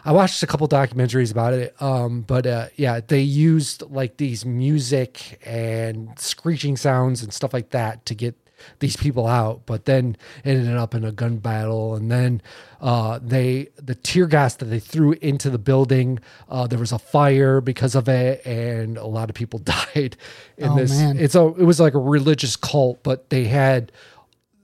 I 0.04 0.12
watched 0.12 0.40
a 0.40 0.46
couple 0.46 0.68
documentaries 0.68 1.32
about 1.32 1.52
it. 1.52 1.74
Um, 1.82 2.22
but 2.22 2.46
uh, 2.46 2.68
yeah, 2.76 3.00
they 3.00 3.22
used 3.22 3.82
like 3.90 4.18
these 4.18 4.44
music 4.46 5.40
and 5.44 6.16
screeching 6.16 6.76
sounds 6.76 7.24
and 7.24 7.32
stuff 7.32 7.52
like 7.52 7.70
that 7.70 8.06
to 8.06 8.14
get 8.14 8.36
these 8.78 8.96
people 8.96 9.26
out. 9.26 9.66
But 9.66 9.84
then 9.84 10.16
it 10.44 10.50
ended 10.50 10.76
up 10.76 10.94
in 10.94 11.04
a 11.04 11.12
gun 11.12 11.38
battle, 11.38 11.94
and 11.94 12.10
then 12.10 12.42
uh, 12.80 13.18
they 13.22 13.68
the 13.76 13.94
tear 13.94 14.26
gas 14.26 14.54
that 14.56 14.66
they 14.66 14.80
threw 14.80 15.12
into 15.22 15.50
the 15.50 15.58
building. 15.58 16.18
Uh, 16.48 16.66
there 16.66 16.78
was 16.78 16.92
a 16.92 16.98
fire 16.98 17.60
because 17.60 17.94
of 17.94 18.08
it, 18.08 18.44
and 18.46 18.96
a 18.98 19.06
lot 19.06 19.28
of 19.30 19.34
people 19.34 19.58
died 19.94 20.16
in 20.56 20.68
Oh, 20.70 20.76
this. 20.76 20.90
man. 20.90 21.18
It's 21.18 21.34
a 21.34 21.46
it 21.46 21.64
was 21.64 21.80
like 21.80 21.94
a 21.94 21.98
religious 22.00 22.56
cult, 22.56 23.02
but 23.02 23.30
they 23.30 23.44
had 23.44 23.92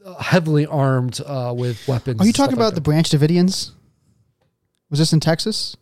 uh, 0.05 0.15
heavily 0.23 0.67
armed 0.67 1.21
uh, 1.27 1.53
with 1.57 1.87
weapons. 1.89 2.21
Are 2.21 2.27
you 2.27 2.33
talking 2.33 2.57
like 2.57 2.67
about 2.69 2.75
the. 2.75 2.81
Branch 2.81 3.09
Davidians? 3.09 3.73
Was 4.91 4.99
this 4.99 5.13
in 5.13 5.21
Texas? 5.21 5.77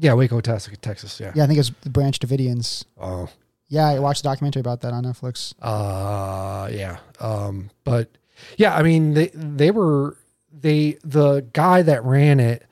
yeah 0.00 0.12
Waco, 0.12 0.40
Texas, 0.40 0.76
Texas? 0.80 1.18
Yeah. 1.18 1.32
Yeah, 1.34 1.44
I 1.44 1.46
think 1.46 1.58
it's 1.58 1.72
the 1.80 1.90
Branch 1.90 2.16
Davidians. 2.18 2.84
Oh. 3.00 3.28
Yeah, 3.68 3.86
I 3.86 3.98
watched 3.98 4.20
a 4.20 4.24
documentary 4.24 4.60
about 4.60 4.80
that 4.80 4.92
on 4.92 5.04
Netflix. 5.04 5.54
Uh 5.60 6.68
yeah. 6.72 6.98
Um 7.20 7.70
but 7.84 8.08
yeah, 8.56 8.76
I 8.76 8.82
mean 8.82 9.14
they 9.14 9.28
they 9.34 9.70
were 9.70 10.16
they 10.52 10.98
the 11.04 11.46
guy 11.52 11.82
that 11.82 12.04
ran 12.04 12.40
it 12.40 12.64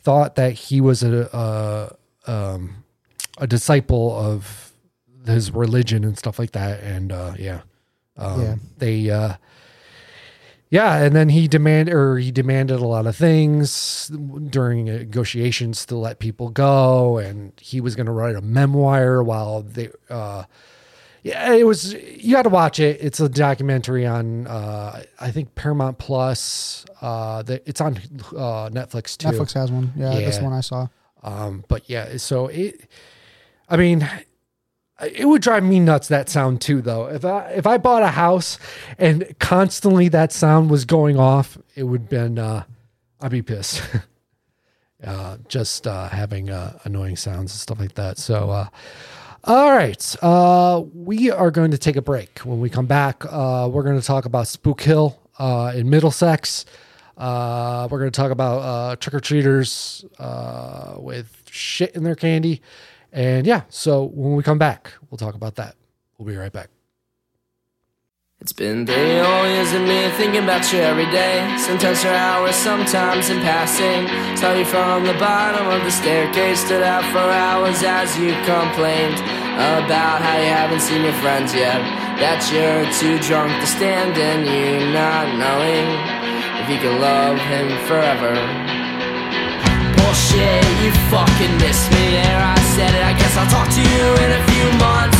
thought 0.00 0.34
that 0.36 0.52
he 0.52 0.80
was 0.80 1.02
a 1.02 1.96
a 2.26 2.30
um 2.30 2.84
a 3.38 3.46
disciple 3.46 4.14
of 4.14 4.72
his 5.26 5.50
religion 5.52 6.04
and 6.04 6.18
stuff 6.18 6.38
like 6.38 6.52
that 6.52 6.80
and 6.82 7.12
uh 7.12 7.34
yeah. 7.38 7.62
Um 8.16 8.40
Yeah. 8.42 8.54
they 8.78 9.10
uh 9.10 9.34
yeah, 10.72 10.96
and 11.04 11.14
then 11.14 11.28
he 11.28 11.46
demand 11.48 11.90
or 11.90 12.16
he 12.16 12.32
demanded 12.32 12.80
a 12.80 12.86
lot 12.86 13.06
of 13.06 13.14
things 13.14 14.08
during 14.08 14.86
negotiations 14.86 15.84
to 15.86 15.96
let 15.96 16.18
people 16.18 16.48
go, 16.48 17.18
and 17.18 17.52
he 17.60 17.78
was 17.82 17.94
going 17.94 18.06
to 18.06 18.12
write 18.12 18.34
a 18.36 18.40
memoir 18.40 19.22
while 19.22 19.60
they. 19.60 19.90
Uh, 20.08 20.44
yeah, 21.22 21.52
it 21.52 21.66
was. 21.66 21.92
You 21.92 22.32
got 22.34 22.42
to 22.44 22.48
watch 22.48 22.80
it. 22.80 22.98
It's 23.02 23.20
a 23.20 23.28
documentary 23.28 24.06
on, 24.06 24.46
uh, 24.46 25.02
I 25.20 25.30
think 25.30 25.54
Paramount 25.54 25.98
Plus. 25.98 26.86
Uh, 27.02 27.42
the, 27.42 27.62
it's 27.68 27.80
on 27.82 27.98
uh, 28.34 28.70
Netflix 28.70 29.16
too. 29.18 29.28
Netflix 29.28 29.52
has 29.52 29.70
one. 29.70 29.92
Yeah, 29.94 30.18
that's 30.20 30.38
the 30.38 30.42
Yeah. 30.42 30.48
one 30.48 30.58
I 30.58 30.62
saw. 30.62 30.88
Um, 31.22 31.64
but 31.68 31.88
yeah, 31.88 32.16
so 32.16 32.46
it, 32.48 32.88
I 33.68 33.76
mean, 33.76 34.08
it 35.02 35.26
would 35.26 35.42
drive 35.42 35.64
me 35.64 35.80
nuts 35.80 36.08
that 36.08 36.28
sound 36.28 36.60
too, 36.60 36.80
though. 36.80 37.06
If 37.06 37.24
I 37.24 37.50
if 37.50 37.66
I 37.66 37.78
bought 37.78 38.02
a 38.02 38.08
house 38.08 38.58
and 38.98 39.34
constantly 39.38 40.08
that 40.08 40.32
sound 40.32 40.70
was 40.70 40.84
going 40.84 41.18
off, 41.18 41.58
it 41.74 41.84
would 41.84 42.08
been 42.08 42.38
uh, 42.38 42.64
I'd 43.20 43.30
be 43.30 43.42
pissed. 43.42 43.82
uh, 45.04 45.38
just 45.48 45.86
uh, 45.86 46.08
having 46.08 46.50
uh, 46.50 46.78
annoying 46.84 47.16
sounds 47.16 47.52
and 47.52 47.60
stuff 47.60 47.80
like 47.80 47.94
that. 47.94 48.18
So, 48.18 48.50
uh, 48.50 48.68
all 49.44 49.72
right, 49.72 50.16
uh, 50.22 50.82
we 50.94 51.30
are 51.30 51.50
going 51.50 51.72
to 51.72 51.78
take 51.78 51.96
a 51.96 52.02
break. 52.02 52.38
When 52.40 52.60
we 52.60 52.70
come 52.70 52.86
back, 52.86 53.24
we're 53.24 53.82
going 53.82 54.00
to 54.00 54.06
talk 54.06 54.24
about 54.24 54.46
Spook 54.46 54.80
Hill 54.80 55.18
in 55.74 55.90
Middlesex. 55.90 56.64
We're 57.16 57.88
going 57.88 58.10
to 58.10 58.16
talk 58.16 58.30
about 58.30 59.00
trick 59.00 59.14
or 59.14 59.20
treaters 59.20 60.04
uh, 60.18 60.94
with 60.98 61.42
shit 61.50 61.94
in 61.96 62.04
their 62.04 62.14
candy. 62.14 62.62
And 63.12 63.46
yeah, 63.46 63.62
so 63.68 64.04
when 64.04 64.34
we 64.34 64.42
come 64.42 64.58
back, 64.58 64.92
we'll 65.10 65.18
talk 65.18 65.34
about 65.34 65.56
that. 65.56 65.76
We'll 66.16 66.26
be 66.26 66.36
right 66.36 66.52
back. 66.52 66.70
It's 68.40 68.52
been 68.52 68.84
three 68.84 69.18
whole 69.18 69.46
years 69.46 69.72
of 69.72 69.82
me 69.82 70.10
thinking 70.16 70.42
about 70.42 70.72
you 70.72 70.80
every 70.80 71.06
day. 71.12 71.56
Sometimes 71.58 72.02
for 72.02 72.08
hours, 72.08 72.56
sometimes 72.56 73.30
in 73.30 73.40
passing. 73.40 74.08
Saw 74.36 74.52
you 74.54 74.64
from 74.64 75.04
the 75.04 75.14
bottom 75.14 75.68
of 75.68 75.84
the 75.84 75.92
staircase, 75.92 76.58
stood 76.58 76.82
out 76.82 77.04
for 77.12 77.18
hours 77.18 77.84
as 77.84 78.18
you 78.18 78.32
complained 78.42 79.20
about 79.54 80.22
how 80.22 80.38
you 80.38 80.48
haven't 80.48 80.80
seen 80.80 81.02
your 81.04 81.12
friends 81.22 81.54
yet. 81.54 81.78
That 82.18 82.42
you're 82.50 82.90
too 82.98 83.22
drunk 83.22 83.52
to 83.60 83.66
stand 83.66 84.18
and 84.18 84.42
you 84.42 84.90
not 84.90 85.38
knowing 85.38 85.86
if 86.62 86.68
you 86.68 86.78
can 86.82 87.00
love 87.00 87.38
him 87.38 87.68
forever. 87.86 88.81
Bullshit, 90.12 90.62
you 90.84 90.92
fucking 91.08 91.56
missed 91.56 91.88
me 91.88 92.20
there. 92.20 92.36
I 92.44 92.60
said 92.76 92.92
it, 92.92 93.00
I 93.00 93.16
guess 93.16 93.32
I'll 93.34 93.48
talk 93.48 93.64
to 93.64 93.80
you 93.80 94.04
in 94.20 94.30
a 94.36 94.42
few 94.52 94.68
months. 94.76 95.16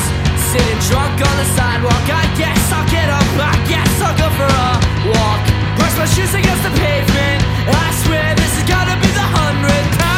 Sitting 0.53 0.81
drunk 0.93 1.17
on 1.17 1.35
the 1.41 1.49
sidewalk, 1.57 2.05
I 2.13 2.29
guess 2.37 2.61
I'll 2.69 2.85
get 2.93 3.09
up, 3.09 3.25
I 3.41 3.57
guess 3.73 3.89
I'll 4.05 4.19
go 4.21 4.29
for 4.37 4.45
a 4.45 4.69
walk. 5.17 5.41
Brush 5.81 5.97
my 5.97 6.05
shoes 6.13 6.35
against 6.37 6.63
the 6.69 6.73
pavement. 6.77 7.41
I 7.73 7.89
swear 8.05 8.35
this 8.37 8.53
is 8.53 8.69
gonna 8.69 9.01
be 9.01 9.09
the 9.17 9.29
hundredth 9.33 9.97
time 9.97 10.12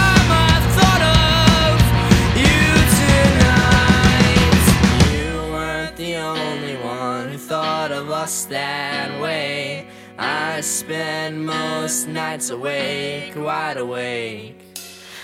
spend 10.75 11.47
most 11.47 12.09
nights 12.09 12.51
awake, 12.51 13.33
wide 13.37 13.77
awake. 13.77 14.57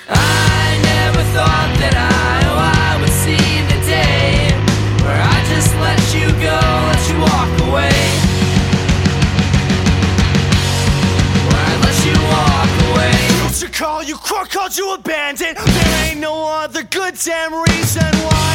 I 0.08 0.78
never 0.78 1.22
thought 1.34 1.74
that 1.82 1.94
I, 1.98 2.38
oh, 2.46 2.70
I 2.86 2.94
would 3.00 3.10
see 3.10 3.58
the 3.66 3.80
day 3.82 4.46
where 5.02 5.18
I 5.18 5.38
just 5.50 5.74
let 5.82 5.98
you 6.14 6.30
go, 6.38 6.54
let 6.54 7.02
you 7.10 7.18
walk 7.18 7.50
away. 7.66 7.98
Let 11.82 11.98
you 12.06 12.14
walk 12.30 12.70
away. 12.94 13.18
to 13.58 13.66
call 13.66 14.04
you 14.04 14.14
crook, 14.14 14.50
called 14.50 14.76
you 14.76 14.94
abandoned. 14.94 15.56
There 15.58 16.06
ain't 16.06 16.20
no 16.20 16.46
other 16.62 16.84
good 16.84 17.18
damn 17.18 17.52
reason 17.66 18.06
why 18.22 18.50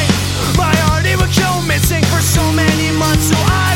my 0.56 0.72
heart 0.88 1.04
it 1.04 1.20
would 1.20 1.34
go 1.36 1.60
missing 1.68 2.04
for 2.08 2.24
so 2.24 2.40
many 2.52 2.88
months. 2.96 3.28
So 3.28 3.36
I 3.36 3.75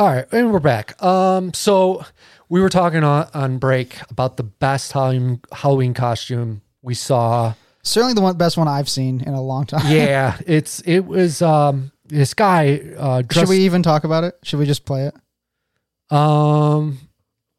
All 0.00 0.06
right, 0.06 0.24
and 0.32 0.50
we're 0.50 0.60
back. 0.60 1.00
Um, 1.02 1.52
so 1.52 2.06
we 2.48 2.62
were 2.62 2.70
talking 2.70 3.04
on, 3.04 3.28
on 3.34 3.58
break 3.58 3.98
about 4.08 4.38
the 4.38 4.42
best 4.42 4.92
Halloween, 4.92 5.42
Halloween 5.52 5.92
costume 5.92 6.62
we 6.80 6.94
saw. 6.94 7.52
Certainly 7.82 8.14
the 8.14 8.22
one 8.22 8.34
best 8.38 8.56
one 8.56 8.66
I've 8.66 8.88
seen 8.88 9.20
in 9.20 9.34
a 9.34 9.42
long 9.42 9.66
time. 9.66 9.82
Yeah, 9.94 10.38
it's 10.46 10.80
it 10.86 11.00
was 11.00 11.42
um 11.42 11.92
this 12.06 12.32
guy 12.32 12.80
uh 12.96 13.24
Should 13.30 13.50
we 13.50 13.58
even 13.58 13.82
talk 13.82 14.04
about 14.04 14.24
it? 14.24 14.38
Should 14.42 14.58
we 14.58 14.64
just 14.64 14.86
play 14.86 15.08
it? 15.08 15.14
um 16.10 16.96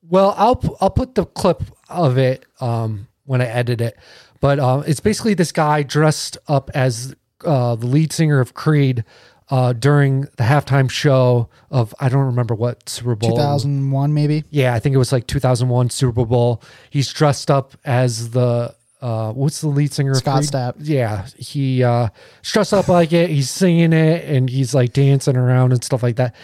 well 0.02 0.34
I'll 0.36 0.78
I'll 0.82 0.89
put 0.89 1.14
the 1.14 1.26
clip 1.26 1.62
of 1.89 2.18
it 2.18 2.48
um 2.60 3.08
when 3.24 3.42
I 3.42 3.46
edit 3.46 3.82
it. 3.82 4.00
But 4.39 4.60
um 4.60 4.84
it's 4.88 5.00
basically 5.00 5.36
this 5.36 5.52
guy 5.52 5.84
dressed 5.84 6.39
up 6.48 6.72
as 6.74 7.14
uh 7.46 7.76
the 7.76 7.86
lead 7.86 8.12
singer 8.12 8.39
of 8.39 8.56
Creed 8.56 9.06
uh 9.52 9.74
during 9.74 10.22
the 10.22 10.43
halftime 10.43 10.89
show 10.89 11.49
of 11.70 11.93
I 11.99 12.10
don't 12.10 12.26
remember 12.26 12.56
what 12.56 12.89
Super 12.89 13.16
Bowl 13.16 13.32
2001 13.32 14.14
maybe. 14.14 14.43
Yeah, 14.49 14.74
I 14.74 14.80
think 14.80 14.95
it 14.95 14.97
was 14.97 15.12
like 15.12 15.28
2001 15.28 15.91
Super 15.91 16.26
Bowl. 16.26 16.64
He's 16.89 17.12
dressed 17.14 17.52
up 17.52 17.76
as 17.86 18.32
the 18.32 18.74
uh, 19.02 19.34
what's 19.34 19.62
the 19.62 19.68
lead 19.68 19.91
singer? 19.91 20.12
of 20.12 20.18
Scott? 20.18 20.43
Stapp. 20.43 20.76
Yeah, 20.78 21.26
he 21.38 21.84
uh, 21.84 22.10
dressed 22.43 22.74
up 22.74 22.88
like 22.88 23.12
it. 23.14 23.32
He's 23.32 23.49
singing 23.49 23.93
it 23.93 24.26
and 24.26 24.47
he's 24.47 24.76
like 24.76 24.93
dancing 24.93 25.36
around 25.36 25.74
and 25.74 25.84
stuff 25.84 26.04
like 26.04 26.18
that. 26.18 26.36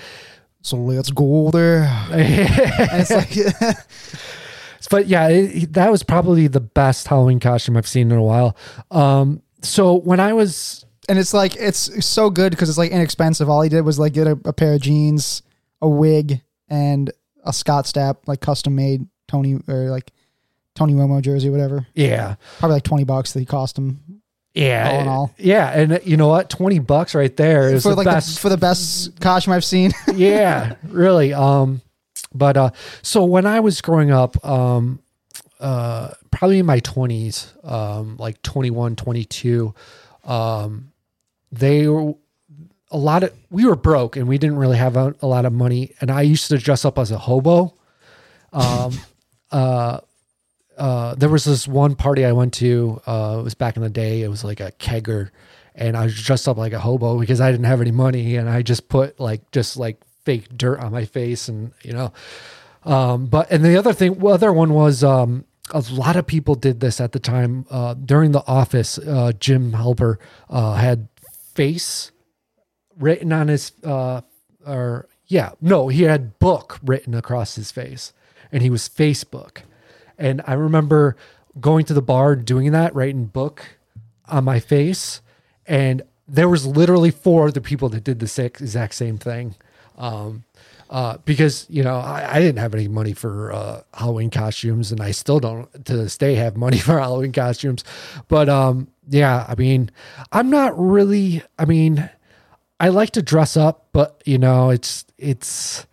So 0.61 0.75
let's 0.77 1.11
go 1.11 1.51
there. 1.51 1.87
it's 2.11 3.11
like 3.11 3.77
But 4.89 5.07
yeah, 5.07 5.27
it, 5.27 5.73
that 5.73 5.91
was 5.91 6.03
probably 6.03 6.47
the 6.47 6.59
best 6.59 7.07
Halloween 7.07 7.39
costume 7.39 7.77
I've 7.77 7.87
seen 7.87 8.11
in 8.11 8.17
a 8.17 8.23
while. 8.23 8.55
Um, 8.91 9.41
so 9.61 9.95
when 9.95 10.19
I 10.19 10.33
was 10.33 10.85
and 11.07 11.17
it's 11.19 11.33
like 11.33 11.55
it's 11.55 12.05
so 12.05 12.29
good 12.29 12.51
because 12.51 12.69
it's 12.69 12.77
like 12.77 12.91
inexpensive. 12.91 13.49
All 13.49 13.61
he 13.61 13.69
did 13.69 13.81
was 13.81 13.97
like 13.99 14.13
get 14.13 14.27
a, 14.27 14.39
a 14.45 14.53
pair 14.53 14.73
of 14.73 14.81
jeans, 14.81 15.41
a 15.81 15.87
wig, 15.89 16.41
and 16.69 17.11
a 17.43 17.53
Scott 17.53 17.85
Stapp 17.85 18.17
like 18.27 18.41
custom 18.41 18.75
made 18.75 19.05
Tony 19.27 19.59
or 19.67 19.89
like 19.89 20.11
Tony 20.75 20.93
Romo 20.93 21.21
jersey, 21.21 21.49
whatever. 21.49 21.87
yeah, 21.95 22.35
Probably 22.59 22.75
like 22.75 22.83
twenty 22.83 23.03
bucks 23.03 23.33
that 23.33 23.39
he 23.39 23.45
cost 23.45 23.77
him 23.77 24.21
yeah, 24.53 24.89
All 24.91 24.99
in 25.01 25.07
all. 25.07 25.35
yeah, 25.37 25.69
and 25.69 25.93
uh, 25.93 25.99
you 26.03 26.17
know 26.17 26.29
what? 26.29 26.49
Twenty 26.49 26.79
bucks 26.79 27.13
right 27.13 27.35
there 27.37 27.69
is 27.73 27.83
for 27.83 27.89
the 27.89 27.95
like 27.97 28.05
best. 28.05 28.35
The, 28.35 28.41
for 28.41 28.49
the 28.49 28.57
best 28.57 29.19
costume 29.21 29.53
I've 29.53 29.63
seen. 29.63 29.91
yeah, 30.15 30.75
really. 30.87 31.31
Um, 31.31 31.81
but 32.33 32.57
uh, 32.57 32.69
so 33.03 33.23
when 33.25 33.45
I 33.45 33.59
was 33.59 33.81
growing 33.81 34.09
up, 34.09 34.43
um, 34.43 34.99
uh, 35.59 36.09
probably 36.31 36.57
in 36.57 36.65
my 36.65 36.79
twenties, 36.79 37.53
um, 37.63 38.17
like 38.17 38.41
21, 38.41 38.95
22, 38.95 39.75
um, 40.25 40.91
they 41.51 41.87
were 41.87 42.13
a 42.91 42.97
lot 42.97 43.23
of 43.23 43.33
we 43.49 43.65
were 43.65 43.75
broke 43.75 44.15
and 44.15 44.27
we 44.27 44.37
didn't 44.37 44.57
really 44.57 44.77
have 44.77 44.95
a, 44.95 45.15
a 45.21 45.27
lot 45.27 45.45
of 45.45 45.53
money. 45.53 45.93
And 46.01 46.09
I 46.11 46.21
used 46.21 46.47
to 46.49 46.57
dress 46.57 46.85
up 46.85 46.97
as 46.97 47.11
a 47.11 47.17
hobo. 47.17 47.75
Um, 48.53 48.93
uh, 49.51 49.99
uh, 50.77 51.15
there 51.15 51.29
was 51.29 51.43
this 51.43 51.67
one 51.67 51.95
party 51.95 52.23
I 52.23 52.31
went 52.31 52.53
to. 52.55 53.01
Uh, 53.05 53.37
it 53.39 53.43
was 53.43 53.55
back 53.55 53.77
in 53.77 53.83
the 53.83 53.89
day. 53.89 54.21
It 54.21 54.29
was 54.29 54.43
like 54.43 54.59
a 54.59 54.71
kegger, 54.73 55.31
and 55.73 55.97
I 55.97 56.03
was 56.03 56.21
dressed 56.21 56.47
up 56.47 56.57
like 56.57 56.73
a 56.73 56.79
hobo 56.79 57.19
because 57.19 57.41
I 57.41 57.49
didn't 57.51 57.65
have 57.65 57.81
any 57.81 57.91
money, 57.91 58.35
and 58.35 58.47
I 58.47 58.61
just 58.61 58.87
put 58.87 59.19
like 59.19 59.49
just 59.51 59.77
like 59.77 59.97
fake 60.23 60.55
dirt 60.55 60.79
on 60.79 60.91
my 60.91 61.05
face, 61.05 61.47
and 61.47 61.71
you 61.81 61.93
know. 61.93 62.13
Um, 62.83 63.25
but 63.25 63.51
and 63.51 63.65
the 63.65 63.75
other 63.75 63.91
thing, 63.91 64.19
well, 64.19 64.35
other 64.35 64.53
one 64.53 64.71
was 64.73 65.03
um, 65.03 65.45
a 65.71 65.83
lot 65.91 66.15
of 66.15 66.27
people 66.27 66.53
did 66.53 66.79
this 66.79 67.01
at 67.01 67.11
the 67.11 67.19
time 67.19 67.65
uh, 67.71 67.95
during 67.95 68.31
the 68.31 68.45
office. 68.45 68.99
Uh, 68.99 69.31
Jim 69.39 69.71
Halpert 69.71 70.17
uh, 70.49 70.75
had 70.75 71.07
face 71.57 72.11
written 72.97 73.33
on 73.33 73.49
his 73.49 73.71
uh, 73.83 74.21
or 74.65 75.09
yeah, 75.25 75.51
no, 75.59 75.87
he 75.89 76.03
had 76.03 76.39
book 76.39 76.79
written 76.83 77.13
across 77.13 77.55
his 77.55 77.71
face, 77.71 78.13
and 78.51 78.63
he 78.63 78.69
was 78.69 78.87
Facebook. 78.87 79.63
And 80.17 80.41
I 80.47 80.53
remember 80.53 81.17
going 81.59 81.85
to 81.85 81.93
the 81.93 82.01
bar 82.01 82.35
doing 82.35 82.71
that, 82.71 82.95
writing 82.95 83.25
book 83.25 83.77
on 84.27 84.43
my 84.43 84.59
face. 84.59 85.21
And 85.65 86.01
there 86.27 86.49
was 86.49 86.65
literally 86.65 87.11
four 87.11 87.47
other 87.47 87.61
people 87.61 87.89
that 87.89 88.03
did 88.03 88.19
the 88.19 88.43
exact 88.43 88.93
same 88.95 89.17
thing. 89.17 89.55
Um, 89.97 90.43
Uh, 90.89 91.17
because 91.25 91.65
you 91.69 91.83
know 91.83 91.97
I, 91.97 92.35
I 92.35 92.39
didn't 92.39 92.59
have 92.59 92.73
any 92.73 92.87
money 92.87 93.13
for 93.13 93.51
uh, 93.51 93.81
Halloween 93.93 94.29
costumes, 94.29 94.91
and 94.91 95.01
I 95.01 95.11
still 95.11 95.39
don't 95.39 95.69
to 95.85 95.97
this 95.97 96.17
day 96.17 96.35
have 96.35 96.55
money 96.55 96.77
for 96.87 96.97
Halloween 96.99 97.31
costumes. 97.33 97.83
But 98.27 98.47
um, 98.49 98.87
yeah, 99.09 99.45
I 99.47 99.55
mean, 99.55 99.91
I'm 100.31 100.49
not 100.49 100.77
really. 100.79 101.43
I 101.59 101.65
mean, 101.65 102.09
I 102.79 102.89
like 102.89 103.11
to 103.11 103.21
dress 103.21 103.57
up, 103.57 103.87
but 103.91 104.21
you 104.25 104.37
know, 104.37 104.69
it's 104.69 105.05
it's 105.17 105.85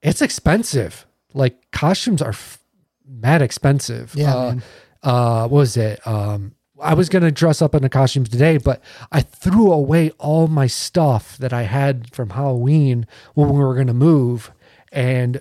it's 0.00 0.22
expensive. 0.22 1.06
Like 1.34 1.70
costumes 1.72 2.22
are 2.22 2.30
f- 2.30 2.60
mad 3.06 3.42
expensive. 3.42 4.14
Yeah, 4.14 4.34
Uh, 4.34 4.54
uh, 5.02 5.42
what 5.48 5.58
was 5.58 5.76
it? 5.76 6.06
Um, 6.06 6.53
I 6.80 6.94
was 6.94 7.08
gonna 7.08 7.30
dress 7.30 7.62
up 7.62 7.74
in 7.74 7.84
a 7.84 7.88
costume 7.88 8.24
today, 8.24 8.58
but 8.58 8.82
I 9.12 9.20
threw 9.20 9.72
away 9.72 10.10
all 10.18 10.48
my 10.48 10.66
stuff 10.66 11.38
that 11.38 11.52
I 11.52 11.62
had 11.62 12.12
from 12.12 12.30
Halloween 12.30 13.06
when 13.34 13.48
we 13.50 13.58
were 13.58 13.74
gonna 13.74 13.94
move, 13.94 14.50
and 14.92 15.40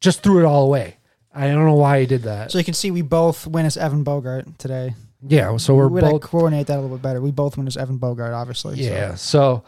just 0.00 0.22
threw 0.22 0.38
it 0.40 0.44
all 0.44 0.64
away. 0.64 0.98
I 1.34 1.46
don't 1.48 1.64
know 1.66 1.74
why 1.74 1.98
I 1.98 2.04
did 2.04 2.22
that. 2.22 2.50
So 2.50 2.58
you 2.58 2.64
can 2.64 2.74
see 2.74 2.90
we 2.90 3.02
both 3.02 3.46
win 3.46 3.64
as 3.66 3.76
Evan 3.76 4.02
Bogart 4.02 4.58
today. 4.58 4.94
yeah, 5.26 5.56
so 5.56 5.74
we're 5.74 5.88
we 5.88 6.00
both 6.00 6.22
coordinate 6.22 6.66
that 6.66 6.78
a 6.78 6.80
little 6.80 6.96
bit 6.96 7.02
better. 7.02 7.20
We 7.20 7.30
both 7.30 7.56
win 7.56 7.66
as 7.66 7.76
Evan 7.76 7.98
Bogart, 7.98 8.32
obviously. 8.32 8.76
so. 8.76 8.82
Yeah. 8.82 9.14
So, 9.14 9.64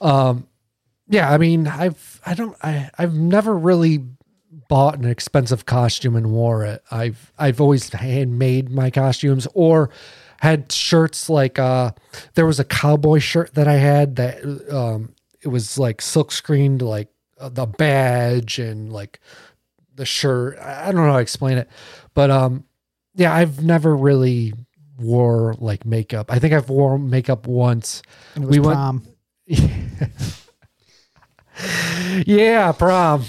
um, 0.00 0.46
yeah, 1.08 1.30
I 1.30 1.38
mean, 1.38 1.66
I've, 1.66 2.20
I 2.24 2.34
don't, 2.34 2.56
I, 2.62 2.90
I've 2.98 3.14
never 3.14 3.56
really 3.56 4.04
bought 4.68 4.98
an 4.98 5.04
expensive 5.04 5.66
costume 5.66 6.16
and 6.16 6.32
wore 6.32 6.64
it. 6.64 6.82
I've, 6.90 7.32
I've 7.38 7.60
always 7.60 7.88
handmade 7.90 8.70
my 8.70 8.90
costumes 8.90 9.46
or 9.54 9.90
had 10.42 10.70
shirts 10.72 11.30
like, 11.30 11.58
uh, 11.58 11.92
there 12.34 12.44
was 12.46 12.58
a 12.60 12.64
cowboy 12.64 13.20
shirt 13.20 13.54
that 13.54 13.68
I 13.68 13.74
had 13.74 14.16
that, 14.16 14.44
um, 14.74 15.14
it 15.40 15.48
was 15.48 15.78
like 15.78 16.02
silk 16.02 16.32
screened, 16.32 16.82
like 16.82 17.08
uh, 17.40 17.48
the 17.48 17.66
badge 17.66 18.58
and 18.58 18.92
like 18.92 19.20
the 19.94 20.04
shirt. 20.04 20.58
I 20.58 20.86
don't 20.92 20.96
know 21.06 21.12
how 21.12 21.16
to 21.16 21.22
explain 21.22 21.56
it, 21.58 21.68
but, 22.14 22.30
um, 22.30 22.64
yeah, 23.14 23.32
I've 23.34 23.62
never 23.62 23.94
really 23.96 24.52
wore 24.98 25.54
like 25.58 25.84
makeup. 25.84 26.30
I 26.32 26.38
think 26.38 26.54
I've 26.54 26.70
worn 26.70 27.10
makeup 27.10 27.46
once 27.46 28.02
And 28.34 28.44
it 28.44 28.46
was 28.48 28.58
We 28.58 28.66
went- 28.66 28.76
prom. 28.76 29.02
yeah, 32.26 32.72
prom. 32.72 33.24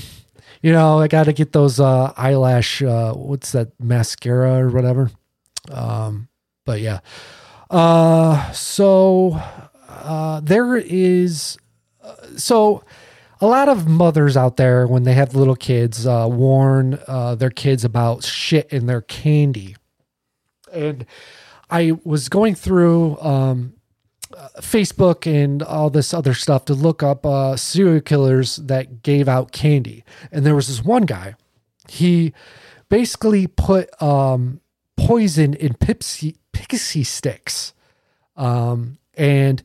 You 0.62 0.72
know, 0.72 1.00
I 1.00 1.08
got 1.08 1.26
to 1.26 1.34
get 1.34 1.52
those 1.52 1.80
uh, 1.80 2.14
eyelash. 2.16 2.82
Uh, 2.82 3.14
what's 3.14 3.52
that 3.52 3.72
mascara 3.80 4.60
or 4.60 4.70
whatever? 4.70 5.12
Um, 5.70 6.30
but 6.66 6.82
yeah. 6.82 7.00
Uh, 7.70 8.52
so 8.52 9.40
uh, 9.90 10.40
there 10.42 10.76
is. 10.78 11.58
Uh, 12.04 12.16
so 12.38 12.84
a 13.42 13.48
lot 13.48 13.68
of 13.68 13.88
mothers 13.88 14.38
out 14.38 14.58
there, 14.58 14.88
when 14.88 15.04
they 15.04 15.14
have 15.14 15.36
little 15.36 15.56
kids, 15.56 16.08
uh, 16.08 16.28
warn 16.30 17.00
uh, 17.08 17.36
their 17.36 17.50
kids 17.50 17.84
about 17.84 18.24
shit 18.24 18.72
in 18.72 18.86
their 18.86 19.02
candy. 19.02 19.76
And 20.72 21.06
I 21.70 21.94
was 22.04 22.30
going 22.30 22.56
through 22.56 23.20
um, 23.20 23.74
Facebook 24.60 25.28
and 25.28 25.62
all 25.62 25.90
this 25.90 26.14
other 26.14 26.34
stuff 26.34 26.66
to 26.66 26.74
look 26.74 27.04
up 27.04 27.26
uh, 27.26 27.56
serial 27.58 28.02
killers 28.02 28.58
that 28.58 29.04
gave 29.04 29.28
out 29.28 29.52
candy. 29.52 30.04
And 30.32 30.46
there 30.46 30.56
was 30.56 30.68
this 30.68 30.84
one 30.84 31.04
guy. 31.04 31.36
He 31.90 32.34
basically 32.90 33.48
put 33.48 33.90
um, 34.02 34.62
poison 34.98 35.54
in 35.54 35.74
pixie, 35.76 36.36
pixie 36.52 37.04
sticks. 37.04 37.74
Um, 38.36 38.98
and 39.16 39.62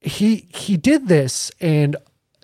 he 0.00 0.48
he 0.54 0.76
did 0.76 1.08
this 1.08 1.50
and 1.60 1.96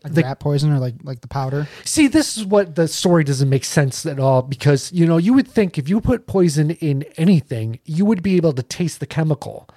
Like 0.05 0.13
the- 0.15 0.23
rat 0.23 0.41
poison 0.41 0.73
or 0.73 0.79
like 0.79 0.95
like 1.03 1.21
the 1.21 1.29
powder. 1.29 1.67
See, 1.85 2.09
this 2.09 2.37
is 2.37 2.45
what 2.45 2.75
the 2.75 2.89
story 2.89 3.25
doesn't 3.25 3.49
make 3.49 3.65
sense 3.65 4.05
at 4.07 4.19
all 4.19 4.43
because 4.43 4.93
you 4.93 5.07
know 5.07 5.17
you 5.19 5.33
would 5.35 5.49
think 5.49 5.79
if 5.79 5.89
you 5.89 6.01
put 6.01 6.27
poison 6.27 6.71
in 6.73 7.05
anything, 7.17 7.81
you 7.85 8.05
would 8.05 8.23
be 8.23 8.37
able 8.37 8.53
to 8.55 8.63
taste 8.63 9.01
the 9.01 9.07
chemical, 9.07 9.69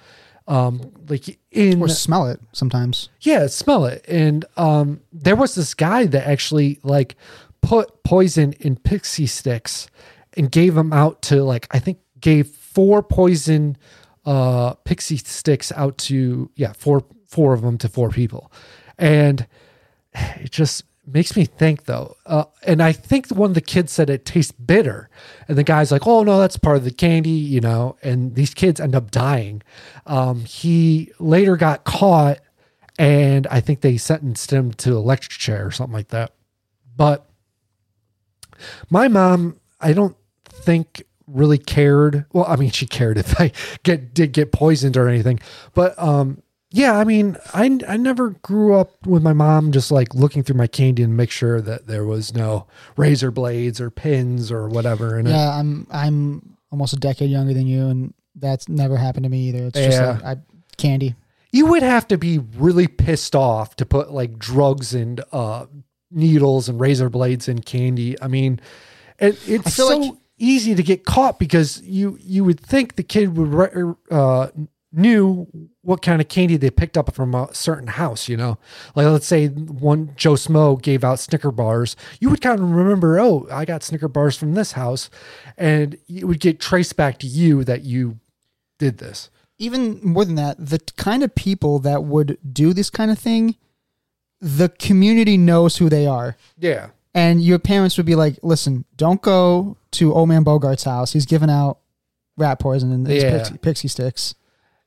um, 0.48 0.92
like 1.08 1.38
in 1.50 1.80
Or 1.82 1.88
smell 1.88 2.26
it 2.26 2.40
sometimes. 2.52 3.08
yeah, 3.20 3.46
smell 3.48 3.84
it. 3.86 4.04
And 4.08 4.44
um, 4.56 5.00
there 5.12 5.36
was 5.36 5.54
this 5.54 5.74
guy 5.74 6.06
that 6.06 6.26
actually 6.26 6.78
like 6.82 7.16
put 7.62 8.02
poison 8.04 8.52
in 8.60 8.76
pixie 8.76 9.26
sticks 9.26 9.88
and 10.36 10.50
gave 10.50 10.74
them 10.74 10.92
out 10.92 11.22
to 11.22 11.42
like 11.42 11.66
I 11.70 11.78
think 11.78 11.98
gave 12.24 12.48
four 12.48 13.02
poison 13.02 13.76
uh 14.24 14.72
pixie 14.84 15.18
sticks 15.18 15.70
out 15.72 15.98
to 15.98 16.50
yeah 16.56 16.72
four 16.72 17.04
four 17.28 17.52
of 17.52 17.60
them 17.60 17.76
to 17.76 17.88
four 17.88 18.08
people, 18.08 18.50
and 18.98 19.46
it 20.14 20.50
just 20.50 20.84
makes 21.06 21.36
me 21.36 21.44
think 21.44 21.84
though 21.84 22.16
uh, 22.24 22.44
and 22.62 22.82
i 22.82 22.90
think 22.90 23.28
one 23.28 23.50
of 23.50 23.54
the 23.54 23.60
kids 23.60 23.92
said 23.92 24.08
it 24.08 24.24
tastes 24.24 24.52
bitter. 24.52 25.10
And 25.48 25.58
the 25.58 25.62
guy's 25.62 25.92
like 25.92 26.06
oh 26.06 26.22
no 26.22 26.38
that's 26.40 26.56
part 26.56 26.78
of 26.78 26.84
the 26.84 26.90
candy 26.90 27.28
you 27.28 27.60
know 27.60 27.96
and 28.02 28.34
these 28.34 28.54
kids 28.54 28.80
end 28.80 28.94
up 28.94 29.10
dying. 29.10 29.62
Um, 30.06 30.46
he 30.46 31.12
later 31.18 31.56
got 31.58 31.84
caught 31.84 32.38
and 32.98 33.46
i 33.48 33.60
think 33.60 33.82
they 33.82 33.98
sentenced 33.98 34.50
him 34.50 34.72
to 34.74 34.96
electric 34.96 35.32
chair 35.32 35.66
or 35.66 35.70
something 35.70 35.92
like 35.92 36.08
that. 36.08 36.32
But 36.96 37.28
my 38.88 39.08
mom 39.08 39.60
i 39.78 39.92
don't 39.92 40.16
think 40.46 41.02
really 41.26 41.58
cared 41.58 42.24
well 42.32 42.44
i 42.48 42.56
mean 42.56 42.70
she 42.70 42.86
cared 42.86 43.16
if 43.18 43.40
i 43.40 43.50
get 43.82 44.12
did 44.14 44.32
get 44.32 44.52
poisoned 44.52 44.96
or 44.96 45.08
anything 45.08 45.38
but 45.74 45.98
um 45.98 46.42
yeah 46.70 46.98
i 46.98 47.04
mean 47.04 47.36
i 47.54 47.64
i 47.88 47.96
never 47.96 48.30
grew 48.30 48.74
up 48.74 49.06
with 49.06 49.22
my 49.22 49.32
mom 49.32 49.72
just 49.72 49.90
like 49.90 50.14
looking 50.14 50.42
through 50.42 50.56
my 50.56 50.66
candy 50.66 51.02
and 51.02 51.16
make 51.16 51.30
sure 51.30 51.60
that 51.60 51.86
there 51.86 52.04
was 52.04 52.34
no 52.34 52.66
razor 52.96 53.30
blades 53.30 53.80
or 53.80 53.90
pins 53.90 54.50
or 54.52 54.68
whatever 54.68 55.18
in 55.18 55.26
it 55.26 55.30
Yeah, 55.30 55.50
I'm 55.58 55.86
I'm 55.90 56.56
almost 56.70 56.92
a 56.92 56.96
decade 56.96 57.30
younger 57.30 57.54
than 57.54 57.66
you, 57.68 57.86
and 57.86 58.12
that's 58.34 58.68
never 58.68 58.96
happened 58.96 59.22
to 59.22 59.30
me 59.30 59.48
either. 59.50 59.66
It's 59.66 59.78
just 59.78 60.02
like 60.02 60.24
I, 60.24 60.36
candy. 60.76 61.14
you 61.52 61.66
would 61.66 61.84
have 61.84 62.08
to 62.08 62.18
be 62.18 62.38
really 62.56 62.88
pissed 62.88 63.36
off 63.36 63.76
to 63.76 63.86
put 63.86 64.10
like 64.10 64.38
drugs 64.38 64.92
and 64.92 65.22
uh 65.32 65.66
needles 66.10 66.68
and 66.68 66.80
razor 66.80 67.08
blades 67.08 67.48
in 67.48 67.60
candy 67.60 68.20
i 68.22 68.28
mean 68.28 68.60
it, 69.18 69.38
it's 69.48 69.74
so 69.74 69.96
like- 69.98 70.12
easy 70.38 70.74
to 70.74 70.82
get 70.82 71.04
caught 71.04 71.38
because 71.38 71.80
you 71.82 72.18
you 72.20 72.44
would 72.44 72.60
think 72.60 72.96
the 72.96 73.02
kid 73.02 73.36
would 73.36 73.52
re- 73.52 73.94
uh 74.10 74.48
knew 74.96 75.46
what 75.82 76.02
kind 76.02 76.20
of 76.20 76.28
candy 76.28 76.56
they 76.56 76.70
picked 76.70 76.96
up 76.96 77.12
from 77.12 77.34
a 77.34 77.52
certain 77.52 77.88
house 77.88 78.28
you 78.28 78.36
know? 78.36 78.58
Like 78.94 79.06
let's 79.06 79.26
say 79.26 79.48
one 79.48 80.12
joe 80.16 80.34
smo 80.34 80.80
gave 80.80 81.02
out 81.04 81.18
snicker 81.18 81.50
bars. 81.50 81.96
You 82.20 82.30
would 82.30 82.40
kind 82.40 82.60
of 82.60 82.70
remember 82.70 83.18
oh 83.18 83.46
i 83.50 83.64
got 83.64 83.82
snicker 83.82 84.08
bars 84.08 84.36
from 84.36 84.54
this 84.54 84.72
house 84.72 85.10
and 85.58 85.96
it 86.08 86.24
would 86.24 86.40
get 86.40 86.60
traced 86.60 86.96
back 86.96 87.18
to 87.18 87.26
you 87.26 87.64
that 87.64 87.82
you 87.82 88.18
did 88.78 88.98
this. 88.98 89.30
Even 89.58 90.00
more 90.02 90.24
than 90.24 90.34
that, 90.34 90.56
the 90.58 90.80
kind 90.96 91.22
of 91.22 91.34
people 91.34 91.78
that 91.80 92.02
would 92.04 92.38
do 92.52 92.72
this 92.72 92.90
kind 92.90 93.10
of 93.10 93.18
thing, 93.18 93.54
the 94.40 94.68
community 94.68 95.36
knows 95.38 95.76
who 95.76 95.88
they 95.88 96.06
are. 96.06 96.36
yeah. 96.58 96.88
And 97.16 97.40
your 97.40 97.60
parents 97.60 97.96
would 97.96 98.06
be 98.06 98.16
like, 98.16 98.40
listen, 98.42 98.84
don't 98.96 99.22
go 99.22 99.76
to 99.94 100.12
old 100.14 100.28
man 100.28 100.44
Bogart's 100.44 100.84
house. 100.84 101.12
He's 101.12 101.26
giving 101.26 101.50
out 101.50 101.78
rat 102.36 102.58
poison 102.58 102.92
and 102.92 103.06
his 103.06 103.22
Yeah. 103.22 103.38
pixie, 103.38 103.58
pixie 103.58 103.88
sticks. 103.88 104.34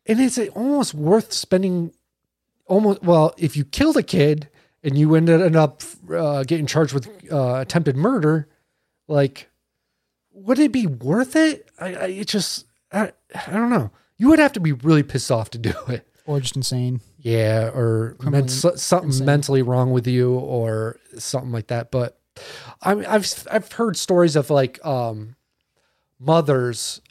and 0.06 0.20
it's 0.20 0.38
almost 0.56 0.94
worth 0.94 1.32
spending 1.34 1.92
almost 2.66 3.02
well 3.04 3.34
if 3.38 3.56
you 3.56 3.64
killed 3.64 3.96
a 3.98 4.04
kid 4.04 4.50
and 4.84 4.98
you 4.98 5.16
ended 5.16 5.56
up 5.56 5.82
uh, 6.14 6.44
getting 6.44 6.66
charged 6.66 6.94
with 6.94 7.08
uh, 7.32 7.56
attempted 7.56 7.96
murder 7.96 8.48
like 9.08 9.50
would 10.34 10.60
it 10.60 10.72
be 10.74 10.86
worth 10.88 11.36
it 11.36 11.70
i, 11.80 11.94
I 11.96 12.06
it 12.08 12.28
just 12.28 12.66
I, 12.92 13.12
I 13.48 13.52
don't 13.52 13.70
know 13.70 13.92
you 14.18 14.28
would 14.30 14.40
have 14.40 14.52
to 14.54 14.60
be 14.60 14.74
really 14.74 15.04
pissed 15.04 15.32
off 15.32 15.50
to 15.52 15.58
do 15.58 15.74
it 15.88 16.06
Or 16.26 16.40
just 16.42 16.56
insane. 16.58 17.00
yeah 17.18 17.70
or 17.74 18.16
Criminally 18.20 18.42
men- 18.44 18.50
so- 18.50 18.76
something 18.76 19.10
insane. 19.10 19.26
mentally 19.26 19.62
wrong 19.62 19.92
with 19.92 20.08
you 20.08 20.34
or 20.38 21.00
something 21.18 21.52
like 21.54 21.68
that 21.68 21.90
but 21.92 22.17
i 22.82 22.94
mean 22.96 23.06
i've 23.06 23.48
i've 23.52 23.72
heard 23.72 23.98
stories 23.98 24.36
of 24.36 24.50
like 24.50 24.84
um 24.86 25.36
mothers 26.20 27.02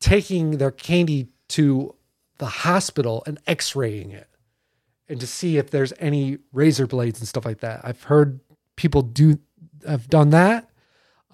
taking 0.00 0.58
their 0.58 0.70
candy 0.70 1.28
to 1.48 1.94
the 2.38 2.46
hospital 2.46 3.22
and 3.26 3.38
x-raying 3.46 4.10
it 4.12 4.28
and 5.08 5.20
to 5.20 5.26
see 5.26 5.56
if 5.56 5.70
there's 5.70 5.92
any 5.98 6.38
razor 6.52 6.86
blades 6.86 7.18
and 7.18 7.26
stuff 7.26 7.44
like 7.46 7.60
that. 7.60 7.80
I've 7.82 8.02
heard 8.04 8.40
people 8.76 9.02
do 9.02 9.38
have 9.86 10.08
done 10.08 10.30
that. 10.30 10.68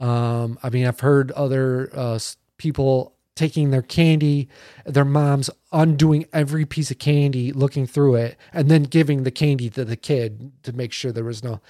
Um 0.00 0.58
i 0.62 0.70
mean 0.70 0.86
i've 0.86 1.00
heard 1.00 1.30
other 1.32 1.88
uh 1.94 2.18
people 2.58 3.13
taking 3.34 3.70
their 3.70 3.82
candy 3.82 4.48
their 4.86 5.04
moms 5.04 5.50
undoing 5.72 6.24
every 6.32 6.64
piece 6.64 6.90
of 6.90 6.98
candy 6.98 7.52
looking 7.52 7.86
through 7.86 8.14
it 8.14 8.36
and 8.52 8.70
then 8.70 8.84
giving 8.84 9.24
the 9.24 9.30
candy 9.30 9.68
to 9.68 9.84
the 9.84 9.96
kid 9.96 10.52
to 10.62 10.72
make 10.72 10.92
sure 10.92 11.10
there 11.12 11.24
was 11.24 11.42
no 11.42 11.60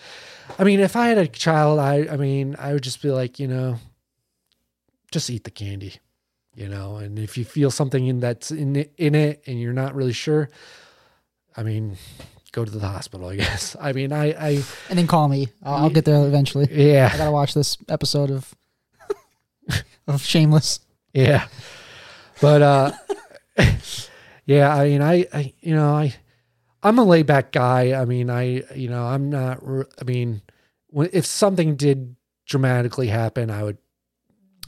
i 0.58 0.64
mean 0.64 0.80
if 0.80 0.94
i 0.96 1.08
had 1.08 1.18
a 1.18 1.26
child 1.26 1.78
i 1.78 2.06
i 2.10 2.16
mean 2.16 2.54
i 2.58 2.72
would 2.72 2.82
just 2.82 3.00
be 3.02 3.10
like 3.10 3.38
you 3.38 3.48
know 3.48 3.76
just 5.10 5.30
eat 5.30 5.44
the 5.44 5.50
candy 5.50 5.94
you 6.54 6.68
know 6.68 6.96
and 6.96 7.18
if 7.18 7.38
you 7.38 7.44
feel 7.44 7.70
something 7.70 8.06
in 8.06 8.20
that's 8.20 8.50
in 8.50 8.76
it, 8.76 8.92
in 8.98 9.14
it 9.14 9.42
and 9.46 9.60
you're 9.60 9.72
not 9.72 9.94
really 9.94 10.12
sure 10.12 10.48
i 11.56 11.62
mean 11.62 11.96
go 12.54 12.64
to 12.64 12.70
the 12.70 12.80
hospital. 12.80 13.28
I 13.28 13.36
guess. 13.44 13.76
I 13.78 13.92
mean, 13.92 14.12
I, 14.12 14.26
I 14.32 14.64
And 14.88 14.98
then 14.98 15.06
call 15.06 15.28
me. 15.28 15.48
I'll, 15.62 15.74
I'll 15.84 15.90
get 15.90 16.04
there 16.06 16.24
eventually. 16.24 16.68
Yeah, 16.70 17.10
I 17.12 17.18
gotta 17.18 17.32
watch 17.32 17.52
this 17.52 17.76
episode 17.88 18.30
of 18.30 18.54
of 20.06 20.22
Shameless. 20.22 20.80
Yeah, 21.14 21.46
but 22.40 22.60
uh, 22.62 22.92
yeah. 24.46 24.74
I 24.74 24.84
mean, 24.88 25.02
I, 25.02 25.26
I, 25.32 25.52
you 25.60 25.74
know, 25.74 25.94
I, 25.94 26.14
I'm 26.82 26.98
a 26.98 27.04
laid 27.04 27.26
back 27.26 27.52
guy. 27.52 27.92
I 28.00 28.04
mean, 28.04 28.30
I, 28.30 28.62
you 28.74 28.88
know, 28.88 29.04
I'm 29.04 29.30
not. 29.30 29.62
I 30.00 30.04
mean, 30.04 30.42
if 30.92 31.24
something 31.26 31.76
did 31.76 32.16
dramatically 32.46 33.08
happen, 33.08 33.50
I 33.50 33.62
would 33.62 33.78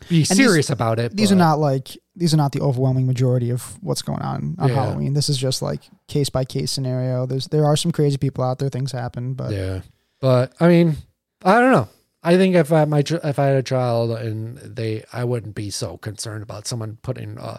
be 0.09 0.19
these- 0.19 0.29
serious 0.37 0.71
about 0.71 0.99
it. 0.99 1.17
These 1.17 1.33
are 1.33 1.37
not 1.37 1.59
like 1.59 1.97
these 2.15 2.33
are 2.33 2.39
not 2.39 2.53
the 2.53 2.61
overwhelming 2.61 3.07
majority 3.07 3.51
of 3.51 3.63
what's 3.83 4.01
going 4.03 4.23
on 4.23 4.57
on 4.59 4.69
Yeah. 4.69 4.75
Halloween. 4.75 5.13
This 5.13 5.29
is 5.29 5.37
just 5.37 5.61
like 5.61 5.83
case 6.09 6.31
by 6.31 6.45
case 6.45 6.71
scenario. 6.71 7.27
There's 7.27 7.47
there 7.49 7.65
are 7.67 7.77
some 7.77 7.93
crazy 7.93 8.17
people 8.17 8.43
out 8.45 8.59
there. 8.59 8.69
Things 8.71 8.93
happen, 8.93 9.35
but 9.35 9.53
Yeah, 9.53 9.83
but 10.21 10.55
I 10.61 10.69
mean, 10.69 10.97
I 11.45 11.61
don't 11.61 11.73
know. 11.73 11.89
I 12.23 12.37
think 12.37 12.57
if 12.57 12.73
I 12.73 12.81
had 12.81 12.89
my 12.89 13.05
if 13.07 13.39
I 13.39 13.47
had 13.47 13.57
a 13.57 13.63
child 13.63 14.11
and 14.11 14.59
they, 14.59 15.05
I 15.13 15.25
wouldn't 15.25 15.55
be 15.55 15.71
so 15.71 15.97
concerned 15.99 16.43
about 16.43 16.67
someone 16.67 16.99
putting 17.03 17.39
uh, 17.39 17.59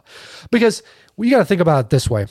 because 0.51 0.83
we 1.15 1.29
got 1.29 1.39
to 1.39 1.45
think 1.45 1.61
about 1.61 1.85
it 1.85 1.89
this 1.89 2.09
way. 2.09 2.27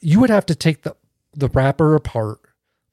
You 0.00 0.20
would 0.20 0.30
have 0.30 0.46
to 0.46 0.54
take 0.54 0.82
the 0.82 0.94
the 1.34 1.48
wrapper 1.48 1.94
apart, 1.94 2.40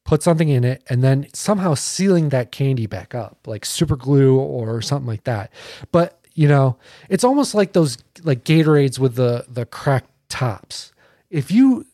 put 0.05 0.23
something 0.23 0.49
in 0.49 0.63
it, 0.63 0.83
and 0.89 1.03
then 1.03 1.27
somehow 1.33 1.73
sealing 1.75 2.29
that 2.29 2.51
candy 2.51 2.87
back 2.87 3.13
up, 3.13 3.39
like 3.45 3.65
super 3.65 3.95
glue 3.95 4.37
or 4.39 4.81
something 4.81 5.07
like 5.07 5.25
that. 5.25 5.51
But 5.91 6.19
you 6.33 6.47
know, 6.47 6.77
it's 7.09 7.23
almost 7.23 7.53
like 7.53 7.73
those 7.73 7.97
like 8.23 8.43
Gatorades 8.43 8.99
with 8.99 9.15
the 9.15 9.45
the 9.47 9.65
cracked 9.65 10.11
tops. 10.29 10.93
If 11.29 11.51
you 11.51 11.85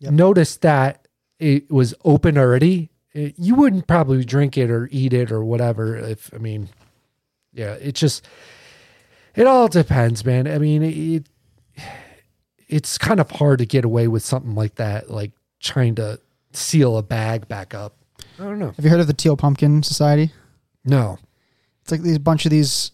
noticed 0.00 0.62
that 0.62 1.08
it 1.38 1.70
was 1.70 1.94
open 2.04 2.38
already, 2.38 2.90
it- 3.14 3.34
you 3.38 3.54
wouldn't 3.54 3.86
probably 3.86 4.24
drink 4.24 4.58
it 4.58 4.70
or 4.70 4.88
eat 4.92 5.12
it 5.12 5.30
or 5.32 5.44
whatever. 5.44 5.96
If 5.96 6.30
I 6.34 6.38
mean, 6.38 6.68
yeah, 7.52 7.74
it 7.74 7.94
just 7.94 8.26
it 9.34 9.46
all 9.46 9.68
depends, 9.68 10.24
man. 10.24 10.46
I 10.46 10.58
mean, 10.58 10.82
it 10.82 11.26
it's 12.68 12.98
kind 12.98 13.20
of 13.20 13.30
hard 13.30 13.58
to 13.58 13.66
get 13.66 13.84
away 13.84 14.08
with 14.08 14.22
something 14.24 14.54
like 14.54 14.76
that, 14.76 15.10
like 15.10 15.32
trying 15.60 15.94
to 15.96 16.20
seal 16.52 16.96
a 16.96 17.02
bag 17.02 17.46
back 17.48 17.74
up. 17.74 17.96
I 18.38 18.44
don't 18.44 18.58
know. 18.58 18.72
have 18.72 18.84
you 18.84 18.90
heard 18.90 19.00
of 19.00 19.06
the 19.06 19.12
Teal 19.12 19.36
Pumpkin 19.36 19.82
Society? 19.82 20.32
No. 20.84 21.18
It's 21.82 21.92
like 21.92 22.02
these 22.02 22.18
bunch 22.18 22.46
of 22.46 22.50
these 22.50 22.90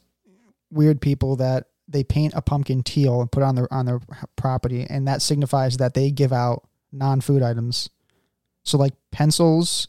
weird 0.71 1.01
people 1.01 1.37
that 1.37 1.67
they 1.89 2.05
paint 2.05 2.35
a 2.37 2.43
pumpkin 2.43 2.83
teal 2.83 3.21
and 3.21 3.31
put 3.33 3.43
it 3.43 3.47
on 3.47 3.55
their 3.55 3.73
on 3.73 3.87
their 3.87 4.01
property, 4.37 4.87
and 4.89 5.07
that 5.09 5.23
signifies 5.23 5.77
that 5.79 5.95
they 5.95 6.11
give 6.11 6.33
out 6.33 6.69
non 6.93 7.21
food 7.21 7.43
items. 7.43 7.89
So 8.65 8.77
like 8.79 8.95
pencils, 9.13 9.89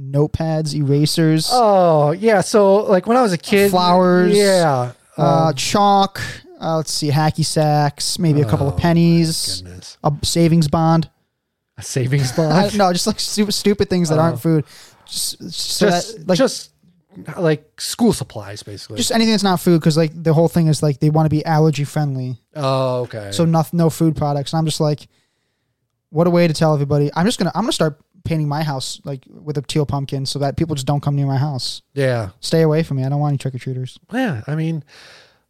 notepads, 0.00 0.74
erasers, 0.74 1.48
Oh 1.52 2.12
yeah. 2.12 2.40
So 2.40 2.76
like 2.84 3.06
when 3.06 3.16
I 3.16 3.22
was 3.22 3.32
a 3.32 3.38
kid, 3.38 3.70
Flowers. 3.70 4.36
Yeah. 4.36 4.92
uh, 5.16 5.46
um, 5.48 5.54
chalk. 5.54 6.20
Uh, 6.60 6.76
let's 6.76 6.90
see, 6.92 7.08
hacky 7.10 7.44
sacks, 7.44 8.18
maybe 8.18 8.40
a 8.40 8.44
couple 8.44 8.66
Oh, 8.66 8.70
of 8.70 8.76
pennies, 8.76 9.62
a 10.02 10.12
savings 10.22 10.66
bond. 10.68 11.08
A 11.76 11.82
savings 11.82 12.32
bond. 12.32 12.76
know, 12.78 12.92
just 12.92 13.06
like 13.06 13.20
stupid, 13.20 13.52
stupid 13.52 13.88
things 13.88 14.08
that 14.08 14.18
Oh. 14.18 14.22
aren't 14.22 14.40
food. 14.40 14.64
Just, 15.06 15.38
so 15.52 15.88
just 15.88 16.16
that, 16.18 16.26
like 16.28 16.38
just 16.38 16.70
like 17.36 17.80
school 17.80 18.12
supplies, 18.12 18.62
basically. 18.64 18.96
just 18.96 19.12
anything 19.12 19.32
that's 19.32 19.44
not 19.44 19.60
food, 19.60 19.78
because 19.80 19.96
like 19.96 20.10
the 20.20 20.34
whole 20.34 20.48
thing 20.48 20.66
is 20.66 20.82
like 20.82 20.98
they 20.98 21.10
want 21.10 21.26
to 21.26 21.30
be 21.30 21.44
allergy 21.44 21.84
friendly. 21.84 22.40
oh, 22.56 23.02
okay. 23.02 23.30
so 23.32 23.44
no, 23.44 23.64
no 23.72 23.90
food 23.90 24.16
products. 24.16 24.52
And 24.52 24.58
I'm 24.58 24.64
just 24.66 24.80
like, 24.80 25.06
what 26.10 26.26
a 26.26 26.30
way 26.30 26.48
to 26.48 26.54
tell 26.54 26.74
everybody. 26.74 27.10
I'm 27.14 27.24
just 27.26 27.38
gonna 27.38 27.52
I'm 27.54 27.62
gonna 27.62 27.72
start 27.72 28.00
painting 28.24 28.48
my 28.48 28.62
house 28.62 29.00
like 29.04 29.24
with 29.28 29.56
a 29.58 29.62
teal 29.62 29.86
pumpkin 29.86 30.26
so 30.26 30.38
that 30.38 30.56
people 30.56 30.74
just 30.74 30.86
don't 30.86 31.00
come 31.00 31.16
near 31.16 31.26
my 31.26 31.38
house. 31.38 31.82
yeah, 31.94 32.30
Stay 32.40 32.62
away 32.62 32.82
from 32.82 32.96
me. 32.98 33.04
I 33.04 33.08
don't 33.08 33.20
want 33.20 33.30
any 33.32 33.38
trick 33.38 33.54
or 33.54 33.58
treaters. 33.58 33.98
yeah. 34.12 34.42
I 34.46 34.54
mean, 34.54 34.84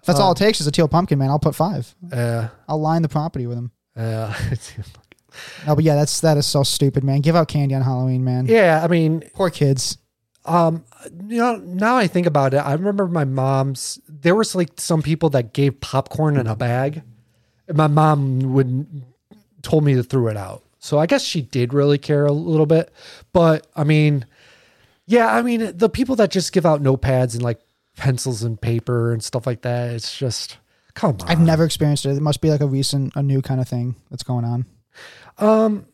If 0.00 0.06
that's 0.06 0.20
all 0.20 0.32
it 0.32 0.38
takes 0.38 0.60
is 0.60 0.66
a 0.66 0.70
teal 0.72 0.88
pumpkin, 0.88 1.18
man, 1.18 1.30
I'll 1.30 1.38
put 1.38 1.54
five. 1.54 1.94
uh, 2.12 2.48
I'll 2.68 2.80
line 2.80 3.02
the 3.02 3.08
property 3.08 3.46
with 3.46 3.56
them. 3.56 3.72
uh, 3.96 4.32
No, 5.66 5.74
but 5.76 5.84
yeah, 5.84 5.94
that's 5.94 6.20
that 6.22 6.36
is 6.36 6.46
so 6.46 6.62
stupid, 6.62 7.04
man. 7.04 7.20
Give 7.20 7.36
out 7.36 7.48
candy 7.48 7.74
on 7.74 7.82
Halloween, 7.82 8.24
man. 8.24 8.46
yeah. 8.46 8.80
I 8.82 8.88
mean, 8.88 9.22
Poor 9.34 9.50
kids. 9.50 9.98
um, 10.44 10.84
you 11.28 11.38
know, 11.38 11.56
now 11.56 11.96
I 11.96 12.06
think 12.08 12.26
about 12.26 12.54
it, 12.54 12.58
I 12.58 12.72
remember 12.72 13.06
my 13.06 13.24
mom's. 13.24 14.00
There 14.08 14.34
was 14.34 14.54
like 14.54 14.70
some 14.80 15.02
people 15.02 15.30
that 15.30 15.52
gave 15.52 15.80
popcorn 15.80 16.36
in 16.38 16.46
a 16.46 16.56
bag, 16.56 17.02
and 17.68 17.76
my 17.76 17.86
mom 17.86 18.40
would 18.54 19.04
told 19.62 19.84
me 19.84 19.94
to 19.94 20.02
throw 20.02 20.28
it 20.28 20.36
out. 20.36 20.64
So 20.78 20.98
I 20.98 21.06
guess 21.06 21.24
she 21.24 21.42
did 21.42 21.74
really 21.74 21.98
care 21.98 22.26
a 22.26 22.32
little 22.32 22.66
bit, 22.66 22.92
but 23.32 23.66
I 23.74 23.84
mean, 23.84 24.26
yeah, 25.06 25.34
I 25.34 25.42
mean 25.42 25.76
the 25.76 25.88
people 25.88 26.16
that 26.16 26.30
just 26.30 26.52
give 26.52 26.66
out 26.66 26.82
notepads 26.82 27.34
and 27.34 27.42
like 27.42 27.60
pencils 27.96 28.42
and 28.42 28.60
paper 28.60 29.12
and 29.12 29.22
stuff 29.22 29.46
like 29.46 29.62
that. 29.62 29.90
It's 29.90 30.16
just 30.16 30.58
come 30.94 31.16
on. 31.20 31.28
I've 31.28 31.40
never 31.40 31.64
experienced 31.64 32.06
it. 32.06 32.16
It 32.16 32.22
must 32.22 32.40
be 32.40 32.50
like 32.50 32.60
a 32.60 32.66
recent, 32.66 33.14
a 33.16 33.22
new 33.22 33.42
kind 33.42 33.60
of 33.60 33.68
thing 33.68 33.96
that's 34.10 34.22
going 34.22 34.44
on. 34.44 34.66
Um, 35.38 35.86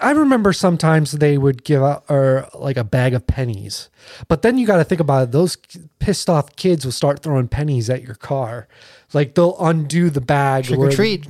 I 0.00 0.10
remember 0.10 0.52
sometimes 0.52 1.12
they 1.12 1.38
would 1.38 1.62
give 1.62 1.82
out 1.82 2.04
or 2.08 2.48
like 2.54 2.76
a 2.76 2.84
bag 2.84 3.14
of 3.14 3.26
pennies, 3.26 3.90
but 4.26 4.42
then 4.42 4.58
you 4.58 4.66
got 4.66 4.78
to 4.78 4.84
think 4.84 5.00
about 5.00 5.24
it. 5.24 5.32
Those 5.32 5.56
pissed 6.00 6.28
off 6.28 6.56
kids 6.56 6.84
will 6.84 6.92
start 6.92 7.22
throwing 7.22 7.46
pennies 7.46 7.88
at 7.88 8.02
your 8.02 8.16
car, 8.16 8.66
like 9.12 9.34
they'll 9.34 9.56
undo 9.60 10.10
the 10.10 10.20
bag, 10.20 10.64
Trick 10.64 10.78
or 10.80 10.90
treat. 10.90 11.26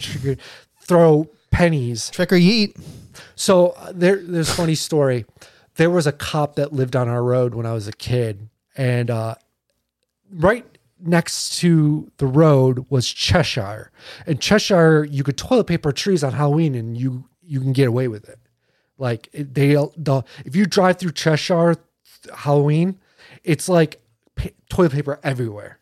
throw 0.80 1.28
pennies. 1.55 2.11
Trick 2.11 2.32
or 2.32 2.36
yeet. 2.36 2.76
So 3.36 3.68
uh, 3.68 3.92
there, 3.94 4.16
there's 4.16 4.50
a 4.50 4.55
funny 4.55 4.74
story. 4.74 5.24
There 5.76 5.90
was 5.90 6.07
a 6.07 6.12
cop 6.12 6.57
that 6.57 6.72
lived 6.72 6.96
on 6.96 7.09
our 7.09 7.22
road 7.22 7.55
when 7.55 7.66
I 7.66 7.72
was 7.72 7.88
a 7.88 7.92
kid, 7.92 8.48
and 8.76 9.11
uh, 9.11 9.34
right 10.30 10.64
next 11.00 11.59
to 11.61 12.11
the 12.18 12.26
road 12.26 12.86
was 12.90 13.09
Cheshire. 13.09 13.90
And 14.26 14.40
Cheshire, 14.40 15.05
you 15.05 15.24
could 15.24 15.36
toilet 15.36 15.64
paper 15.64 15.92
trees 15.92 16.22
on 16.22 16.32
Halloween, 16.32 16.74
and 16.74 16.96
you 16.96 17.28
you 17.42 17.61
can 17.61 17.72
get 17.72 17.88
away 17.88 18.09
with 18.09 18.28
it. 18.28 18.38
Like 18.98 19.28
they 19.32 19.74
the 19.74 20.22
if 20.44 20.55
you 20.55 20.66
drive 20.66 20.98
through 20.98 21.12
Cheshire 21.12 21.76
Halloween, 22.34 23.00
it's 23.42 23.68
like 23.68 24.00
pa- 24.36 24.50
toilet 24.68 24.92
paper 24.92 25.18
everywhere. 25.22 25.78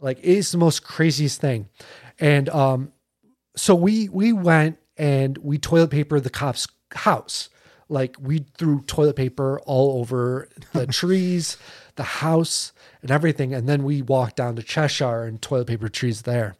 Like 0.00 0.18
it 0.18 0.24
is 0.24 0.50
the 0.50 0.58
most 0.58 0.82
craziest 0.82 1.40
thing. 1.40 1.68
And 2.18 2.48
um, 2.48 2.92
so 3.56 3.74
we 3.74 4.08
we 4.08 4.32
went 4.32 4.78
and 4.98 5.38
we 5.38 5.56
toilet 5.58 5.90
papered 5.90 6.24
the 6.24 6.30
cop's 6.30 6.66
house. 6.92 7.48
Like 7.88 8.16
we 8.20 8.44
threw 8.58 8.82
toilet 8.82 9.16
paper 9.16 9.60
all 9.60 10.00
over 10.00 10.48
the 10.74 10.86
trees, 10.88 11.56
the 11.96 12.02
house, 12.02 12.72
and 13.00 13.10
everything. 13.10 13.54
And 13.54 13.68
then 13.68 13.84
we 13.84 14.02
walked 14.02 14.36
down 14.36 14.56
to 14.56 14.62
Cheshire 14.62 15.22
and 15.22 15.40
toilet 15.40 15.68
paper 15.68 15.88
trees 15.88 16.22
there. 16.22 16.56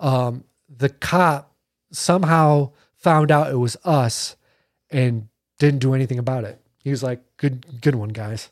Um, 0.00 0.44
the 0.68 0.88
cop 0.88 1.54
somehow 1.92 2.72
found 2.96 3.30
out 3.30 3.50
it 3.50 3.56
was 3.56 3.76
us 3.84 4.36
and 4.90 5.28
didn't 5.58 5.80
do 5.80 5.94
anything 5.94 6.18
about 6.18 6.44
it. 6.44 6.60
He 6.78 6.90
was 6.90 7.02
like, 7.02 7.22
"Good, 7.36 7.80
good 7.80 7.94
one, 7.94 8.10
guys." 8.10 8.50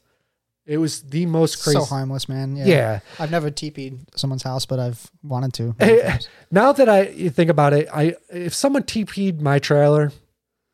It 0.67 0.79
was 0.79 1.03
the 1.03 1.27
most 1.27 1.62
crazy. 1.62 1.79
So 1.79 1.85
harmless, 1.85 2.29
man. 2.29 2.57
Yeah. 2.57 2.65
Yeah. 2.65 3.01
I've 3.19 3.31
never 3.31 3.51
TP'd 3.51 4.19
someone's 4.19 4.43
house, 4.43 4.65
but 4.65 4.79
I've 4.79 5.11
wanted 5.23 5.53
to. 5.55 5.75
Eh, 5.81 6.19
now 6.51 6.73
that 6.73 6.89
I 6.89 7.09
you 7.09 7.29
think 7.31 7.51
about 7.51 7.75
it, 7.75 7.89
I 7.93 8.17
if 8.31 8.55
someone 8.55 8.83
TP'd 8.83 9.43
my 9.43 9.59
trailer, 9.59 10.11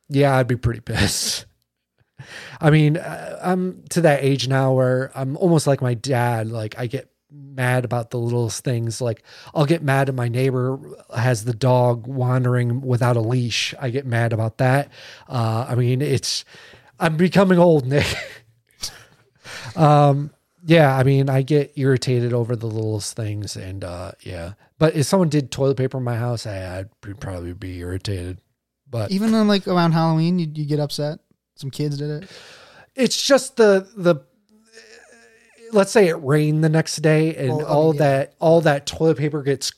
yeah, 0.09 0.36
I'd 0.36 0.47
be 0.47 0.57
pretty 0.57 0.80
pissed. 0.84 1.47
I 2.61 2.70
mean, 2.70 2.99
uh, 2.99 3.41
I'm 3.43 3.82
to 3.91 4.03
that 4.03 4.22
age 4.22 4.47
now 4.47 4.72
where 4.74 5.11
I'm 5.14 5.36
almost 5.36 5.66
like 5.66 5.82
my 5.82 5.95
dad. 5.95 6.49
Like 6.49 6.78
I 6.78 6.86
get 6.86 7.11
mad 7.32 7.84
about 7.84 8.11
the 8.11 8.18
littlest 8.18 8.62
things. 8.62 9.01
Like 9.01 9.22
I'll 9.55 9.66
get 9.66 9.82
mad 9.82 10.09
at 10.09 10.14
my 10.14 10.28
neighbor 10.28 10.78
has 11.16 11.45
the 11.45 11.55
dog 11.55 12.07
wandering 12.07 12.80
without 12.80 13.16
a 13.16 13.20
leash. 13.20 13.74
I 13.80 13.91
get 13.91 14.07
mad 14.07 14.32
about 14.32 14.59
that. 14.59 14.91
Uh, 15.28 15.66
I 15.68 15.74
mean, 15.74 16.01
it's 16.03 16.45
I'm 16.99 17.16
becoming 17.16 17.59
old, 17.59 17.86
Nic. 17.86 18.07
um, 19.76 20.30
yeah, 20.64 20.96
I 20.96 21.02
mean, 21.04 21.30
I 21.30 21.42
get 21.42 21.72
irritated 21.76 22.32
over 22.32 22.54
the 22.56 22.66
littlest 22.66 23.16
things, 23.16 23.56
and 23.56 23.82
uh, 23.84 24.12
yeah. 24.20 24.52
But 24.78 24.94
if 24.94 25.06
someone 25.06 25.28
did 25.28 25.50
toilet 25.50 25.76
paper 25.76 25.98
in 25.98 26.04
my 26.04 26.16
house, 26.16 26.46
I, 26.46 26.78
I'd 26.80 27.20
probably 27.20 27.52
be 27.54 27.78
irritated. 27.78 28.38
But 28.88 29.10
Even 29.10 29.34
on 29.34 29.46
like 29.48 29.66
around 29.68 29.92
Halloween, 29.92 30.38
you, 30.38 30.48
you 30.52 30.64
get 30.66 30.80
upset. 30.80 31.18
Some 31.54 31.70
kids 31.70 31.98
did 31.98 32.10
it. 32.24 32.30
it's 32.96 33.22
just 33.26 33.56
the 33.56 33.88
the 33.96 34.16
let's 35.72 35.92
say 35.92 36.08
it 36.08 36.14
rained 36.22 36.64
the 36.64 36.68
next 36.68 36.96
day 36.96 37.34
and 37.36 37.56
Well, 37.58 37.66
all 37.66 37.94
yeah. 37.94 37.98
that 37.98 38.34
all 38.40 38.60
that 38.62 38.86
toilet 38.86 39.18
paper 39.18 39.42
gets 39.42 39.72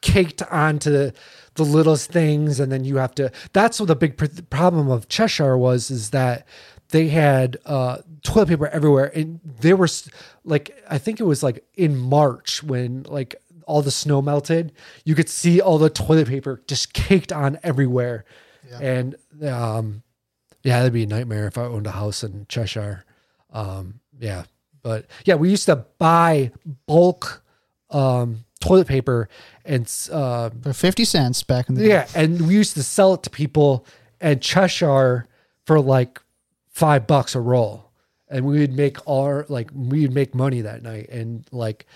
caked 0.00 0.42
onto 0.42 1.10
the 1.54 1.62
littlest 1.64 2.10
things 2.12 2.60
and 2.60 2.70
then 2.70 2.84
you 2.84 2.96
have 2.98 3.14
to 3.16 3.32
that's 3.52 3.80
what 3.80 3.86
the 3.86 3.96
big 3.96 4.16
pr- 4.16 4.26
problem 4.50 4.88
of 4.90 5.08
cheshire 5.08 5.56
was 5.58 5.90
is 5.90 6.10
that 6.10 6.46
they 6.90 7.08
had 7.08 7.56
uh 7.66 7.98
toilet 8.24 8.48
paper 8.48 8.66
everywhere. 8.66 9.12
And 9.14 9.38
there 9.60 9.76
was 9.76 10.10
like 10.44 10.76
i 10.90 10.98
think 10.98 11.20
it 11.20 11.24
was 11.24 11.42
like 11.42 11.64
in 11.74 11.96
march 11.96 12.62
when 12.62 13.04
like 13.04 13.36
all 13.66 13.80
the 13.82 13.90
snow 13.90 14.20
melted 14.20 14.72
you 15.04 15.14
could 15.14 15.28
see 15.28 15.60
all 15.60 15.78
the 15.78 15.88
toilet 15.90 16.26
paper 16.28 16.60
just 16.66 16.92
caked 16.92 17.32
on 17.32 17.58
everywhere. 17.62 18.24
And 18.80 19.14
um 19.46 20.02
Yeah, 20.64 20.78
that'd 20.80 20.92
be 20.92 21.04
a 21.04 21.06
nightmare 21.06 21.46
if 21.46 21.56
I 21.58 21.62
owned 21.62 21.86
a 21.86 21.92
house 21.92 22.24
in 22.24 22.46
Cheshire. 22.48 23.04
Um, 23.52 24.00
yeah, 24.18 24.44
but 24.82 25.06
yeah, 25.24 25.34
we 25.36 25.48
used 25.50 25.66
to 25.66 25.76
buy 25.98 26.50
bulk 26.86 27.42
um, 27.90 28.44
toilet 28.60 28.88
paper 28.88 29.28
and 29.64 29.84
uh, 30.10 30.50
For 30.62 30.72
50 30.72 31.04
cents 31.04 31.42
back 31.44 31.68
in 31.68 31.74
the 31.76 31.82
day. 31.82 31.88
yeah, 31.88 32.08
and 32.16 32.48
we 32.48 32.54
used 32.54 32.74
to 32.74 32.82
sell 32.82 33.14
it 33.14 33.22
to 33.24 33.30
people 33.30 33.86
at 34.20 34.40
Cheshire 34.40 35.28
for 35.66 35.78
like 35.80 36.20
five 36.70 37.06
bucks 37.06 37.34
a 37.36 37.40
roll, 37.40 37.83
and 38.34 38.44
we 38.44 38.58
would 38.58 38.72
make 38.72 38.98
our 39.08 39.46
like 39.48 39.70
we 39.72 40.02
would 40.02 40.12
make 40.12 40.34
money 40.34 40.60
that 40.60 40.82
night, 40.82 41.08
and 41.08 41.46
like, 41.52 41.86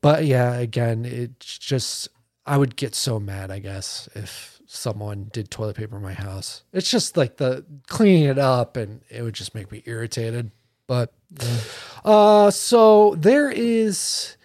but 0.00 0.24
yeah, 0.24 0.54
again, 0.54 1.04
it's 1.04 1.58
just 1.58 2.08
I 2.46 2.56
would 2.56 2.74
get 2.74 2.94
so 2.94 3.20
mad, 3.20 3.50
I 3.50 3.58
guess, 3.58 4.08
if 4.14 4.60
someone 4.66 5.28
did 5.32 5.50
toilet 5.50 5.76
paper 5.76 5.96
in 5.96 6.02
my 6.02 6.14
house. 6.14 6.64
It's 6.72 6.90
just 6.90 7.18
like 7.18 7.36
the 7.36 7.64
cleaning 7.86 8.24
it 8.24 8.38
up, 8.38 8.78
and 8.78 9.02
it 9.10 9.22
would 9.22 9.34
just 9.34 9.54
make 9.54 9.70
me 9.70 9.82
irritated. 9.84 10.50
But 10.86 11.12
uh, 12.04 12.50
so 12.50 13.14
there 13.16 13.50
is 13.50 14.36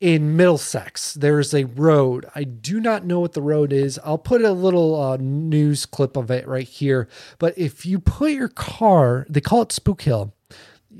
in 0.00 0.36
Middlesex, 0.36 1.14
there's 1.14 1.54
a 1.54 1.64
road. 1.64 2.26
I 2.34 2.44
do 2.44 2.80
not 2.80 3.04
know 3.04 3.20
what 3.20 3.34
the 3.34 3.42
road 3.42 3.72
is. 3.72 4.00
I'll 4.02 4.18
put 4.18 4.42
a 4.42 4.52
little 4.52 5.00
uh, 5.00 5.18
news 5.18 5.86
clip 5.86 6.16
of 6.16 6.30
it 6.30 6.48
right 6.48 6.66
here. 6.66 7.06
But 7.38 7.56
if 7.56 7.86
you 7.86 8.00
put 8.00 8.32
your 8.32 8.48
car, 8.48 9.26
they 9.28 9.40
call 9.40 9.62
it 9.62 9.72
Spook 9.72 10.02
Hill. 10.02 10.34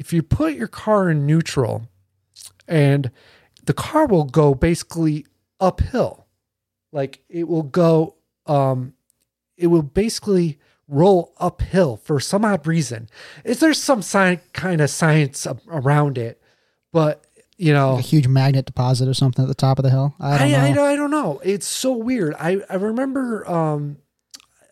If 0.01 0.15
you 0.15 0.23
put 0.23 0.55
your 0.55 0.67
car 0.67 1.11
in 1.11 1.27
neutral, 1.27 1.87
and 2.67 3.11
the 3.67 3.75
car 3.75 4.07
will 4.07 4.25
go 4.25 4.55
basically 4.55 5.27
uphill, 5.61 6.27
like 6.91 7.23
it 7.29 7.47
will 7.47 7.63
go, 7.63 8.15
um, 8.47 8.95
it 9.59 9.67
will 9.67 9.83
basically 9.83 10.59
roll 10.89 11.35
uphill 11.39 11.99
for 11.99 12.19
some 12.19 12.47
odd 12.47 12.67
reason. 12.67 13.11
Is 13.45 13.61
there 13.61 13.75
some 13.75 13.99
sci- 13.99 14.41
kind 14.55 14.81
of 14.81 14.89
science 14.89 15.47
around 15.69 16.17
it? 16.17 16.41
But 16.93 17.23
you 17.59 17.75
know, 17.75 17.99
A 17.99 18.01
huge 18.01 18.27
magnet 18.27 18.65
deposit 18.65 19.07
or 19.07 19.13
something 19.13 19.45
at 19.45 19.49
the 19.49 19.55
top 19.55 19.79
of 19.79 19.83
the 19.83 19.91
hill. 19.91 20.15
I 20.19 20.39
don't 20.39 20.49
I, 20.49 20.51
know. 20.51 20.59
I, 20.63 20.73
don't- 20.73 20.87
I 20.93 20.97
don't 20.97 21.11
know. 21.11 21.41
It's 21.45 21.67
so 21.67 21.93
weird. 21.93 22.35
I, 22.39 22.63
I 22.71 22.77
remember 22.77 23.47
um, 23.49 23.99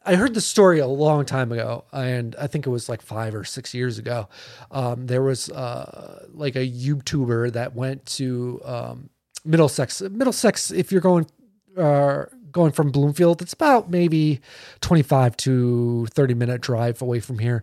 I 0.09 0.14
heard 0.14 0.32
the 0.32 0.40
story 0.40 0.78
a 0.78 0.86
long 0.86 1.26
time 1.26 1.52
ago, 1.52 1.84
and 1.92 2.34
I 2.40 2.46
think 2.46 2.66
it 2.66 2.70
was 2.70 2.88
like 2.88 3.02
five 3.02 3.34
or 3.34 3.44
six 3.44 3.74
years 3.74 3.98
ago. 3.98 4.26
Um, 4.70 5.06
there 5.06 5.20
was 5.20 5.50
uh, 5.50 6.24
like 6.32 6.56
a 6.56 6.66
YouTuber 6.66 7.52
that 7.52 7.74
went 7.74 8.06
to 8.16 8.59
um, 8.64 9.11
Middlesex. 9.44 10.00
Middlesex, 10.00 10.70
if 10.70 10.90
you're 10.90 11.02
going 11.02 11.26
uh, 11.76 12.24
going 12.50 12.72
from 12.72 12.90
Bloomfield, 12.90 13.42
it's 13.42 13.52
about 13.52 13.90
maybe 13.90 14.40
25 14.80 15.36
to 15.36 16.06
30 16.06 16.32
minute 16.32 16.62
drive 16.62 17.02
away 17.02 17.20
from 17.20 17.38
here. 17.38 17.62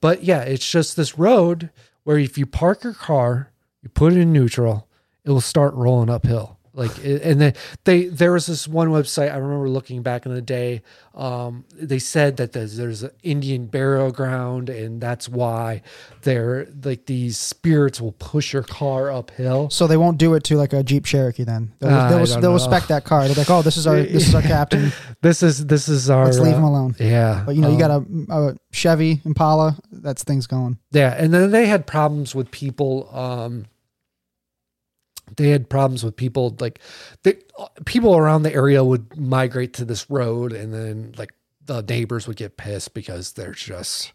But 0.00 0.24
yeah, 0.24 0.40
it's 0.40 0.68
just 0.68 0.96
this 0.96 1.16
road 1.16 1.70
where 2.02 2.18
if 2.18 2.36
you 2.36 2.44
park 2.44 2.82
your 2.82 2.94
car, 2.94 3.52
you 3.82 3.88
put 3.88 4.14
it 4.14 4.18
in 4.18 4.32
neutral, 4.32 4.88
it 5.24 5.30
will 5.30 5.40
start 5.40 5.74
rolling 5.74 6.10
uphill. 6.10 6.53
Like, 6.76 6.96
and 7.04 7.40
then 7.40 7.54
they, 7.84 8.06
there 8.06 8.32
was 8.32 8.46
this 8.46 8.66
one 8.66 8.88
website 8.88 9.32
I 9.32 9.36
remember 9.36 9.68
looking 9.68 10.02
back 10.02 10.26
in 10.26 10.34
the 10.34 10.42
day. 10.42 10.82
Um, 11.14 11.64
they 11.72 12.00
said 12.00 12.36
that 12.38 12.50
there's, 12.50 12.76
there's 12.76 13.04
an 13.04 13.12
Indian 13.22 13.66
burial 13.66 14.10
ground, 14.10 14.68
and 14.68 15.00
that's 15.00 15.28
why 15.28 15.82
they're 16.22 16.66
like 16.82 17.06
these 17.06 17.38
spirits 17.38 18.00
will 18.00 18.12
push 18.12 18.52
your 18.52 18.64
car 18.64 19.12
uphill. 19.12 19.70
So 19.70 19.86
they 19.86 19.96
won't 19.96 20.18
do 20.18 20.34
it 20.34 20.42
to 20.44 20.56
like 20.56 20.72
a 20.72 20.82
Jeep 20.82 21.04
Cherokee 21.04 21.44
then. 21.44 21.72
They'll, 21.78 21.90
I 21.94 22.08
they'll, 22.08 22.40
they'll 22.40 22.52
respect 22.54 22.88
that 22.88 23.04
car. 23.04 23.28
They're 23.28 23.36
like, 23.36 23.50
oh, 23.50 23.62
this 23.62 23.76
is 23.76 23.86
our 23.86 24.02
this 24.02 24.26
is 24.26 24.34
our 24.34 24.42
captain. 24.54 24.90
This 25.22 25.44
is 25.44 25.64
this 25.66 25.88
is 25.88 26.10
our. 26.10 26.24
Let's 26.24 26.40
leave 26.40 26.54
uh, 26.54 26.58
him 26.58 26.64
alone. 26.64 26.96
Yeah, 26.98 27.44
But 27.46 27.54
you 27.54 27.62
know, 27.62 27.68
you 27.68 27.84
um, 27.84 28.26
got 28.26 28.36
a, 28.36 28.50
a 28.50 28.56
Chevy 28.72 29.20
Impala. 29.24 29.78
That's 29.92 30.24
things 30.24 30.48
going. 30.48 30.78
Yeah, 30.90 31.14
and 31.16 31.32
then 31.32 31.52
they 31.52 31.66
had 31.66 31.86
problems 31.86 32.34
with 32.34 32.50
people. 32.50 33.08
Um, 33.16 33.66
they 35.36 35.50
had 35.50 35.68
problems 35.68 36.04
with 36.04 36.16
people 36.16 36.56
like 36.60 36.78
they, 37.22 37.38
people 37.84 38.16
around 38.16 38.42
the 38.42 38.52
area 38.54 38.84
would 38.84 39.16
migrate 39.16 39.72
to 39.74 39.84
this 39.84 40.08
road, 40.10 40.52
and 40.52 40.72
then 40.72 41.14
like 41.16 41.32
the 41.66 41.82
neighbors 41.82 42.26
would 42.26 42.36
get 42.36 42.56
pissed 42.56 42.94
because 42.94 43.32
there's 43.32 43.60
just 43.60 44.12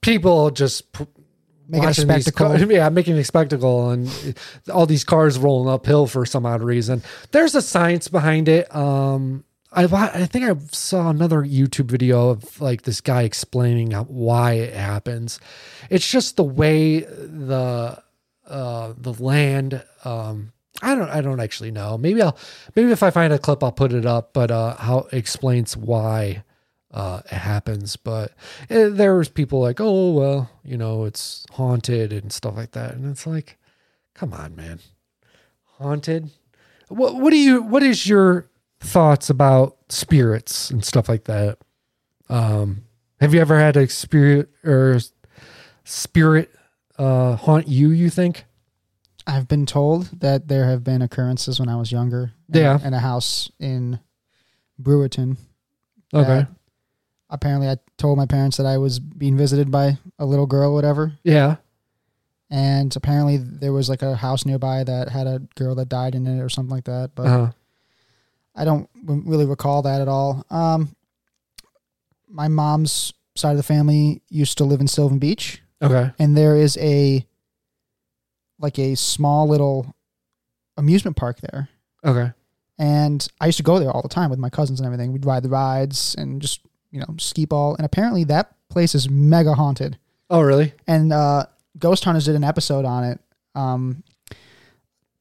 people 0.00 0.50
just 0.50 0.92
p- 0.92 1.06
Making 1.70 1.84
a 1.84 1.92
these 1.92 2.24
spectacle. 2.24 2.48
car- 2.56 2.58
yeah, 2.72 2.88
making 2.88 3.18
a 3.18 3.24
spectacle, 3.24 3.90
and 3.90 4.08
all 4.72 4.86
these 4.86 5.04
cars 5.04 5.38
rolling 5.38 5.70
uphill 5.72 6.06
for 6.06 6.24
some 6.24 6.46
odd 6.46 6.62
reason. 6.62 7.02
There's 7.32 7.54
a 7.54 7.60
science 7.60 8.08
behind 8.08 8.48
it. 8.48 8.74
Um, 8.74 9.44
I 9.70 9.84
I 9.84 10.24
think 10.24 10.46
I 10.46 10.56
saw 10.72 11.10
another 11.10 11.42
YouTube 11.42 11.90
video 11.90 12.30
of 12.30 12.58
like 12.58 12.82
this 12.82 13.02
guy 13.02 13.24
explaining 13.24 13.92
why 13.92 14.52
it 14.52 14.72
happens. 14.72 15.40
It's 15.90 16.10
just 16.10 16.36
the 16.36 16.44
way 16.44 17.00
the 17.00 18.02
uh 18.48 18.94
the 18.96 19.12
land 19.14 19.82
um 20.04 20.52
I 20.82 20.94
don't 20.94 21.10
I 21.10 21.20
don't 21.20 21.40
actually 21.40 21.70
know. 21.70 21.98
Maybe 21.98 22.22
I'll 22.22 22.36
maybe 22.76 22.92
if 22.92 23.02
I 23.02 23.10
find 23.10 23.32
a 23.32 23.38
clip 23.38 23.62
I'll 23.62 23.72
put 23.72 23.92
it 23.92 24.06
up, 24.06 24.32
but 24.32 24.50
uh 24.50 24.76
how 24.76 25.00
it 25.12 25.14
explains 25.14 25.76
why 25.76 26.44
uh 26.92 27.22
it 27.26 27.34
happens. 27.34 27.96
But 27.96 28.32
eh, 28.70 28.88
there 28.90 29.16
was 29.16 29.28
people 29.28 29.60
like, 29.60 29.80
"Oh, 29.80 30.12
well, 30.12 30.50
you 30.64 30.76
know, 30.76 31.04
it's 31.04 31.44
haunted 31.52 32.12
and 32.12 32.32
stuff 32.32 32.56
like 32.56 32.72
that." 32.72 32.94
And 32.94 33.10
it's 33.10 33.26
like, 33.26 33.58
"Come 34.14 34.32
on, 34.32 34.54
man. 34.56 34.80
Haunted? 35.78 36.30
What 36.88 37.16
what 37.16 37.30
do 37.30 37.38
you 37.38 37.62
what 37.62 37.82
is 37.82 38.08
your 38.08 38.48
thoughts 38.80 39.28
about 39.30 39.76
spirits 39.88 40.70
and 40.70 40.84
stuff 40.84 41.08
like 41.08 41.24
that? 41.24 41.58
Um 42.28 42.84
have 43.20 43.34
you 43.34 43.40
ever 43.40 43.58
had 43.58 43.76
a 43.76 43.88
spirit 43.88 44.48
or 44.64 45.00
spirit 45.84 46.50
uh 46.98 47.36
haunt 47.36 47.68
you, 47.68 47.90
you 47.90 48.10
think? 48.10 48.44
I've 49.26 49.46
been 49.46 49.66
told 49.66 50.20
that 50.20 50.48
there 50.48 50.64
have 50.66 50.82
been 50.82 51.02
occurrences 51.02 51.60
when 51.60 51.68
I 51.68 51.76
was 51.76 51.92
younger. 51.92 52.32
in- 52.52 52.60
Yeah. 52.60 52.78
In 52.86 52.94
a 52.94 52.98
house 53.00 53.50
in 53.60 54.00
Brewerton. 54.80 55.36
Okay. 56.14 56.46
apparently, 57.30 57.68
I 57.68 57.76
told 57.98 58.16
my 58.16 58.24
parents 58.24 58.56
that 58.56 58.64
I 58.64 58.78
was 58.78 58.98
being 58.98 59.36
visited 59.36 59.70
by 59.70 59.98
a 60.18 60.24
little 60.24 60.46
girl, 60.46 60.70
or 60.70 60.74
whatever. 60.74 61.12
Yeah. 61.24 61.56
And 62.48 62.96
apparently, 62.96 63.36
there 63.36 63.74
was 63.74 63.90
like 63.90 64.00
a 64.00 64.16
house 64.16 64.46
nearby 64.46 64.82
that 64.84 65.10
had 65.10 65.26
a 65.26 65.40
girl 65.56 65.74
that 65.74 65.90
died 65.90 66.14
in 66.14 66.26
it 66.26 66.40
or 66.40 66.48
something 66.48 66.74
like 66.74 66.84
that. 66.84 67.10
But 67.14 67.26
Uh-huh. 67.26 67.52
I 68.54 68.64
don't 68.64 68.88
really 69.04 69.44
recall 69.44 69.82
that 69.82 70.00
at 70.00 70.08
all. 70.08 70.44
Um, 70.48 70.96
my 72.26 72.48
mom's 72.48 73.12
side 73.36 73.50
of 73.52 73.56
the 73.58 73.62
family 73.62 74.22
used 74.30 74.56
to 74.58 74.64
live 74.64 74.80
in 74.80 74.88
Sylvan 74.88 75.18
Beach, 75.18 75.62
Okay. 75.80 76.10
and 76.18 76.36
there 76.36 76.56
is 76.56 76.76
a 76.78 77.24
like 78.58 78.78
a 78.78 78.96
small 78.96 79.48
little 79.48 79.94
amusement 80.76 81.16
park 81.16 81.38
there. 81.40 81.68
Okay. 82.04 82.32
And 82.78 83.26
I 83.40 83.46
used 83.46 83.58
to 83.58 83.64
go 83.64 83.78
there 83.78 83.90
all 83.90 84.02
the 84.02 84.08
time 84.08 84.30
with 84.30 84.38
my 84.38 84.50
cousins 84.50 84.80
and 84.80 84.86
everything. 84.86 85.12
We'd 85.12 85.26
ride 85.26 85.42
the 85.42 85.48
rides 85.48 86.14
and 86.16 86.40
just, 86.40 86.60
you 86.90 87.00
know, 87.00 87.14
ski 87.18 87.44
ball. 87.44 87.74
And 87.76 87.84
apparently 87.84 88.24
that 88.24 88.54
place 88.68 88.94
is 88.94 89.10
mega 89.10 89.54
haunted. 89.54 89.98
Oh, 90.30 90.40
really? 90.40 90.72
And 90.86 91.12
uh, 91.12 91.46
Ghost 91.78 92.04
Hunters 92.04 92.26
did 92.26 92.36
an 92.36 92.44
episode 92.44 92.84
on 92.84 93.04
it. 93.04 93.20
Um, 93.54 94.02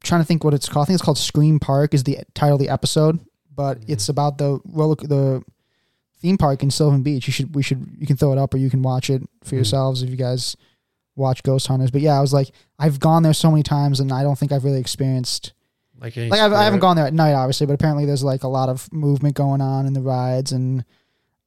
trying 0.04 0.22
to 0.22 0.26
think 0.26 0.44
what 0.44 0.54
it's 0.54 0.70
called. 0.70 0.86
I 0.86 0.88
think 0.88 0.96
it's 0.96 1.04
called 1.06 1.18
Scream 1.18 1.60
Park 1.60 1.94
is 1.94 2.04
the 2.04 2.20
title 2.34 2.56
of 2.56 2.62
the 2.62 2.70
episode, 2.70 3.20
but 3.54 3.80
it's 3.88 4.10
about 4.10 4.38
the 4.38 4.60
roller 4.66 4.96
the 4.96 5.44
theme 6.20 6.38
park 6.38 6.64
in 6.64 6.72
Sylvan 6.72 7.04
Beach. 7.04 7.28
You 7.28 7.34
should 7.34 7.56
we 7.56 7.64
should 7.64 7.88
you 7.98 8.08
can 8.08 8.18
throw 8.18 8.32
it 8.32 8.38
up 8.38 8.54
or 8.54 8.58
you 8.58 8.70
can 8.70 8.82
watch 8.82 9.10
it 9.10 9.22
for 9.42 9.48
mm-hmm. 9.48 9.56
yourselves 9.58 10.04
if 10.04 10.10
you 10.10 10.18
guys 10.18 10.56
watch 11.16 11.44
Ghost 11.44 11.68
Hunters. 11.68 11.92
But 11.92 12.02
yeah, 12.02 12.18
I 12.18 12.22
was 12.22 12.34
like 12.34 12.52
I've 12.80 13.00
gone 13.00 13.24
there 13.24 13.34
so 13.34 13.50
many 13.52 13.64
times 13.64 14.00
and 14.00 14.12
I 14.12 14.24
don't 14.24 14.38
think 14.38 14.52
I've 14.52 14.64
really 14.64 14.80
experienced 14.80 15.54
Like, 16.00 16.16
like 16.16 16.40
I've, 16.40 16.54
I 16.54 16.64
haven't 16.64 16.80
gone 16.80 16.96
there 16.96 17.08
at 17.08 17.14
night, 17.14 17.34
obviously, 17.34 17.66
but 17.66 17.74
apparently 17.74 18.06
there's 18.06 18.24
like 18.24 18.44
a 18.44 18.48
lot 18.48 18.70
of 18.70 18.92
movement 18.94 19.36
going 19.36 19.62
on 19.62 19.86
in 19.88 19.94
the 19.94 20.02
rides, 20.02 20.52
and 20.52 20.86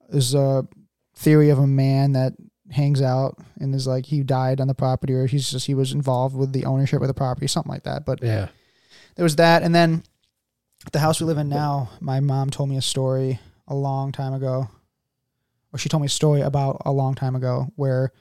there's 0.08 0.34
a 0.34 0.66
theory 1.14 1.50
of 1.50 1.58
a 1.58 1.66
man 1.66 2.12
that 2.12 2.32
hangs 2.70 3.02
out 3.02 3.38
and 3.60 3.74
is 3.74 3.86
like 3.86 4.06
he 4.06 4.22
died 4.22 4.60
on 4.60 4.66
the 4.66 4.74
property, 4.74 5.12
or 5.12 5.26
he's 5.26 5.50
just 5.50 5.66
he 5.66 5.74
was 5.74 5.92
involved 5.92 6.34
with 6.36 6.52
the 6.52 6.64
ownership 6.64 7.00
of 7.00 7.08
the 7.08 7.14
property, 7.14 7.46
something 7.46 7.70
like 7.70 7.84
that. 7.84 8.04
But 8.04 8.22
Yeah. 8.22 8.48
there 9.14 9.22
was 9.22 9.36
that, 9.36 9.62
and 9.62 9.72
then 9.74 10.02
the 10.92 10.98
house 10.98 11.20
we 11.20 11.26
live 11.26 11.38
in 11.38 11.48
now, 11.48 11.90
my 12.00 12.18
mom 12.18 12.50
told 12.50 12.70
me 12.70 12.76
a 12.76 12.82
story 12.82 13.38
a 13.70 13.74
long 13.74 14.12
time 14.12 14.34
ago, 14.34 14.68
or 15.72 15.78
she 15.78 15.88
told 15.88 16.02
me 16.02 16.06
a 16.06 16.10
story 16.10 16.42
about 16.42 16.82
a 16.84 16.92
long 16.92 17.14
time 17.14 17.34
ago 17.34 17.68
where 17.76 18.12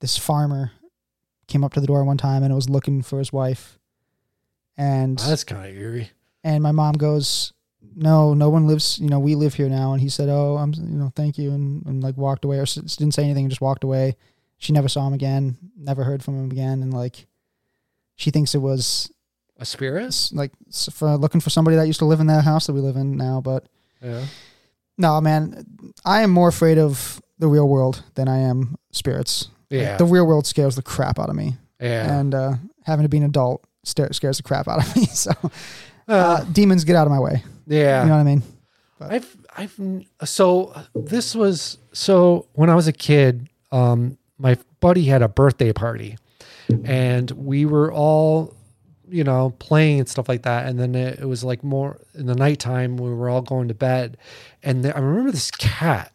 this 0.00 0.16
farmer 0.18 0.72
came 1.46 1.62
up 1.62 1.72
to 1.74 1.80
the 1.80 1.86
door 1.86 2.02
one 2.04 2.16
time 2.18 2.42
and 2.42 2.52
was 2.54 2.68
looking 2.68 3.02
for 3.02 3.18
his 3.20 3.32
wife, 3.32 3.78
and 4.76 5.18
That's 5.18 5.44
kind 5.44 5.68
of 5.70 5.76
eerie. 5.80 6.10
and 6.42 6.62
my 6.62 6.72
mom 6.72 6.94
goes, 6.94 7.52
"No, 7.94 8.34
no 8.34 8.48
one 8.50 8.66
lives. 8.66 8.98
You 8.98 9.08
know, 9.08 9.20
we 9.20 9.34
live 9.34 9.54
here 9.54 9.68
now." 9.68 9.92
And 9.92 10.00
he 10.00 10.08
said, 10.08 10.28
"Oh, 10.28 10.56
I'm, 10.56 10.72
you 10.74 10.82
know, 10.98 11.12
thank 11.14 11.38
you," 11.38 11.52
and, 11.52 11.84
and 11.86 12.02
like 12.02 12.16
walked 12.16 12.44
away, 12.44 12.58
or 12.58 12.62
s- 12.62 12.74
didn't 12.74 13.14
say 13.14 13.24
anything, 13.24 13.44
and 13.44 13.50
just 13.50 13.60
walked 13.60 13.84
away. 13.84 14.16
She 14.58 14.72
never 14.72 14.88
saw 14.88 15.06
him 15.06 15.12
again, 15.12 15.58
never 15.76 16.04
heard 16.04 16.22
from 16.22 16.38
him 16.42 16.50
again, 16.50 16.82
and 16.82 16.92
like, 16.94 17.26
she 18.16 18.30
thinks 18.30 18.54
it 18.54 18.58
was 18.62 19.12
A 19.58 19.64
spirit? 19.66 20.30
like 20.32 20.52
for 20.92 21.16
looking 21.16 21.40
for 21.40 21.50
somebody 21.50 21.76
that 21.76 21.86
used 21.86 21.98
to 21.98 22.06
live 22.06 22.20
in 22.20 22.28
that 22.28 22.44
house 22.44 22.66
that 22.66 22.72
we 22.72 22.80
live 22.80 22.96
in 22.96 23.16
now. 23.16 23.40
But 23.40 23.66
Yeah. 24.02 24.24
No, 24.98 25.20
man, 25.20 25.64
I 26.04 26.22
am 26.22 26.30
more 26.30 26.48
afraid 26.48 26.78
of 26.78 27.20
the 27.38 27.48
real 27.48 27.68
world 27.68 28.02
than 28.14 28.28
I 28.28 28.38
am 28.38 28.76
spirits. 28.92 29.48
Like, 29.70 29.80
Yeah. 29.80 29.96
the 29.96 30.04
real 30.04 30.26
world 30.26 30.46
scares 30.46 30.76
the 30.76 30.82
crap 30.82 31.18
out 31.18 31.28
of 31.28 31.34
me, 31.36 31.56
Yeah. 31.80 32.18
and 32.18 32.34
uh, 32.34 32.54
having 32.84 33.02
to 33.04 33.08
be 33.08 33.16
an 33.18 33.24
adult 33.24 33.64
scares 33.84 34.18
the 34.36 34.42
crap 34.42 34.68
out 34.68 34.78
of 34.86 34.96
me. 34.96 35.06
So, 35.06 35.30
uh, 36.08 36.12
Uh, 36.12 36.44
demons, 36.52 36.84
get 36.84 36.96
out 36.96 37.06
of 37.06 37.12
my 37.12 37.18
way. 37.18 37.42
yeah. 37.66 38.02
You 38.02 38.08
know 38.08 38.14
what 38.14 38.20
I 38.20 38.24
mean? 38.24 38.42
I've 39.00 39.36
I've 39.56 39.78
so 40.28 40.72
this 40.94 41.34
was 41.34 41.78
so 41.92 42.46
when 42.54 42.70
I 42.70 42.74
was 42.74 42.86
a 42.88 42.92
kid, 42.92 43.48
um, 43.72 44.16
my 44.38 44.56
buddy 44.80 45.04
had 45.06 45.20
a 45.22 45.28
birthday 45.28 45.72
party, 45.72 46.16
and 46.84 47.30
we 47.32 47.66
were 47.66 47.92
all, 47.92 48.54
you 49.14 49.24
know, 49.24 49.50
playing 49.58 50.00
and 50.00 50.08
stuff 50.08 50.28
like 50.28 50.42
that. 50.42 50.66
And 50.66 50.78
then 50.78 50.94
it, 50.94 51.20
it 51.20 51.26
was 51.26 51.44
like 51.44 51.62
more 51.62 52.00
in 52.14 52.26
the 52.26 52.34
nighttime. 52.34 52.96
We 52.96 53.10
were 53.12 53.28
all 53.30 53.42
going 53.42 53.68
to 53.68 53.74
bed, 53.74 54.16
and 54.62 54.84
there, 54.84 54.96
I 54.96 55.00
remember 55.00 55.30
this 55.30 55.50
cat 55.50 56.12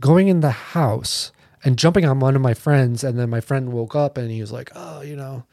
going 0.00 0.28
in 0.28 0.40
the 0.40 0.50
house 0.50 1.32
and 1.62 1.78
jumping 1.78 2.06
on 2.06 2.20
one 2.20 2.34
of 2.34 2.42
my 2.42 2.54
friends. 2.54 3.04
And 3.04 3.18
then 3.18 3.28
my 3.28 3.40
friend 3.40 3.72
woke 3.72 3.94
up 3.94 4.16
and 4.16 4.30
he 4.30 4.40
was 4.40 4.52
like, 4.52 4.70
"Oh, 4.74 5.02
you 5.02 5.16
know." 5.16 5.44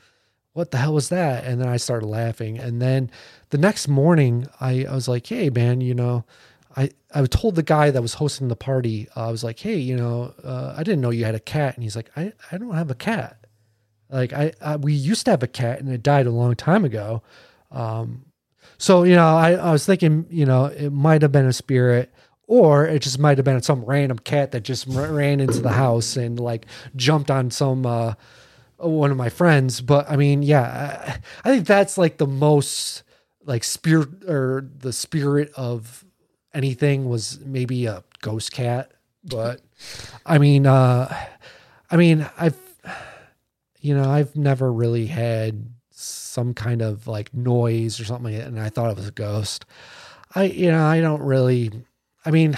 what 0.57 0.71
the 0.71 0.77
hell 0.79 0.95
was 0.95 1.09
that? 1.09 1.43
And 1.43 1.61
then 1.61 1.67
I 1.67 1.77
started 1.77 2.07
laughing. 2.07 2.57
And 2.57 2.81
then 2.81 3.11
the 3.51 3.59
next 3.59 3.87
morning, 3.87 4.47
I, 4.59 4.85
I 4.85 4.95
was 4.95 5.07
like, 5.07 5.27
hey, 5.27 5.51
man, 5.51 5.81
you 5.81 5.93
know, 5.93 6.25
I, 6.75 6.89
I 7.13 7.23
told 7.27 7.53
the 7.53 7.61
guy 7.61 7.91
that 7.91 8.01
was 8.01 8.15
hosting 8.15 8.47
the 8.47 8.55
party, 8.55 9.07
uh, 9.15 9.27
I 9.27 9.31
was 9.31 9.43
like, 9.43 9.59
hey, 9.59 9.77
you 9.77 9.95
know, 9.95 10.33
uh, 10.43 10.73
I 10.75 10.81
didn't 10.81 11.01
know 11.01 11.11
you 11.11 11.25
had 11.25 11.35
a 11.35 11.39
cat. 11.39 11.75
And 11.75 11.83
he's 11.83 11.95
like, 11.95 12.09
I, 12.15 12.33
I 12.51 12.57
don't 12.57 12.73
have 12.73 12.89
a 12.89 12.95
cat. 12.95 13.37
Like, 14.09 14.33
I, 14.33 14.53
I, 14.61 14.75
we 14.77 14.93
used 14.93 15.25
to 15.25 15.31
have 15.31 15.43
a 15.43 15.47
cat 15.47 15.79
and 15.79 15.89
it 15.89 16.03
died 16.03 16.27
a 16.27 16.31
long 16.31 16.55
time 16.55 16.85
ago. 16.85 17.21
Um, 17.71 18.25
so, 18.77 19.03
you 19.03 19.15
know, 19.15 19.35
I, 19.35 19.53
I 19.53 19.71
was 19.71 19.85
thinking, 19.85 20.25
you 20.29 20.45
know, 20.45 20.65
it 20.65 20.91
might 20.91 21.21
have 21.21 21.31
been 21.31 21.45
a 21.45 21.53
spirit 21.53 22.13
or 22.47 22.85
it 22.85 23.01
just 23.01 23.19
might 23.19 23.37
have 23.37 23.45
been 23.45 23.61
some 23.61 23.83
random 23.83 24.19
cat 24.19 24.51
that 24.51 24.63
just 24.63 24.85
ran 24.87 25.39
into 25.39 25.59
the 25.59 25.71
house 25.71 26.15
and 26.15 26.39
like 26.39 26.65
jumped 26.95 27.29
on 27.29 27.51
some, 27.51 27.85
uh, 27.85 28.13
one 28.77 29.09
of 29.09 29.17
my 29.17 29.29
friends 29.29 29.81
but 29.81 30.09
i 30.09 30.15
mean 30.15 30.43
yeah 30.43 31.19
I, 31.43 31.49
I 31.49 31.53
think 31.53 31.65
that's 31.65 31.97
like 31.97 32.17
the 32.17 32.27
most 32.27 33.03
like 33.45 33.63
spirit 33.63 34.23
or 34.27 34.69
the 34.77 34.93
spirit 34.93 35.51
of 35.55 36.05
anything 36.53 37.09
was 37.09 37.39
maybe 37.43 37.85
a 37.85 38.03
ghost 38.21 38.51
cat 38.51 38.91
but 39.23 39.61
i 40.25 40.37
mean 40.37 40.67
uh 40.67 41.13
i 41.89 41.95
mean 41.97 42.29
i've 42.37 42.57
you 43.81 43.95
know 43.95 44.09
i've 44.09 44.35
never 44.35 44.71
really 44.71 45.07
had 45.07 45.69
some 45.91 46.53
kind 46.53 46.81
of 46.81 47.07
like 47.07 47.33
noise 47.33 47.99
or 47.99 48.05
something 48.05 48.35
like 48.35 48.45
and 48.45 48.59
i 48.59 48.69
thought 48.69 48.91
it 48.91 48.97
was 48.97 49.07
a 49.07 49.11
ghost 49.11 49.65
i 50.35 50.43
you 50.43 50.71
know 50.71 50.85
i 50.85 50.99
don't 51.01 51.21
really 51.21 51.71
i 52.25 52.31
mean 52.31 52.57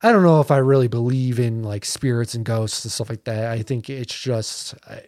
I 0.00 0.12
don't 0.12 0.22
know 0.22 0.40
if 0.40 0.50
I 0.50 0.58
really 0.58 0.88
believe 0.88 1.40
in 1.40 1.62
like 1.62 1.84
spirits 1.84 2.34
and 2.34 2.44
ghosts 2.44 2.84
and 2.84 2.92
stuff 2.92 3.10
like 3.10 3.24
that. 3.24 3.50
I 3.50 3.62
think 3.62 3.90
it's 3.90 4.16
just, 4.16 4.74
I, 4.86 5.02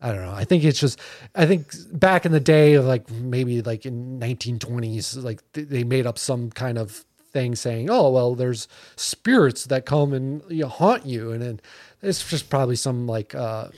I 0.00 0.12
don't 0.12 0.24
know. 0.24 0.32
I 0.32 0.44
think 0.44 0.64
it's 0.64 0.80
just, 0.80 0.98
I 1.34 1.44
think 1.44 1.74
back 1.92 2.24
in 2.24 2.32
the 2.32 2.40
day 2.40 2.74
of 2.74 2.86
like 2.86 3.10
maybe 3.10 3.60
like 3.60 3.84
in 3.84 4.18
1920s, 4.18 5.22
like 5.22 5.40
th- 5.52 5.68
they 5.68 5.84
made 5.84 6.06
up 6.06 6.18
some 6.18 6.50
kind 6.50 6.78
of 6.78 7.04
thing 7.32 7.54
saying, 7.54 7.90
oh, 7.90 8.10
well, 8.10 8.34
there's 8.34 8.68
spirits 8.96 9.66
that 9.66 9.84
come 9.84 10.14
and 10.14 10.42
you 10.48 10.62
know, 10.62 10.68
haunt 10.68 11.04
you. 11.04 11.32
And 11.32 11.42
then 11.42 11.60
it's 12.00 12.28
just 12.28 12.48
probably 12.48 12.76
some 12.76 13.06
like 13.06 13.34
uh, 13.34 13.68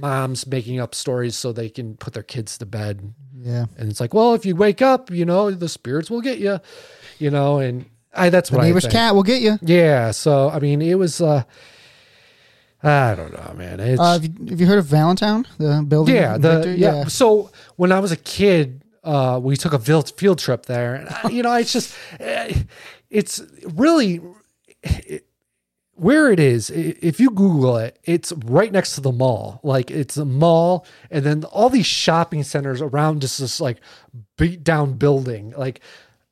moms 0.00 0.46
making 0.46 0.80
up 0.80 0.94
stories 0.94 1.36
so 1.36 1.52
they 1.52 1.68
can 1.68 1.96
put 1.96 2.12
their 2.14 2.22
kids 2.22 2.58
to 2.58 2.66
bed. 2.66 3.12
Yeah. 3.40 3.66
And 3.76 3.90
it's 3.90 4.00
like, 4.00 4.14
well, 4.14 4.34
if 4.34 4.44
you 4.44 4.56
wake 4.56 4.82
up, 4.82 5.10
you 5.10 5.24
know, 5.24 5.50
the 5.50 5.68
spirits 5.68 6.10
will 6.10 6.20
get 6.20 6.38
you, 6.38 6.58
you 7.18 7.30
know, 7.30 7.58
and 7.58 7.86
I, 8.14 8.30
that's 8.30 8.50
The 8.50 8.56
what 8.56 8.64
I 8.64 8.68
neighbor's 8.68 8.84
think. 8.84 8.94
cat 8.94 9.14
will 9.14 9.22
get 9.22 9.42
you. 9.42 9.58
Yeah. 9.62 10.10
So 10.10 10.50
I 10.50 10.58
mean, 10.58 10.82
it 10.82 10.94
was. 10.98 11.20
uh 11.20 11.44
I 12.82 13.14
don't 13.16 13.32
know, 13.32 13.54
man. 13.56 13.80
It's 13.80 14.00
Uh, 14.00 14.12
have, 14.12 14.24
you, 14.24 14.46
have 14.50 14.60
you 14.60 14.66
heard 14.66 14.78
of 14.78 14.86
Valentown, 14.86 15.46
the 15.58 15.84
building? 15.86 16.14
yeah. 16.14 16.38
The 16.38 16.54
Victor? 16.60 16.74
yeah. 16.74 17.04
So 17.06 17.50
when 17.76 17.90
I 17.90 17.98
was 17.98 18.12
a 18.12 18.16
kid, 18.16 18.82
uh, 19.02 19.40
we 19.42 19.56
took 19.56 19.72
a 19.72 19.78
field 19.80 20.38
trip 20.38 20.66
there, 20.66 20.94
and 20.94 21.08
I, 21.08 21.28
you 21.28 21.42
know, 21.42 21.52
it's 21.54 21.72
just, 21.72 21.96
eh, 22.20 22.54
it's 23.10 23.42
really. 23.74 24.20
It, 24.84 25.24
where 25.98 26.30
it 26.30 26.38
is, 26.40 26.70
if 26.70 27.18
you 27.20 27.30
Google 27.30 27.76
it, 27.78 27.98
it's 28.04 28.32
right 28.32 28.70
next 28.72 28.94
to 28.94 29.00
the 29.00 29.12
mall. 29.12 29.60
Like 29.62 29.90
it's 29.90 30.16
a 30.16 30.24
mall, 30.24 30.86
and 31.10 31.24
then 31.24 31.44
all 31.44 31.68
these 31.70 31.86
shopping 31.86 32.42
centers 32.44 32.80
around 32.80 33.20
just 33.20 33.38
this 33.40 33.60
like 33.60 33.78
beat 34.36 34.62
down 34.64 34.94
building. 34.94 35.52
Like 35.56 35.80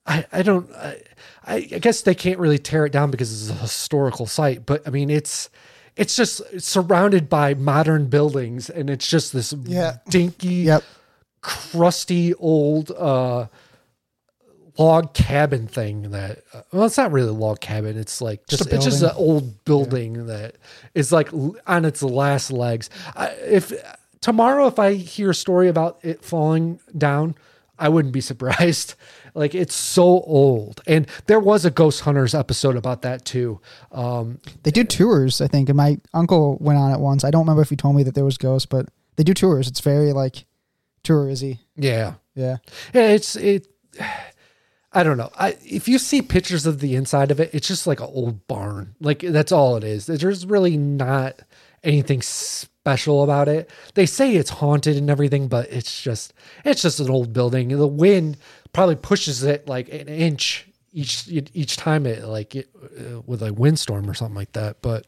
I, 0.06 0.24
I 0.32 0.42
don't, 0.42 0.70
I, 0.72 1.02
I 1.46 1.60
guess 1.60 2.02
they 2.02 2.14
can't 2.14 2.38
really 2.38 2.58
tear 2.58 2.86
it 2.86 2.92
down 2.92 3.10
because 3.10 3.32
it's 3.50 3.50
a 3.50 3.60
historical 3.62 4.26
site. 4.26 4.64
But 4.66 4.86
I 4.86 4.90
mean, 4.90 5.10
it's 5.10 5.50
it's 5.96 6.14
just 6.14 6.42
surrounded 6.60 7.28
by 7.28 7.54
modern 7.54 8.06
buildings, 8.06 8.70
and 8.70 8.88
it's 8.90 9.08
just 9.08 9.32
this 9.32 9.52
Yeah. 9.64 9.96
dinky, 10.08 10.64
Yep. 10.70 10.84
crusty 11.40 12.34
old 12.34 12.90
uh 12.92 13.46
log 14.78 15.14
cabin 15.14 15.66
thing 15.66 16.10
that 16.10 16.42
uh, 16.52 16.62
well 16.72 16.84
it's 16.84 16.96
not 16.96 17.12
really 17.12 17.28
a 17.28 17.32
log 17.32 17.60
cabin 17.60 17.96
it's 17.96 18.20
like 18.20 18.46
just, 18.46 18.64
Just 18.64 18.72
it's 18.72 18.84
just 18.84 19.02
an 19.02 19.12
old 19.16 19.64
building 19.64 20.26
that 20.26 20.56
is 20.94 21.12
like 21.12 21.28
on 21.66 21.84
its 21.84 22.02
last 22.02 22.50
legs 22.50 22.90
I, 23.14 23.28
if 23.46 23.72
tomorrow 24.20 24.66
if 24.66 24.78
i 24.78 24.94
hear 24.94 25.30
a 25.30 25.34
story 25.34 25.68
about 25.68 25.98
it 26.02 26.24
falling 26.24 26.80
down 26.96 27.34
i 27.78 27.88
wouldn't 27.88 28.12
be 28.14 28.20
surprised 28.32 28.94
like 29.34 29.54
it's 29.54 29.74
so 29.74 30.02
old 30.02 30.80
and 30.86 31.06
there 31.26 31.40
was 31.40 31.64
a 31.64 31.70
ghost 31.70 32.00
hunters 32.00 32.34
episode 32.34 32.76
about 32.76 33.02
that 33.02 33.24
too 33.24 33.60
um 33.92 34.38
They 34.62 34.70
do 34.70 34.82
tours, 34.84 35.40
I 35.40 35.46
think, 35.46 35.68
and 35.68 35.76
my 35.76 35.98
uncle 36.14 36.56
went 36.60 36.78
on 36.78 36.90
it 36.92 37.00
once. 37.00 37.22
I 37.22 37.30
don't 37.30 37.42
remember 37.42 37.62
if 37.62 37.68
he 37.70 37.76
told 37.76 37.96
me 37.96 38.02
that 38.04 38.14
there 38.14 38.24
was 38.24 38.38
ghosts, 38.38 38.66
but 38.66 38.88
they 39.16 39.22
do 39.22 39.34
tours. 39.34 39.68
It's 39.68 39.80
very 39.80 40.12
like 40.12 40.44
touristy. 41.04 41.58
yeah 41.76 42.14
Yeah. 42.34 42.56
Yeah, 42.94 43.08
it's 43.08 43.36
it. 43.36 43.66
I 44.96 45.02
don't 45.02 45.18
know. 45.18 45.30
I 45.38 45.58
if 45.62 45.88
you 45.88 45.98
see 45.98 46.22
pictures 46.22 46.64
of 46.64 46.80
the 46.80 46.96
inside 46.96 47.30
of 47.30 47.38
it, 47.38 47.50
it's 47.52 47.68
just 47.68 47.86
like 47.86 48.00
an 48.00 48.08
old 48.10 48.48
barn. 48.48 48.94
Like 48.98 49.18
that's 49.18 49.52
all 49.52 49.76
it 49.76 49.84
is. 49.84 50.06
There's 50.06 50.46
really 50.46 50.78
not 50.78 51.42
anything 51.84 52.22
special 52.22 53.22
about 53.22 53.46
it. 53.46 53.68
They 53.92 54.06
say 54.06 54.36
it's 54.36 54.48
haunted 54.48 54.96
and 54.96 55.10
everything, 55.10 55.48
but 55.48 55.70
it's 55.70 56.00
just 56.00 56.32
it's 56.64 56.80
just 56.80 56.98
an 56.98 57.10
old 57.10 57.34
building. 57.34 57.68
The 57.68 57.86
wind 57.86 58.38
probably 58.72 58.96
pushes 58.96 59.42
it 59.42 59.68
like 59.68 59.92
an 59.92 60.08
inch 60.08 60.66
each 60.94 61.28
each 61.28 61.76
time 61.76 62.06
it 62.06 62.24
like 62.24 62.56
it, 62.56 62.70
uh, 62.98 63.20
with 63.26 63.42
a 63.42 63.52
windstorm 63.52 64.08
or 64.08 64.14
something 64.14 64.34
like 64.34 64.52
that. 64.52 64.80
But 64.80 65.06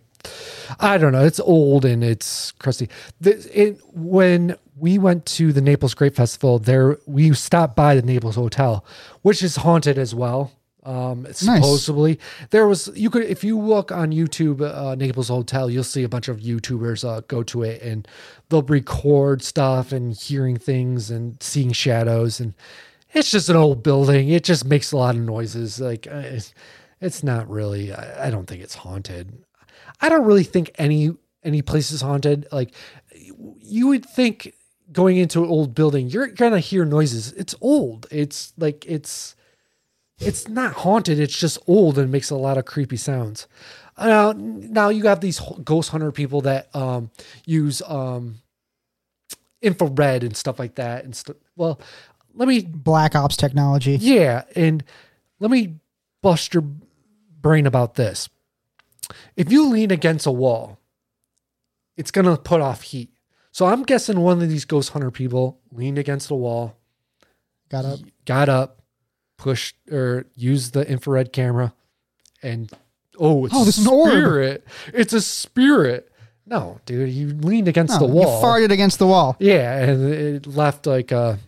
I 0.78 0.98
don't 0.98 1.12
know. 1.12 1.24
It's 1.24 1.40
old 1.40 1.86
and 1.86 2.04
it's 2.04 2.52
crusty. 2.52 2.90
The, 3.22 3.38
it, 3.58 3.80
when 3.94 4.54
we 4.78 4.98
went 4.98 5.26
to 5.26 5.52
the 5.52 5.60
Naples 5.60 5.94
Grape 5.94 6.14
Festival, 6.14 6.58
there 6.58 6.98
we 7.06 7.32
stopped 7.34 7.76
by 7.76 7.94
the 7.94 8.02
Naples 8.02 8.36
Hotel, 8.36 8.84
which 9.22 9.42
is 9.42 9.56
haunted 9.56 9.98
as 9.98 10.14
well. 10.14 10.52
Um, 10.84 11.26
supposedly 11.32 12.18
there 12.48 12.66
was 12.66 12.88
you 12.94 13.10
could 13.10 13.24
if 13.24 13.44
you 13.44 13.58
look 13.58 13.92
on 13.92 14.10
YouTube 14.10 14.62
uh, 14.62 14.94
Naples 14.94 15.28
Hotel, 15.28 15.68
you'll 15.68 15.84
see 15.84 16.02
a 16.02 16.08
bunch 16.08 16.28
of 16.28 16.38
YouTubers 16.38 17.06
uh, 17.06 17.20
go 17.28 17.42
to 17.42 17.62
it 17.62 17.82
and 17.82 18.08
they'll 18.48 18.62
record 18.62 19.42
stuff 19.42 19.92
and 19.92 20.14
hearing 20.14 20.56
things 20.56 21.10
and 21.10 21.42
seeing 21.42 21.72
shadows 21.72 22.40
and 22.40 22.54
it's 23.12 23.30
just 23.30 23.48
an 23.48 23.56
old 23.56 23.82
building. 23.82 24.28
It 24.28 24.44
just 24.44 24.64
makes 24.64 24.92
a 24.92 24.96
lot 24.96 25.14
of 25.14 25.20
noises. 25.22 25.80
Like 25.80 26.06
uh, 26.06 26.22
it's, 26.24 26.54
it's 27.00 27.22
not 27.22 27.50
really. 27.50 27.92
I, 27.92 28.28
I 28.28 28.30
don't 28.30 28.46
think 28.46 28.62
it's 28.62 28.76
haunted. 28.76 29.44
I 30.00 30.08
don't 30.08 30.24
really 30.24 30.44
think 30.44 30.70
any 30.78 31.10
any 31.42 31.60
place 31.60 31.90
is 31.90 32.00
haunted. 32.00 32.46
Like 32.50 32.72
you 33.60 33.88
would 33.88 34.06
think 34.06 34.54
going 34.92 35.16
into 35.16 35.42
an 35.42 35.48
old 35.50 35.74
building, 35.74 36.08
you're 36.08 36.28
gonna 36.28 36.60
hear 36.60 36.84
noises. 36.84 37.32
It's 37.32 37.54
old. 37.60 38.06
It's 38.10 38.52
like 38.56 38.84
it's 38.86 39.34
it's 40.18 40.48
not 40.48 40.72
haunted. 40.72 41.20
It's 41.20 41.38
just 41.38 41.58
old 41.66 41.98
and 41.98 42.10
makes 42.10 42.30
a 42.30 42.36
lot 42.36 42.58
of 42.58 42.64
creepy 42.64 42.96
sounds. 42.96 43.46
Now, 43.98 44.32
now 44.36 44.88
you 44.88 45.04
have 45.04 45.20
these 45.20 45.40
ghost 45.64 45.90
hunter 45.90 46.12
people 46.12 46.40
that 46.42 46.74
um, 46.74 47.10
use 47.46 47.82
um, 47.82 48.36
infrared 49.60 50.22
and 50.22 50.36
stuff 50.36 50.58
like 50.58 50.76
that. 50.76 51.04
And 51.04 51.14
stuff. 51.14 51.36
Well, 51.56 51.80
let 52.34 52.48
me 52.48 52.60
Black 52.62 53.14
Ops 53.14 53.36
technology. 53.36 53.96
yeah, 54.00 54.44
and 54.54 54.84
let 55.40 55.50
me 55.50 55.76
bust 56.22 56.54
your 56.54 56.64
brain 57.40 57.66
about 57.66 57.94
this. 57.94 58.28
If 59.36 59.50
you 59.50 59.68
lean 59.68 59.90
against 59.90 60.26
a 60.26 60.32
wall, 60.32 60.78
it's 61.96 62.10
gonna 62.10 62.36
put 62.36 62.60
off 62.60 62.82
heat. 62.82 63.10
So 63.58 63.66
I'm 63.66 63.82
guessing 63.82 64.20
one 64.20 64.40
of 64.40 64.48
these 64.48 64.64
ghost 64.64 64.90
hunter 64.90 65.10
people 65.10 65.58
leaned 65.72 65.98
against 65.98 66.28
the 66.28 66.36
wall, 66.36 66.76
Got 67.68 67.84
up. 67.86 67.98
got 68.24 68.48
up, 68.48 68.82
pushed 69.36 69.74
or 69.90 70.26
used 70.36 70.74
the 70.74 70.88
infrared 70.88 71.32
camera, 71.32 71.74
and 72.40 72.70
oh, 73.18 73.46
it's 73.46 73.54
Oh, 73.56 73.62
a 73.62 73.64
this 73.64 73.78
is 73.78 73.84
an 73.88 73.92
orb. 73.92 74.10
spirit. 74.12 74.64
It's 74.94 75.12
a 75.12 75.20
spirit. 75.20 76.08
No, 76.46 76.78
dude, 76.86 77.10
you 77.10 77.30
leaned 77.30 77.66
against 77.66 78.00
No, 78.00 78.06
the 78.06 78.12
wall. 78.14 78.38
you 78.40 78.46
farted 78.46 78.70
against 78.70 79.00
the 79.00 79.08
wall. 79.08 79.34
Yeah, 79.40 79.76
and 79.76 80.08
it 80.08 80.46
left 80.46 80.86
like 80.86 81.10
a 81.10 81.40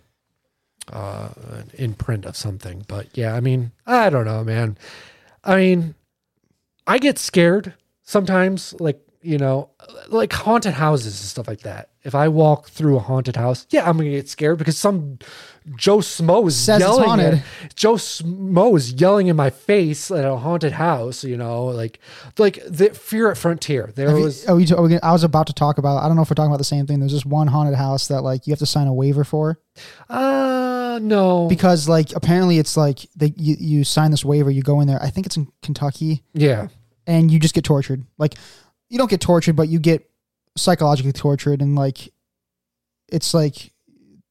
uh, 0.93 1.29
an 1.53 1.71
imprint 1.75 2.25
of 2.25 2.37
something. 2.37 2.85
But 2.89 3.07
yeah, 3.17 3.37
I 3.37 3.41
mean, 3.41 3.71
I 3.87 4.11
don't 4.11 4.25
know, 4.25 4.43
man. 4.43 4.77
I 5.45 5.55
mean, 5.55 5.95
I 6.89 6.99
get 6.99 7.21
scared 7.21 7.75
sometimes, 8.03 8.75
like, 8.81 9.01
you 9.23 9.37
know, 9.39 9.71
like 10.09 10.33
haunted 10.33 10.73
houses 10.75 11.21
and 11.21 11.29
stuff 11.29 11.47
like 11.49 11.61
that. 11.61 11.91
If 12.03 12.14
I 12.14 12.29
walk 12.29 12.71
through 12.71 12.97
a 12.97 13.01
haunted 13.01 13.37
house, 13.37 13.66
yeah, 13.71 13.87
I'm 13.89 13.99
gonna 13.99 14.09
get 14.11 14.29
scared 14.29 14.57
because 14.57 14.79
some 14.79 15.18
Joe 15.77 15.99
Smo 15.99 16.49
is 16.49 16.57
Says 16.57 16.81
it's 16.81 16.89
yelling. 16.89 17.05
haunted. 17.09 17.35
At, 17.35 17.75
Joe 17.77 17.95
Smo 17.95 18.75
is 18.77 18.93
yelling 18.93 19.27
in 19.27 19.37
my 19.37 19.51
face 19.51 20.11
at 20.11 20.25
a 20.25 20.37
haunted 20.39 20.73
house. 20.73 21.23
You 21.23 21.37
know, 21.37 21.66
like 21.66 21.99
like 22.39 22.61
the 22.66 22.91
Fear 22.91 23.31
at 23.33 23.37
Frontier. 23.37 23.93
There 23.95 24.09
Have 24.09 24.16
you- 24.18 24.25
was 24.25 24.49
oh, 24.49 24.57
you, 24.57 24.75
oh, 24.75 24.89
I 25.03 25.12
was 25.12 25.25
about 25.25 25.47
to 25.49 25.53
talk 25.53 25.77
about. 25.77 26.03
I 26.03 26.07
don't 26.07 26.16
know 26.16 26.23
if 26.23 26.31
we're 26.31 26.35
talking 26.35 26.51
about 26.51 26.59
the 26.59 26.64
same 26.64 26.87
thing. 26.87 27.01
There's 27.01 27.12
this 27.12 27.27
one 27.27 27.49
haunted 27.49 27.75
house 27.75 28.09
that 28.09 28.23
like 28.23 28.47
you 28.47 28.53
have 28.53 28.59
to 28.61 28.66
sign 28.66 28.87
a 28.87 28.95
waiver 28.95 29.25
for 29.25 29.61
uh 30.09 30.99
no 31.03 31.47
because 31.49 31.89
like 31.89 32.14
apparently 32.16 32.59
it's 32.59 32.77
like 32.77 33.07
they 33.16 33.33
you, 33.37 33.57
you 33.59 33.85
sign 33.85 34.11
this 34.11 34.25
waiver, 34.25 34.51
you 34.51 34.62
go 34.62 34.81
in 34.81 34.89
there. 34.89 35.03
I 35.03 35.11
think 35.11 35.27
it's 35.27 35.37
in 35.37 35.49
Kentucky, 35.62 36.23
yeah 36.33 36.68
and 37.07 37.31
you 37.31 37.39
just 37.41 37.55
get 37.55 37.64
tortured. 37.64 38.05
Like 38.18 38.35
you 38.91 38.99
don't 38.99 39.09
get 39.09 39.20
tortured, 39.22 39.57
but 39.57 39.68
you 39.68 39.78
get 39.78 40.11
psychologically 40.57 41.12
tortured, 41.12 41.62
and 41.62 41.74
like 41.74 42.12
it's 43.09 43.32
like 43.32 43.72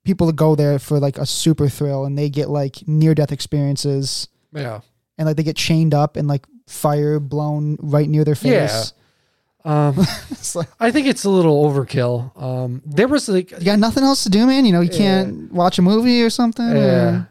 people 0.05 0.27
that 0.27 0.35
go 0.35 0.55
there 0.55 0.77
for 0.77 0.99
like 0.99 1.17
a 1.17 1.25
super 1.25 1.67
thrill, 1.67 2.05
and 2.05 2.15
they 2.17 2.29
get 2.29 2.49
like 2.49 2.87
near 2.87 3.15
death 3.15 3.31
experiences, 3.31 4.27
yeah 4.53 4.81
and 5.19 5.27
like 5.27 5.35
they 5.35 5.43
get 5.43 5.57
chained 5.57 5.93
up 5.93 6.15
and 6.15 6.27
like 6.27 6.47
fire 6.65 7.19
blown 7.19 7.77
right 7.81 8.09
near 8.09 8.23
their 8.23 8.35
face. 8.35 8.93
um. 9.65 9.95
It's 10.31 10.55
like 10.55 10.69
I 10.79 10.89
think 10.89 11.05
it's 11.07 11.25
a 11.25 11.29
little 11.29 11.69
overkill. 11.69 12.41
Um, 12.41 12.81
there 12.85 13.07
was 13.07 13.27
like 13.27 13.51
you 13.51 13.65
got 13.65 13.77
nothing 13.77 14.03
else 14.03 14.23
to 14.23 14.29
do, 14.29 14.47
man. 14.47 14.65
You 14.65 14.71
know, 14.71 14.81
you 14.81 14.89
can't 14.89 15.51
watch 15.51 15.77
a 15.77 15.81
movie 15.81 16.23
or 16.23 16.29
something. 16.29 16.65
or 16.65 16.75
Yeah. 16.77 17.23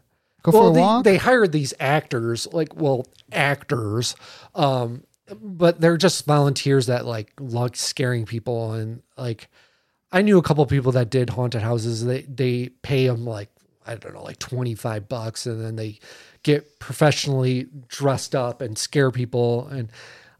Go 0.42 0.52
well, 0.52 0.62
for 0.62 0.70
a 0.70 0.74
they, 0.74 0.80
walk. 0.80 1.04
they 1.04 1.16
hired 1.16 1.50
these 1.50 1.72
actors, 1.80 2.46
like 2.52 2.76
well, 2.76 3.06
actors, 3.32 4.14
um, 4.54 5.02
but 5.40 5.80
they're 5.80 5.96
just 5.96 6.26
volunteers 6.26 6.86
that 6.86 7.06
like 7.06 7.32
like 7.40 7.76
scaring 7.76 8.26
people 8.26 8.72
and 8.72 9.02
like 9.16 9.48
I 10.12 10.22
knew 10.22 10.38
a 10.38 10.42
couple 10.42 10.64
people 10.66 10.92
that 10.92 11.10
did 11.10 11.30
haunted 11.30 11.62
houses. 11.62 12.04
They 12.04 12.22
they 12.22 12.68
pay 12.82 13.06
them 13.06 13.24
like 13.26 13.50
I 13.86 13.94
don't 13.96 14.14
know, 14.14 14.22
like 14.22 14.38
twenty 14.38 14.74
five 14.74 15.08
bucks, 15.08 15.46
and 15.46 15.62
then 15.64 15.76
they 15.76 15.98
get 16.42 16.78
professionally 16.80 17.66
dressed 17.88 18.34
up 18.34 18.60
and 18.62 18.76
scare 18.78 19.10
people. 19.10 19.66
And 19.68 19.90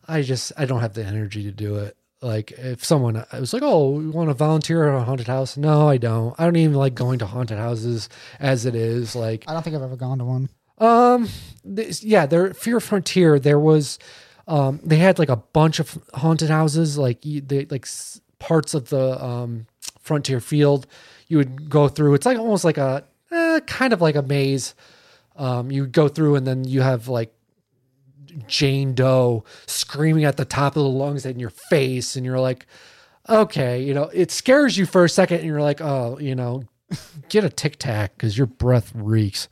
I 0.06 0.22
just 0.22 0.52
I 0.56 0.64
don't 0.64 0.80
have 0.80 0.94
the 0.94 1.04
energy 1.04 1.42
to 1.44 1.52
do 1.52 1.76
it. 1.76 1.96
Like 2.20 2.52
if 2.52 2.84
someone 2.84 3.24
I 3.32 3.40
was 3.40 3.52
like, 3.52 3.62
oh, 3.64 4.00
you 4.00 4.10
want 4.10 4.30
to 4.30 4.34
volunteer 4.34 4.88
at 4.88 5.00
a 5.00 5.04
haunted 5.04 5.28
house? 5.28 5.56
No, 5.56 5.88
I 5.88 5.98
don't. 5.98 6.34
I 6.38 6.44
don't 6.44 6.56
even 6.56 6.74
like 6.74 6.94
going 6.94 7.18
to 7.20 7.26
haunted 7.26 7.58
houses 7.58 8.08
as 8.40 8.66
it 8.66 8.74
is. 8.74 9.14
Like 9.14 9.44
I 9.46 9.52
don't 9.52 9.62
think 9.62 9.76
I've 9.76 9.82
ever 9.82 9.96
gone 9.96 10.18
to 10.18 10.24
one. 10.24 10.48
um, 10.78 11.28
this, 11.64 12.02
yeah, 12.02 12.26
there 12.26 12.54
Fear 12.54 12.80
Frontier. 12.80 13.38
There 13.38 13.58
was, 13.60 13.98
um, 14.48 14.80
they 14.82 14.96
had 14.96 15.18
like 15.18 15.28
a 15.28 15.36
bunch 15.36 15.78
of 15.78 15.98
haunted 16.14 16.48
houses, 16.48 16.96
like 16.98 17.20
they 17.22 17.66
like 17.66 17.86
parts 18.38 18.74
of 18.74 18.88
the 18.88 19.22
um 19.22 19.66
Frontier 20.00 20.40
Field. 20.40 20.86
You 21.28 21.36
would 21.36 21.68
go 21.68 21.86
through. 21.86 22.14
It's 22.14 22.26
like 22.26 22.38
almost 22.38 22.64
like 22.64 22.78
a 22.78 23.04
eh, 23.30 23.60
kind 23.66 23.92
of 23.92 24.00
like 24.00 24.16
a 24.16 24.22
maze. 24.22 24.74
Um, 25.36 25.70
you 25.70 25.86
go 25.86 26.08
through, 26.08 26.34
and 26.36 26.46
then 26.46 26.64
you 26.64 26.80
have 26.80 27.08
like 27.08 27.32
Jane 28.46 28.94
Doe 28.94 29.44
screaming 29.66 30.24
at 30.24 30.38
the 30.38 30.46
top 30.46 30.76
of 30.76 30.82
the 30.82 30.88
lungs 30.88 31.26
in 31.26 31.38
your 31.38 31.50
face, 31.50 32.16
and 32.16 32.24
you're 32.24 32.40
like, 32.40 32.66
okay, 33.28 33.82
you 33.82 33.92
know, 33.92 34.10
it 34.14 34.30
scares 34.30 34.78
you 34.78 34.86
for 34.86 35.04
a 35.04 35.10
second, 35.10 35.38
and 35.38 35.46
you're 35.46 35.60
like, 35.60 35.82
oh, 35.82 36.18
you 36.18 36.34
know, 36.34 36.64
get 37.28 37.44
a 37.44 37.50
tic 37.50 37.78
tac 37.78 38.16
because 38.16 38.38
your 38.38 38.46
breath 38.46 38.92
reeks. 38.94 39.46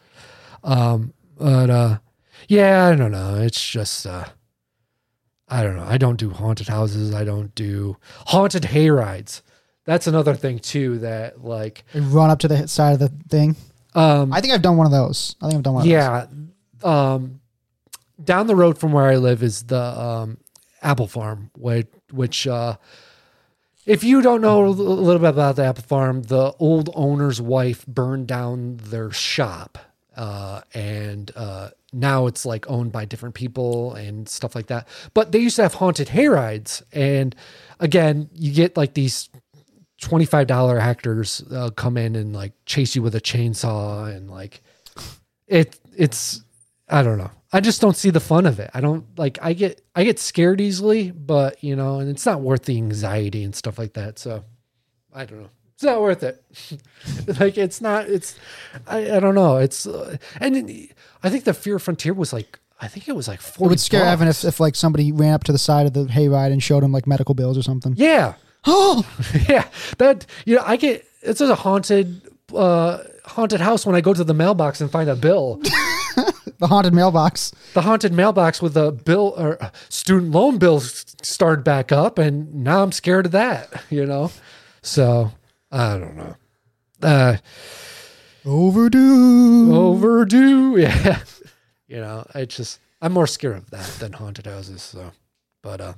Um, 0.64 1.12
but 1.36 1.68
uh, 1.68 1.98
yeah, 2.48 2.86
I 2.86 2.94
don't 2.96 3.12
know. 3.12 3.36
It's 3.36 3.70
just 3.70 4.06
uh, 4.06 4.24
I 5.48 5.62
don't 5.62 5.76
know. 5.76 5.84
I 5.86 5.98
don't 5.98 6.16
do 6.16 6.30
haunted 6.30 6.68
houses. 6.68 7.14
I 7.14 7.24
don't 7.24 7.54
do 7.54 7.96
haunted 8.26 8.64
hay 8.64 8.90
rides. 8.90 9.42
That's 9.84 10.06
another 10.06 10.34
thing 10.34 10.58
too. 10.58 10.98
That 10.98 11.44
like, 11.44 11.84
run 11.94 12.30
up 12.30 12.40
to 12.40 12.48
the 12.48 12.66
side 12.66 12.94
of 12.94 12.98
the 12.98 13.12
thing. 13.28 13.56
um, 13.94 14.32
I 14.32 14.40
think 14.40 14.52
I've 14.52 14.62
done 14.62 14.76
one 14.76 14.86
of 14.86 14.92
those. 14.92 15.36
I 15.40 15.46
think 15.46 15.58
I've 15.58 15.62
done 15.62 15.74
one. 15.74 15.82
Of 15.82 15.88
those. 15.88 15.92
yeah, 15.92 16.26
um, 16.82 17.40
down 18.22 18.46
the 18.48 18.56
road 18.56 18.78
from 18.78 18.92
where 18.92 19.06
I 19.06 19.16
live 19.16 19.42
is 19.42 19.62
the 19.64 19.80
um, 19.80 20.38
apple 20.82 21.06
farm, 21.06 21.50
which 21.56 21.86
which 22.10 22.46
uh, 22.48 22.76
if 23.84 24.02
you 24.02 24.22
don't 24.22 24.40
know 24.40 24.66
a 24.66 24.68
little 24.68 25.20
bit 25.20 25.30
about 25.30 25.54
the 25.56 25.64
apple 25.64 25.84
farm, 25.84 26.22
the 26.22 26.52
old 26.58 26.90
owner's 26.94 27.40
wife 27.40 27.86
burned 27.86 28.26
down 28.26 28.78
their 28.78 29.12
shop, 29.12 29.78
uh, 30.16 30.62
and 30.74 31.30
uh, 31.36 31.70
now 31.96 32.26
it's 32.26 32.44
like 32.46 32.68
owned 32.70 32.92
by 32.92 33.04
different 33.04 33.34
people 33.34 33.94
and 33.94 34.28
stuff 34.28 34.54
like 34.54 34.66
that. 34.66 34.86
But 35.14 35.32
they 35.32 35.38
used 35.38 35.56
to 35.56 35.62
have 35.62 35.74
haunted 35.74 36.10
hay 36.10 36.28
rides, 36.28 36.82
and 36.92 37.34
again, 37.80 38.28
you 38.34 38.52
get 38.52 38.76
like 38.76 38.94
these 38.94 39.28
twenty-five 40.00 40.46
dollar 40.46 40.78
actors 40.78 41.42
uh, 41.50 41.70
come 41.70 41.96
in 41.96 42.14
and 42.16 42.34
like 42.34 42.52
chase 42.66 42.94
you 42.94 43.02
with 43.02 43.14
a 43.14 43.20
chainsaw 43.20 44.14
and 44.14 44.30
like 44.30 44.62
it 45.46 45.78
it's 45.96 46.42
I 46.88 47.02
don't 47.02 47.18
know. 47.18 47.30
I 47.52 47.60
just 47.60 47.80
don't 47.80 47.96
see 47.96 48.10
the 48.10 48.20
fun 48.20 48.46
of 48.46 48.60
it. 48.60 48.70
I 48.74 48.80
don't 48.80 49.06
like 49.18 49.38
I 49.40 49.52
get 49.52 49.80
I 49.94 50.04
get 50.04 50.18
scared 50.18 50.60
easily, 50.60 51.10
but 51.10 51.62
you 51.64 51.74
know, 51.74 52.00
and 52.00 52.10
it's 52.10 52.26
not 52.26 52.40
worth 52.40 52.64
the 52.64 52.76
anxiety 52.76 53.42
and 53.42 53.54
stuff 53.54 53.78
like 53.78 53.94
that. 53.94 54.18
So 54.18 54.44
I 55.12 55.24
don't 55.24 55.42
know. 55.42 55.50
It's 55.76 55.82
not 55.84 56.00
worth 56.00 56.22
it. 56.22 56.42
like 57.38 57.58
it's 57.58 57.80
not 57.82 58.08
it's 58.08 58.34
I, 58.86 59.16
I 59.16 59.20
don't 59.20 59.34
know. 59.34 59.58
It's 59.58 59.86
uh, 59.86 60.16
and 60.40 60.56
it- 60.70 60.92
I 61.22 61.28
think 61.28 61.44
the 61.44 61.52
Fear 61.54 61.78
Frontier 61.78 62.14
was 62.14 62.32
like 62.32 62.58
I 62.80 62.88
think 62.88 63.08
it 63.08 63.14
was 63.14 63.28
like 63.28 63.40
40 63.42 63.64
It 63.64 63.68
would 63.68 63.80
scare 63.80 64.04
Evan 64.06 64.26
if, 64.28 64.42
if 64.44 64.58
like 64.58 64.74
somebody 64.74 65.12
ran 65.12 65.34
up 65.34 65.44
to 65.44 65.52
the 65.52 65.58
side 65.58 65.86
of 65.86 65.92
the 65.92 66.04
hayride 66.06 66.50
and 66.52 66.62
showed 66.62 66.82
him 66.82 66.92
like 66.92 67.06
medical 67.06 67.34
bills 67.34 67.58
or 67.58 67.62
something. 67.62 67.94
Yeah. 67.96 68.34
Oh, 68.64 69.04
yeah. 69.48 69.68
That 69.98 70.24
you 70.46 70.56
know, 70.56 70.62
I 70.64 70.76
get 70.76 71.04
it's 71.20 71.40
just 71.40 71.52
a 71.52 71.54
haunted 71.54 72.22
uh 72.54 72.98
haunted 73.26 73.60
house 73.60 73.84
when 73.84 73.94
I 73.94 74.00
go 74.00 74.14
to 74.14 74.24
the 74.24 74.34
mailbox 74.34 74.80
and 74.80 74.90
find 74.90 75.10
a 75.10 75.16
bill. 75.16 75.56
the 76.58 76.68
haunted 76.68 76.94
mailbox. 76.94 77.52
the 77.74 77.82
haunted 77.82 78.14
mailbox 78.14 78.62
with 78.62 78.78
a 78.78 78.92
bill 78.92 79.34
or 79.36 79.62
uh, 79.62 79.70
student 79.90 80.30
loan 80.32 80.56
bills 80.56 81.04
started 81.20 81.62
back 81.64 81.92
up 81.92 82.18
and 82.18 82.54
now 82.54 82.82
i'm 82.82 82.92
scared 82.92 83.26
of 83.26 83.32
that 83.32 83.82
you 83.90 84.06
know 84.06 84.30
so 84.80 85.30
i 85.76 85.98
don't 85.98 86.16
know 86.16 86.34
uh 87.02 87.36
Overdue. 88.44 89.74
overdue 89.74 90.76
yeah 90.80 91.18
you 91.88 91.96
know 91.96 92.24
i 92.34 92.44
just 92.44 92.78
i'm 93.02 93.12
more 93.12 93.26
scared 93.26 93.56
of 93.56 93.70
that 93.70 93.86
than 93.98 94.12
haunted 94.12 94.46
houses 94.46 94.82
so 94.82 95.10
but 95.62 95.80
uh 95.80 95.94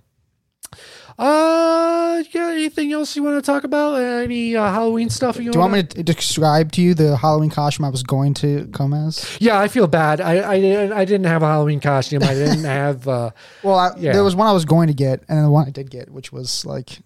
uh 1.19 2.23
got 2.33 2.53
anything 2.53 2.93
else 2.93 3.17
you 3.17 3.23
want 3.23 3.37
to 3.37 3.43
talk 3.43 3.65
about 3.65 3.95
any 3.97 4.55
uh, 4.57 4.71
halloween 4.71 5.09
stuff 5.11 5.37
you 5.39 5.51
Do 5.51 5.57
you 5.57 5.61
want 5.61 5.73
me 5.73 5.83
to 5.83 6.03
describe 6.03 6.73
to 6.73 6.83
you 6.83 6.95
the 6.95 7.17
Halloween 7.17 7.51
costume 7.51 7.85
I 7.87 7.89
was 7.91 8.03
going 8.03 8.35
to 8.35 8.67
come 8.73 8.93
as? 8.93 9.37
yeah 9.41 9.59
i 9.59 9.69
feel 9.69 9.87
bad 9.87 10.21
i 10.21 10.53
i 10.53 10.61
didn't 10.61 10.93
i 10.93 11.05
didn't 11.05 11.27
have 11.27 11.43
a 11.43 11.47
halloween 11.47 11.81
costume 11.81 12.23
i 12.23 12.35
didn't 12.35 12.65
have 12.81 13.07
uh 13.09 13.31
Well, 13.63 13.77
I, 13.79 13.91
Yeah. 13.99 14.13
there 14.13 14.25
was 14.25 14.35
one 14.37 14.47
I 14.47 14.53
was 14.53 14.65
going 14.65 14.89
to 14.89 14.95
get, 14.95 15.21
and 15.29 15.37
then 15.39 15.45
the 15.45 15.51
one 15.51 15.67
I 15.67 15.71
did 15.71 15.91
get, 15.91 16.11
which 16.11 16.33
was 16.33 16.65
like 16.67 16.99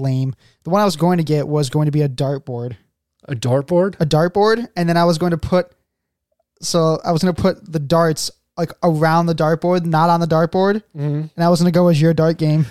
lame. 0.00 0.34
The 0.64 0.70
one 0.70 0.80
I 0.80 0.84
was 0.84 0.96
going 0.96 1.18
to 1.18 1.24
get 1.24 1.46
was 1.48 1.70
going 1.70 1.86
to 1.86 1.92
be 1.92 2.02
a 2.02 2.08
dartboard, 2.08 2.76
a 3.24 3.34
dartboard 3.34 3.96
a 4.00 4.06
dartboard, 4.06 4.68
and 4.76 4.88
then 4.88 4.96
I 4.96 5.04
was 5.04 5.18
going 5.18 5.32
to 5.32 5.38
put. 5.38 5.70
So 6.62 6.98
I 7.04 7.12
was 7.12 7.22
going 7.22 7.34
to 7.34 7.40
put 7.42 7.70
the 7.70 7.78
darts 7.78 8.30
like 8.56 8.72
around 8.82 9.26
the 9.26 9.34
dartboard, 9.34 9.84
not 9.84 10.08
on 10.10 10.20
the 10.20 10.26
dartboard, 10.26 10.82
Mm-hmm. 10.96 11.26
and 11.36 11.44
I 11.44 11.48
was 11.48 11.60
going 11.60 11.70
to 11.72 11.76
go 11.78 11.88
as 11.88 12.00
your 12.00 12.14
dart 12.14 12.38
game. 12.38 12.64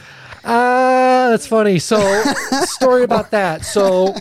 Ah, 0.44 1.28
that's 1.30 1.48
funny. 1.48 1.80
So, 1.80 2.24
story 2.64 3.04
about 3.04 3.32
that. 3.32 3.66
So, 3.66 4.16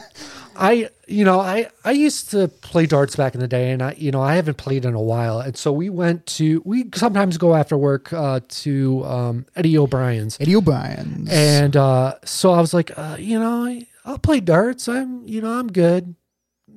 I, 0.56 0.88
you 1.06 1.24
know, 1.24 1.40
I 1.40 1.68
I 1.84 1.92
used 1.92 2.30
to 2.30 2.48
play 2.48 2.86
darts 2.86 3.16
back 3.16 3.34
in 3.34 3.40
the 3.40 3.48
day, 3.48 3.70
and 3.70 3.82
I, 3.82 3.94
you 3.96 4.10
know, 4.10 4.22
I 4.22 4.34
haven't 4.36 4.56
played 4.56 4.84
in 4.84 4.94
a 4.94 5.00
while, 5.00 5.40
and 5.40 5.56
so 5.56 5.72
we 5.72 5.90
went 5.90 6.26
to 6.26 6.62
we 6.64 6.90
sometimes 6.94 7.38
go 7.38 7.54
after 7.54 7.76
work 7.76 8.12
uh, 8.12 8.40
to 8.48 9.04
um, 9.04 9.46
Eddie 9.56 9.78
O'Brien's, 9.78 10.38
Eddie 10.40 10.56
O'Brien's, 10.56 11.28
and 11.30 11.76
uh, 11.76 12.14
so 12.24 12.52
I 12.52 12.60
was 12.60 12.72
like, 12.74 12.96
uh, 12.98 13.16
you 13.18 13.38
know, 13.38 13.80
I'll 14.04 14.18
play 14.18 14.40
darts. 14.40 14.88
I'm, 14.88 15.26
you 15.26 15.40
know, 15.40 15.52
I'm 15.52 15.70
good. 15.72 16.14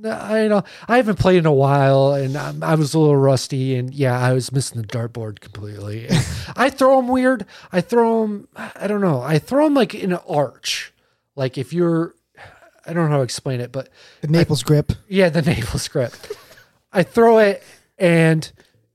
I 0.06 0.44
you 0.44 0.50
know 0.50 0.64
I 0.88 0.98
haven't 0.98 1.20
played 1.20 1.38
in 1.38 1.46
a 1.46 1.54
while, 1.54 2.14
and 2.14 2.38
I'm, 2.38 2.64
I 2.64 2.76
was 2.76 2.94
a 2.94 3.00
little 3.00 3.18
rusty, 3.18 3.76
and 3.76 3.94
yeah, 3.94 4.20
I 4.20 4.34
was 4.34 4.52
missing 4.52 4.82
the 4.82 4.88
dartboard 4.88 5.40
completely. 5.40 6.08
I 6.56 6.70
throw 6.70 6.98
them 6.98 7.08
weird. 7.08 7.46
I 7.72 7.82
throw 7.82 8.22
them. 8.22 8.48
I 8.56 8.88
don't 8.88 9.02
know. 9.02 9.22
I 9.22 9.40
throw 9.40 9.66
them 9.66 9.74
like 9.74 9.96
in 9.96 10.12
an 10.12 10.20
arch. 10.28 10.94
Like 11.36 11.58
if 11.58 11.72
you're, 11.72 12.16
I 12.88 12.94
don't 12.94 13.06
know 13.06 13.12
how 13.12 13.18
to 13.18 13.24
explain 13.24 13.60
it, 13.62 13.72
but 13.72 13.90
the 14.22 14.28
Naples 14.28 14.64
grip. 14.64 14.92
yeah, 15.08 15.30
the 15.30 15.42
naval 15.52 15.80
grip. 15.90 16.14
I 16.94 17.04
throw 17.04 17.40
it 17.40 17.64
and 17.98 18.50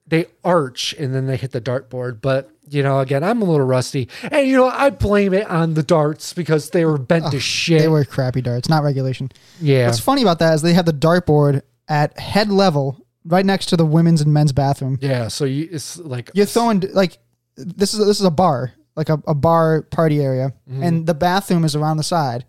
they 0.06 0.27
arch 0.44 0.94
and 0.98 1.14
then 1.14 1.27
they 1.27 1.36
hit 1.36 1.52
the 1.52 1.60
dartboard. 1.60 2.20
But 2.20 2.51
you 2.69 2.82
know, 2.82 3.01
again, 3.01 3.23
I'm 3.23 3.43
a 3.43 3.44
little 3.44 3.66
rusty, 3.66 4.09
and 4.31 4.47
you 4.48 4.56
know, 4.56 4.69
I 4.69 4.90
blame 4.90 5.35
it 5.35 5.47
on 5.48 5.74
the 5.74 5.82
darts 5.82 6.32
because 6.32 6.70
they 6.70 6.85
were 6.85 6.97
bent 6.97 7.31
to 7.32 7.40
shit. 7.40 7.81
They 7.82 7.89
were 7.89 8.05
crappy 8.05 8.40
darts, 8.40 8.69
not 8.69 8.82
regulation. 8.82 9.31
yeah, 9.60 9.86
What's 9.86 9.98
funny 9.98 10.23
about 10.23 10.39
that 10.39 10.55
is 10.55 10.62
they 10.62 10.73
have 10.73 10.86
the 10.86 10.93
dartboard 10.93 11.62
at 11.89 12.19
head 12.19 12.51
level, 12.51 13.05
right 13.27 13.44
next 13.44 13.66
to 13.66 13.77
the 13.77 13.85
women's 13.85 14.23
and 14.23 14.32
men's 14.32 14.52
bathroom. 14.52 14.98
yeah. 15.02 15.28
So 15.28 15.44
you, 15.44 15.69
it's 15.70 15.98
like 15.98 16.31
You're 16.35 16.47
throwing 16.47 16.81
like 16.94 17.19
this 17.56 17.93
is 17.93 18.06
this 18.06 18.20
is 18.20 18.24
a 18.24 18.31
bar, 18.31 18.73
like 18.97 19.10
a, 19.10 19.20
a 19.27 19.35
bar 19.35 19.82
party 19.82 20.23
area, 20.23 20.55
Mm-hmm. 20.70 20.82
and 20.82 21.06
the 21.06 21.14
bathroom 21.14 21.64
is 21.64 21.77
around 21.77 21.98
the 21.98 22.05
side, 22.05 22.47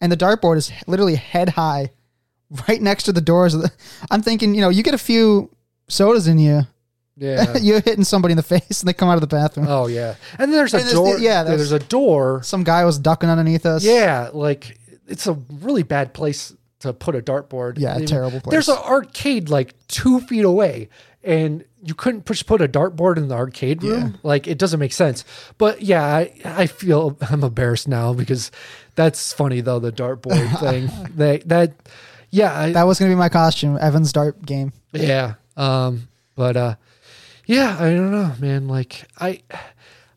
and 0.00 0.10
the 0.12 0.16
dartboard 0.16 0.56
is 0.56 0.72
literally 0.86 1.14
head 1.16 1.50
high, 1.50 1.90
right 2.68 2.80
next 2.80 3.04
to 3.04 3.12
the 3.12 3.20
doors. 3.20 3.54
Of 3.54 3.62
the, 3.62 3.72
I'm 4.10 4.22
thinking, 4.22 4.54
you 4.54 4.60
know, 4.60 4.68
you 4.68 4.82
get 4.82 4.94
a 4.94 4.98
few 4.98 5.50
sodas 5.88 6.26
in 6.28 6.38
you, 6.38 6.62
Yeah. 7.16 7.56
you're 7.60 7.80
hitting 7.80 8.04
somebody 8.04 8.32
in 8.32 8.36
the 8.36 8.42
face, 8.42 8.80
and 8.80 8.88
they 8.88 8.92
come 8.92 9.08
out 9.08 9.14
of 9.14 9.20
the 9.22 9.26
bathroom. 9.26 9.66
oh 9.68 9.86
yeah. 9.86 10.14
And 10.38 10.50
then 10.52 10.58
there's 10.58 10.74
a 10.74 10.78
And 10.78 10.86
there's 10.86 10.94
the- 10.94 11.02
door. 11.04 11.18
yeah, 11.18 11.42
there's, 11.42 11.70
there's- 11.70 11.84
a 11.84 11.88
door. 11.88 12.42
Some 12.42 12.64
guy 12.64 12.84
was 12.84 12.98
ducking 12.98 13.28
underneath 13.30 13.64
us. 13.66 13.84
Yeah, 13.84 14.30
like 14.32 14.78
it's 15.08 15.26
a 15.26 15.34
really 15.60 15.82
bad 15.82 16.12
place 16.14 16.52
to 16.80 16.92
put 16.92 17.14
a 17.14 17.20
dartboard. 17.20 17.78
Yeah, 17.78 17.96
terrible 17.98 18.40
place. 18.40 18.50
There's 18.50 18.68
an 18.68 18.76
arcade 18.78 19.48
like 19.48 19.74
two 19.88 20.20
feet 20.20 20.44
away, 20.44 20.88
and 21.24 21.64
you 21.82 21.94
couldn't 21.94 22.22
push 22.24 22.44
put 22.44 22.60
a 22.60 22.66
dartboard 22.68 23.16
in 23.16 23.28
the 23.28 23.34
arcade 23.36 23.82
room. 23.82 24.18
Like 24.24 24.46
it 24.48 24.58
doesn't 24.58 24.80
make 24.80 24.92
sense. 24.92 25.24
But 25.56 25.80
yeah, 25.82 26.04
I, 26.04 26.32
I 26.44 26.66
feel 26.66 27.16
I'm 27.30 27.44
embarrassed 27.44 27.86
now 27.88 28.12
because 28.12 28.50
that's 28.96 29.32
funny 29.32 29.60
though 29.60 29.78
the 29.78 29.92
dartboard 29.92 30.58
thing. 30.60 30.90
That 31.16 31.48
that 31.48 31.72
yeah 32.30 32.58
I, 32.58 32.72
that 32.72 32.84
was 32.84 32.98
gonna 32.98 33.12
be 33.12 33.16
my 33.16 33.28
costume, 33.28 33.78
Evan's 33.80 34.12
dart 34.12 34.44
game. 34.44 34.72
yeah. 34.92 35.34
Um, 35.56 36.08
but 36.34 36.56
uh, 36.56 36.74
yeah, 37.46 37.76
I 37.78 37.90
don't 37.94 38.10
know, 38.10 38.32
man. 38.40 38.68
Like 38.68 39.04
I, 39.18 39.40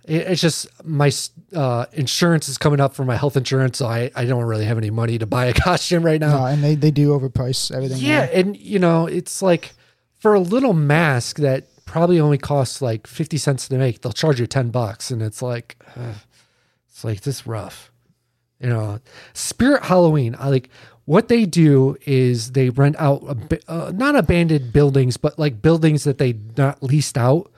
it, 0.06 0.28
it's 0.28 0.42
just 0.42 0.68
my 0.84 1.12
uh 1.56 1.86
insurance 1.94 2.50
is 2.50 2.58
coming 2.58 2.80
up 2.80 2.94
for 2.96 3.06
my 3.06 3.16
health 3.16 3.38
insurance, 3.38 3.78
so 3.78 3.86
I 3.86 4.12
I 4.16 4.26
don't 4.26 4.44
really 4.44 4.66
have 4.66 4.78
any 4.78 4.90
money 4.90 5.18
to 5.18 5.26
buy 5.26 5.46
a 5.46 5.54
costume 5.68 6.04
right 6.04 6.20
now. 6.20 6.44
Uh, 6.46 6.52
and 6.52 6.64
they, 6.64 6.76
they 6.76 6.92
do 6.92 7.10
overprice 7.18 7.74
everything. 7.74 8.00
yeah, 8.00 8.26
there. 8.26 8.36
and 8.40 8.58
you 8.58 8.80
know, 8.80 9.06
it's 9.06 9.42
like 9.42 9.74
for 10.20 10.34
a 10.34 10.40
little 10.40 10.74
mask 10.74 11.38
that 11.38 11.68
probably 11.86 12.20
only 12.20 12.38
costs 12.38 12.82
like 12.82 13.08
fifty 13.08 13.38
cents 13.38 13.68
to 13.70 13.78
make, 13.78 14.02
they'll 14.02 14.12
charge 14.12 14.40
you 14.40 14.48
ten 14.48 14.70
bucks, 14.72 15.10
and 15.12 15.22
it's 15.22 15.42
like, 15.42 15.78
ugh, 15.96 16.16
it's 16.90 17.04
like 17.04 17.22
this 17.22 17.48
rough. 17.48 17.89
You 18.60 18.70
know, 18.70 19.00
Spirit 19.34 19.84
Halloween. 19.84 20.36
I 20.38 20.50
like 20.50 20.70
what 21.06 21.28
they 21.28 21.46
do 21.46 21.98
is 22.06 22.52
they 22.52 22.70
rent 22.70 22.96
out 23.00 23.24
a, 23.24 23.60
uh, 23.72 23.92
not 23.96 24.16
abandoned 24.16 24.72
buildings, 24.74 25.18
but 25.18 25.40
like 25.40 25.62
buildings 25.62 26.04
that 26.04 26.18
they 26.18 26.36
not 26.58 26.84
leased 26.84 27.18
out. 27.18 27.52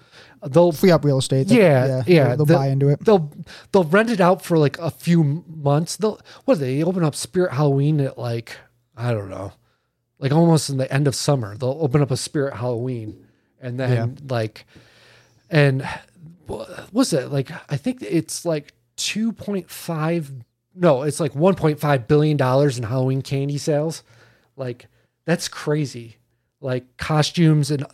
They'll 0.48 0.72
free 0.72 0.90
up 0.92 1.04
real 1.04 1.18
estate. 1.20 1.48
They- 1.50 1.58
yeah, 1.58 2.02
yeah. 2.08 2.28
They'll, 2.30 2.38
they'll 2.38 2.46
the- 2.46 2.54
buy 2.56 2.68
into 2.70 2.90
it. 2.90 3.04
They'll 3.04 3.32
they'll 3.72 3.84
rent 3.84 4.10
it 4.10 4.22
out 4.22 4.44
for 4.44 4.58
like 4.58 4.78
a 4.80 4.90
few 4.92 5.44
months. 5.48 5.98
They'll 5.98 6.20
what 6.46 6.56
do 6.56 6.62
they 6.62 6.84
open 6.84 7.04
up 7.04 7.16
Spirit 7.16 7.54
Halloween 7.54 8.00
at 8.00 8.18
like 8.18 8.58
I 8.96 9.12
don't 9.14 9.30
know, 9.30 9.54
like 10.20 10.32
almost 10.32 10.70
in 10.70 10.78
the 10.78 10.92
end 10.92 11.08
of 11.08 11.16
summer. 11.16 11.58
They'll 11.58 11.78
open 11.82 12.02
up 12.02 12.12
a 12.12 12.18
Spirit 12.18 12.56
Halloween, 12.56 13.26
and 13.60 13.80
then 13.80 14.18
like, 14.30 14.66
and 15.50 15.88
what 16.48 16.94
was 16.94 17.14
it 17.14 17.32
like? 17.32 17.52
I 17.70 17.78
think 17.78 18.02
it's 18.02 18.46
like 18.46 18.74
two 18.96 19.32
point 19.32 19.70
five. 19.70 20.32
No, 20.74 21.04
it's 21.04 21.20
like 21.20 21.36
one 21.36 21.56
point 21.56 21.80
five 21.80 22.08
billion 22.08 22.38
dollars 22.38 22.78
in 22.78 22.84
Halloween 22.84 23.22
candy 23.22 23.58
sales. 23.58 24.04
Like 24.56 24.88
that's 25.26 25.48
crazy. 25.48 26.18
Like 26.60 26.98
costumes 26.98 27.72
and 27.72 27.86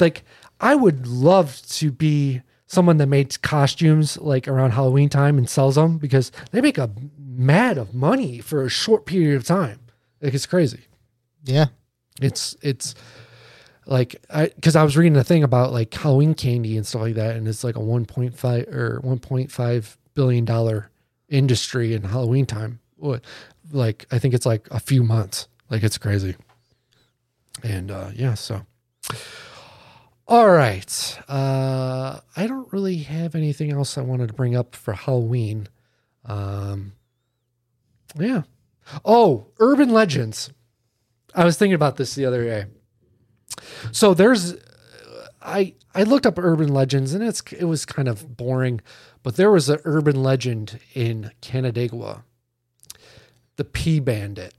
like 0.00 0.24
I 0.60 0.74
would 0.74 1.06
love 1.06 1.60
to 1.70 1.90
be 1.90 2.42
someone 2.66 2.96
that 2.98 3.06
makes 3.06 3.36
costumes 3.36 4.16
like 4.18 4.48
around 4.48 4.70
Halloween 4.70 5.08
time 5.08 5.36
and 5.36 5.48
sells 5.48 5.74
them 5.74 5.98
because 5.98 6.32
they 6.52 6.60
make 6.60 6.78
a 6.78 6.90
mad 7.18 7.78
of 7.78 7.94
money 7.94 8.38
for 8.38 8.62
a 8.62 8.68
short 8.68 9.04
period 9.06 9.36
of 9.36 9.44
time. 9.44 9.80
Like 10.20 10.34
it's 10.34 10.46
crazy. 10.46 10.86
Yeah. 11.44 11.66
It's 12.20 12.56
it's 12.62 12.94
like 13.86 14.16
I 14.30 14.46
because 14.46 14.76
I 14.76 14.84
was 14.84 14.96
reading 14.96 15.16
a 15.16 15.24
thing 15.24 15.42
about 15.42 15.72
like 15.72 15.92
Halloween 15.92 16.34
candy 16.34 16.76
and 16.76 16.86
stuff 16.86 17.02
like 17.02 17.14
that, 17.14 17.36
and 17.36 17.48
it's 17.48 17.64
like 17.64 17.76
a 17.76 17.80
one 17.80 18.04
point 18.04 18.38
five 18.38 18.68
or 18.68 19.00
one 19.02 19.18
point 19.18 19.50
five 19.50 19.98
billion 20.14 20.44
dollar 20.44 20.90
industry 21.32 21.94
in 21.94 22.02
Halloween 22.02 22.46
time. 22.46 22.80
Like 23.72 24.06
I 24.12 24.18
think 24.18 24.34
it's 24.34 24.46
like 24.46 24.68
a 24.70 24.78
few 24.78 25.02
months. 25.02 25.48
Like 25.70 25.82
it's 25.82 25.98
crazy. 25.98 26.36
And 27.62 27.90
uh 27.90 28.10
yeah, 28.14 28.34
so 28.34 28.62
all 30.28 30.50
right. 30.50 31.18
Uh 31.28 32.20
I 32.36 32.46
don't 32.46 32.72
really 32.72 32.98
have 32.98 33.34
anything 33.34 33.72
else 33.72 33.98
I 33.98 34.02
wanted 34.02 34.28
to 34.28 34.34
bring 34.34 34.54
up 34.54 34.76
for 34.76 34.92
Halloween. 34.92 35.68
Um 36.24 36.92
yeah. 38.18 38.42
Oh, 39.04 39.46
urban 39.58 39.90
legends. 39.90 40.50
I 41.34 41.44
was 41.44 41.56
thinking 41.56 41.74
about 41.74 41.96
this 41.96 42.14
the 42.14 42.26
other 42.26 42.44
day. 42.44 42.66
So 43.90 44.12
there's 44.14 44.54
I 45.40 45.74
I 45.94 46.04
looked 46.04 46.26
up 46.26 46.38
urban 46.38 46.68
legends 46.68 47.14
and 47.14 47.22
it's 47.24 47.42
it 47.52 47.64
was 47.64 47.84
kind 47.84 48.08
of 48.08 48.36
boring, 48.36 48.80
but 49.22 49.36
there 49.36 49.50
was 49.50 49.68
an 49.68 49.78
urban 49.84 50.22
legend 50.22 50.78
in 50.94 51.30
Canandaigua. 51.40 52.24
The 53.56 53.64
P 53.64 54.00
Bandit. 54.00 54.54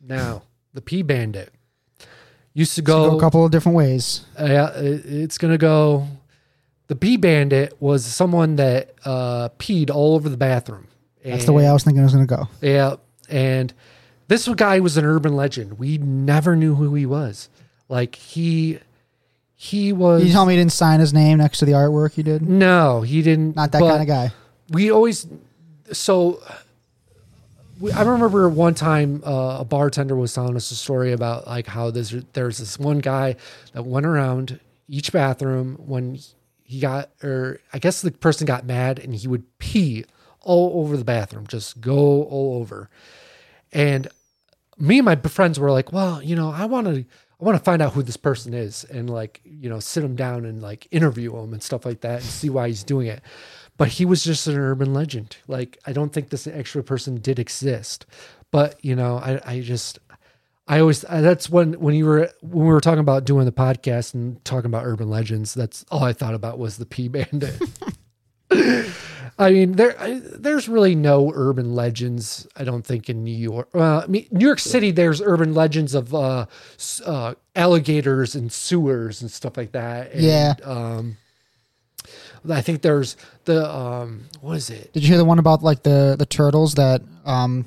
Now, 0.00 0.42
the 0.74 0.80
P 0.80 1.02
Bandit 1.02 1.52
used 2.54 2.74
to 2.74 2.82
Go 2.82 3.10
go, 3.12 3.16
a 3.16 3.20
couple 3.20 3.44
of 3.44 3.50
different 3.50 3.76
ways. 3.76 4.24
yeah, 4.38 4.70
it- 4.76 5.04
it's 5.06 5.38
gonna 5.38 5.58
go. 5.58 6.06
The 6.88 6.96
P 6.96 7.16
Bandit 7.16 7.76
was 7.80 8.04
someone 8.04 8.56
that 8.56 8.94
uh, 9.04 9.50
peed 9.58 9.90
all 9.90 10.14
over 10.14 10.28
the 10.28 10.38
bathroom. 10.38 10.86
That's 11.24 11.44
the 11.44 11.52
way 11.52 11.66
I 11.66 11.72
was 11.74 11.84
thinking 11.84 12.00
it 12.00 12.04
was 12.04 12.14
going 12.14 12.26
to 12.26 12.34
go. 12.36 12.48
Yeah, 12.62 12.94
and 13.28 13.74
this 14.28 14.48
guy 14.48 14.80
was 14.80 14.96
an 14.96 15.04
urban 15.04 15.36
legend. 15.36 15.78
We 15.78 15.98
never 15.98 16.56
knew 16.56 16.74
who 16.76 16.94
he 16.94 17.04
was. 17.04 17.50
Like 17.90 18.14
he, 18.14 18.78
he 19.60 19.92
was. 19.92 20.24
You 20.24 20.30
tell 20.30 20.46
me 20.46 20.54
he 20.54 20.60
didn't 20.60 20.70
sign 20.70 21.00
his 21.00 21.12
name 21.12 21.38
next 21.38 21.58
to 21.58 21.64
the 21.64 21.72
artwork 21.72 22.12
he 22.12 22.22
did? 22.22 22.48
No, 22.48 23.00
he 23.00 23.22
didn't. 23.22 23.56
Not 23.56 23.72
that 23.72 23.80
but 23.80 23.90
kind 23.90 24.02
of 24.02 24.06
guy. 24.06 24.30
We 24.70 24.92
always. 24.92 25.26
So, 25.90 26.40
we, 27.80 27.90
I 27.90 28.02
remember 28.02 28.48
one 28.48 28.74
time 28.74 29.20
uh, 29.26 29.58
a 29.58 29.64
bartender 29.64 30.14
was 30.14 30.32
telling 30.32 30.54
us 30.54 30.70
a 30.70 30.76
story 30.76 31.10
about 31.10 31.48
like 31.48 31.66
how 31.66 31.90
there's 31.90 32.10
there's 32.34 32.58
this 32.58 32.78
one 32.78 33.00
guy 33.00 33.34
that 33.72 33.84
went 33.84 34.06
around 34.06 34.60
each 34.86 35.10
bathroom 35.10 35.74
when 35.84 36.20
he 36.62 36.78
got 36.78 37.10
or 37.24 37.58
I 37.72 37.80
guess 37.80 38.00
the 38.00 38.12
person 38.12 38.46
got 38.46 38.64
mad 38.64 39.00
and 39.00 39.12
he 39.12 39.26
would 39.26 39.58
pee 39.58 40.04
all 40.40 40.84
over 40.84 40.96
the 40.96 41.04
bathroom, 41.04 41.48
just 41.48 41.80
go 41.80 42.22
all 42.22 42.60
over. 42.60 42.88
And 43.72 44.06
me 44.78 44.98
and 44.98 45.04
my 45.04 45.16
friends 45.16 45.58
were 45.58 45.72
like, 45.72 45.92
well, 45.92 46.22
you 46.22 46.36
know, 46.36 46.52
I 46.52 46.66
want 46.66 46.86
to, 46.86 47.04
I 47.40 47.44
want 47.44 47.56
to 47.56 47.62
find 47.62 47.80
out 47.80 47.92
who 47.92 48.02
this 48.02 48.16
person 48.16 48.52
is 48.52 48.84
and 48.84 49.08
like, 49.08 49.40
you 49.44 49.70
know, 49.70 49.78
sit 49.78 50.02
him 50.02 50.16
down 50.16 50.44
and 50.44 50.60
like 50.60 50.88
interview 50.90 51.36
him 51.36 51.52
and 51.52 51.62
stuff 51.62 51.86
like 51.86 52.00
that 52.00 52.20
and 52.20 52.24
see 52.24 52.50
why 52.50 52.68
he's 52.68 52.82
doing 52.82 53.06
it. 53.06 53.22
But 53.76 53.88
he 53.88 54.04
was 54.04 54.24
just 54.24 54.48
an 54.48 54.58
urban 54.58 54.92
legend. 54.92 55.36
Like, 55.46 55.78
I 55.86 55.92
don't 55.92 56.12
think 56.12 56.30
this 56.30 56.48
extra 56.48 56.82
person 56.82 57.18
did 57.20 57.38
exist. 57.38 58.06
But 58.50 58.84
you 58.84 58.96
know, 58.96 59.18
I, 59.18 59.40
I 59.44 59.60
just, 59.60 60.00
I 60.66 60.80
always 60.80 61.02
that's 61.02 61.48
when 61.48 61.74
when 61.74 61.94
you 61.94 62.06
were 62.06 62.30
when 62.40 62.66
we 62.66 62.72
were 62.72 62.80
talking 62.80 62.98
about 62.98 63.24
doing 63.24 63.46
the 63.46 63.52
podcast 63.52 64.14
and 64.14 64.44
talking 64.44 64.66
about 64.66 64.84
urban 64.84 65.08
legends. 65.08 65.54
That's 65.54 65.84
all 65.90 66.02
I 66.02 66.12
thought 66.12 66.34
about 66.34 66.58
was 66.58 66.76
the 66.76 66.86
P 66.86 67.08
Bandit. 67.08 67.60
I 69.40 69.52
mean, 69.52 69.72
there 69.72 70.00
I, 70.00 70.20
there's 70.20 70.68
really 70.68 70.96
no 70.96 71.30
urban 71.32 71.74
legends. 71.74 72.48
I 72.56 72.64
don't 72.64 72.84
think 72.84 73.08
in 73.08 73.22
New 73.22 73.36
York. 73.36 73.68
Uh, 73.72 73.98
I 73.98 74.06
mean, 74.08 74.26
New 74.32 74.44
York 74.44 74.58
City, 74.58 74.90
there's 74.90 75.20
urban 75.20 75.54
legends 75.54 75.94
of 75.94 76.12
uh, 76.12 76.46
uh, 77.06 77.34
alligators 77.54 78.34
and 78.34 78.52
sewers 78.52 79.22
and 79.22 79.30
stuff 79.30 79.56
like 79.56 79.72
that. 79.72 80.12
And, 80.12 80.22
Yeah. 80.22 80.54
Um, 80.64 81.18
I 82.48 82.62
think 82.62 82.82
there's 82.82 83.16
the 83.44 83.70
um, 83.70 84.24
what 84.40 84.56
is 84.56 84.70
it? 84.70 84.92
Did 84.92 85.02
you 85.02 85.08
hear 85.08 85.18
the 85.18 85.24
one 85.24 85.38
about 85.38 85.62
like 85.62 85.82
the 85.82 86.16
the 86.18 86.26
turtles 86.26 86.74
that 86.74 87.02
um 87.24 87.66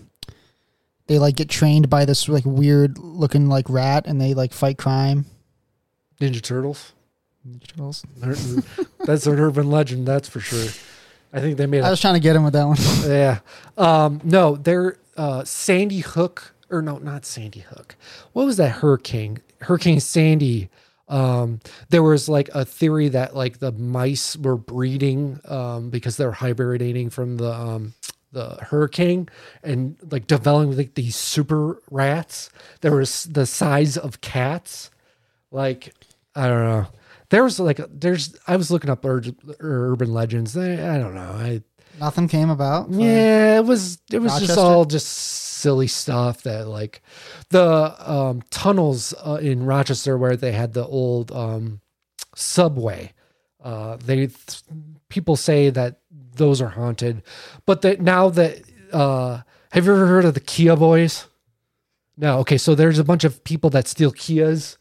they 1.07 1.19
like 1.19 1.35
get 1.35 1.49
trained 1.49 1.89
by 1.89 2.05
this 2.05 2.27
like 2.27 2.45
weird 2.45 2.97
looking 2.97 3.47
like 3.47 3.69
rat 3.69 4.05
and 4.07 4.19
they 4.19 4.33
like 4.33 4.53
fight 4.53 4.77
crime? 4.77 5.25
Ninja 6.19 6.41
Turtles. 6.41 6.93
Turtles. 7.67 8.05
That's 9.05 9.25
an 9.25 9.39
urban 9.39 9.69
legend, 9.69 10.07
that's 10.07 10.29
for 10.29 10.39
sure. 10.39 10.69
I 11.33 11.39
think 11.39 11.57
they 11.57 11.65
made 11.65 11.81
I 11.81 11.89
was 11.89 12.01
trying 12.01 12.13
to 12.15 12.19
get 12.19 12.35
him 12.35 12.43
with 12.43 12.53
that 12.53 12.67
one. 12.67 12.77
yeah. 13.09 13.39
Um, 13.77 14.21
no, 14.23 14.55
they're 14.55 14.97
uh, 15.17 15.43
Sandy 15.43 15.99
Hook, 15.99 16.53
or 16.69 16.81
no, 16.81 16.97
not 16.97 17.25
Sandy 17.25 17.61
Hook. 17.61 17.95
What 18.33 18.45
was 18.45 18.57
that 18.57 18.69
hurricane? 18.69 19.39
Hurricane 19.61 19.99
Sandy. 19.99 20.69
Um, 21.07 21.59
there 21.89 22.03
was 22.03 22.29
like 22.29 22.49
a 22.49 22.63
theory 22.63 23.09
that 23.09 23.35
like 23.35 23.59
the 23.59 23.71
mice 23.71 24.35
were 24.37 24.57
breeding 24.57 25.39
um, 25.45 25.89
because 25.89 26.17
they're 26.17 26.31
hibernating 26.31 27.09
from 27.09 27.37
the 27.37 27.51
um, 27.51 27.93
the 28.31 28.57
hurricane 28.61 29.27
and 29.63 29.97
like 30.09 30.27
developing 30.27 30.75
like 30.77 30.93
these 30.95 31.15
super 31.15 31.81
rats. 31.89 32.49
There 32.81 32.95
was 32.95 33.25
the 33.25 33.45
size 33.45 33.97
of 33.97 34.21
cats. 34.21 34.89
Like 35.51 35.93
I 36.35 36.47
don't 36.47 36.63
know. 36.63 36.87
There 37.31 37.43
was 37.43 37.59
like 37.59 37.81
there's 37.89 38.35
I 38.45 38.55
was 38.57 38.69
looking 38.69 38.89
up 38.89 39.03
ur- 39.03 39.23
urban 39.59 40.13
legends. 40.13 40.55
I, 40.55 40.73
I 40.73 40.97
don't 40.99 41.15
know. 41.15 41.21
I 41.21 41.63
Nothing 41.99 42.27
came 42.27 42.49
about. 42.49 42.89
yeah, 42.91 43.57
it 43.57 43.65
was 43.65 43.99
it 44.11 44.19
was 44.19 44.39
just 44.39 44.57
all 44.57 44.85
just 44.85 45.07
silly 45.07 45.87
stuff 45.87 46.43
that 46.43 46.67
like 46.67 47.01
the 47.49 47.95
um, 47.99 48.41
tunnels 48.49 49.13
uh, 49.25 49.39
in 49.41 49.65
Rochester 49.65 50.17
where 50.17 50.35
they 50.35 50.51
had 50.51 50.73
the 50.73 50.85
old 50.85 51.31
um, 51.31 51.81
subway. 52.35 53.13
Uh, 53.63 53.97
they 53.97 54.29
people 55.09 55.35
say 55.35 55.69
that 55.69 55.99
those 56.35 56.61
are 56.61 56.69
haunted, 56.69 57.23
but 57.65 57.81
that 57.81 58.01
now 58.01 58.29
that 58.29 58.61
uh, 58.91 59.41
have 59.71 59.85
you 59.85 59.93
ever 59.93 60.07
heard 60.07 60.25
of 60.25 60.33
the 60.33 60.39
Kia 60.39 60.75
Boys? 60.75 61.27
No. 62.17 62.39
Okay, 62.39 62.57
so 62.57 62.75
there's 62.75 62.99
a 62.99 63.03
bunch 63.03 63.23
of 63.23 63.43
people 63.43 63.69
that 63.71 63.87
steal 63.87 64.11
Kias 64.11 64.77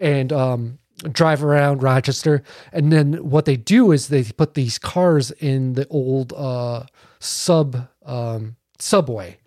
and 0.00 0.32
um, 0.32 0.78
drive 1.10 1.42
around 1.42 1.82
Rochester, 1.82 2.42
and 2.72 2.92
then 2.92 3.14
what 3.28 3.44
they 3.44 3.56
do 3.56 3.92
is 3.92 4.08
they 4.08 4.24
put 4.24 4.54
these 4.54 4.78
cars 4.78 5.30
in 5.32 5.74
the 5.74 5.86
old 5.88 6.32
uh, 6.32 6.84
sub 7.18 7.88
um, 8.04 8.56
subway. 8.78 9.38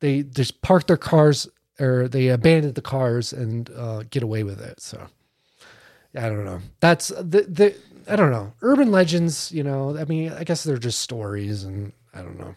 They 0.00 0.22
just 0.22 0.62
park 0.62 0.86
their 0.86 0.96
cars 0.96 1.48
or 1.80 2.08
they 2.08 2.28
abandon 2.28 2.74
the 2.74 2.82
cars 2.82 3.32
and 3.32 3.70
uh, 3.76 4.04
get 4.10 4.22
away 4.22 4.42
with 4.42 4.60
it. 4.60 4.80
So 4.80 5.08
I 6.14 6.28
don't 6.28 6.44
know. 6.44 6.60
That's 6.80 7.08
the 7.08 7.46
the 7.48 7.74
I 8.08 8.16
don't 8.16 8.30
know. 8.30 8.52
Urban 8.62 8.90
legends, 8.90 9.52
you 9.52 9.62
know, 9.62 9.96
I 9.96 10.04
mean, 10.04 10.32
I 10.32 10.44
guess 10.44 10.64
they're 10.64 10.78
just 10.78 11.00
stories 11.00 11.64
and 11.64 11.92
I 12.12 12.22
don't 12.22 12.38
know. 12.38 12.54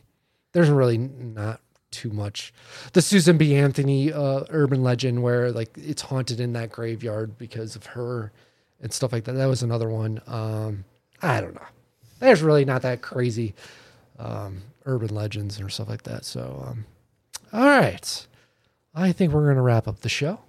There's 0.53 0.69
really 0.69 0.97
not 0.97 1.61
too 1.95 2.09
much. 2.09 2.53
The 2.93 3.01
Susan 3.01 3.37
B. 3.37 3.55
Anthony 3.55 4.11
uh, 4.11 4.43
urban 4.49 4.83
legend 4.83 5.23
where 5.23 5.51
like 5.51 5.75
it's 5.77 6.01
haunted 6.01 6.39
in 6.39 6.53
that 6.53 6.71
graveyard 6.71 7.37
because 7.37 7.75
of 7.75 7.85
her 7.87 8.31
and 8.81 8.91
stuff 8.93 9.11
like 9.13 9.23
that. 9.23 9.33
That 9.33 9.45
was 9.47 9.63
another 9.63 9.89
one. 9.89 10.21
Um, 10.27 10.83
I 11.21 11.41
don't 11.41 11.55
know. 11.55 11.61
There's 12.19 12.41
really 12.41 12.65
not 12.65 12.81
that 12.83 13.01
crazy 13.01 13.55
um, 14.19 14.61
urban 14.85 15.13
legends 15.13 15.59
or 15.59 15.69
stuff 15.69 15.89
like 15.89 16.03
that. 16.03 16.25
So, 16.25 16.65
um, 16.67 16.85
all 17.53 17.65
right. 17.65 18.27
I 18.93 19.11
think 19.11 19.33
we're 19.33 19.43
going 19.43 19.55
to 19.57 19.61
wrap 19.61 19.87
up 19.87 20.01
the 20.01 20.09
show. 20.09 20.39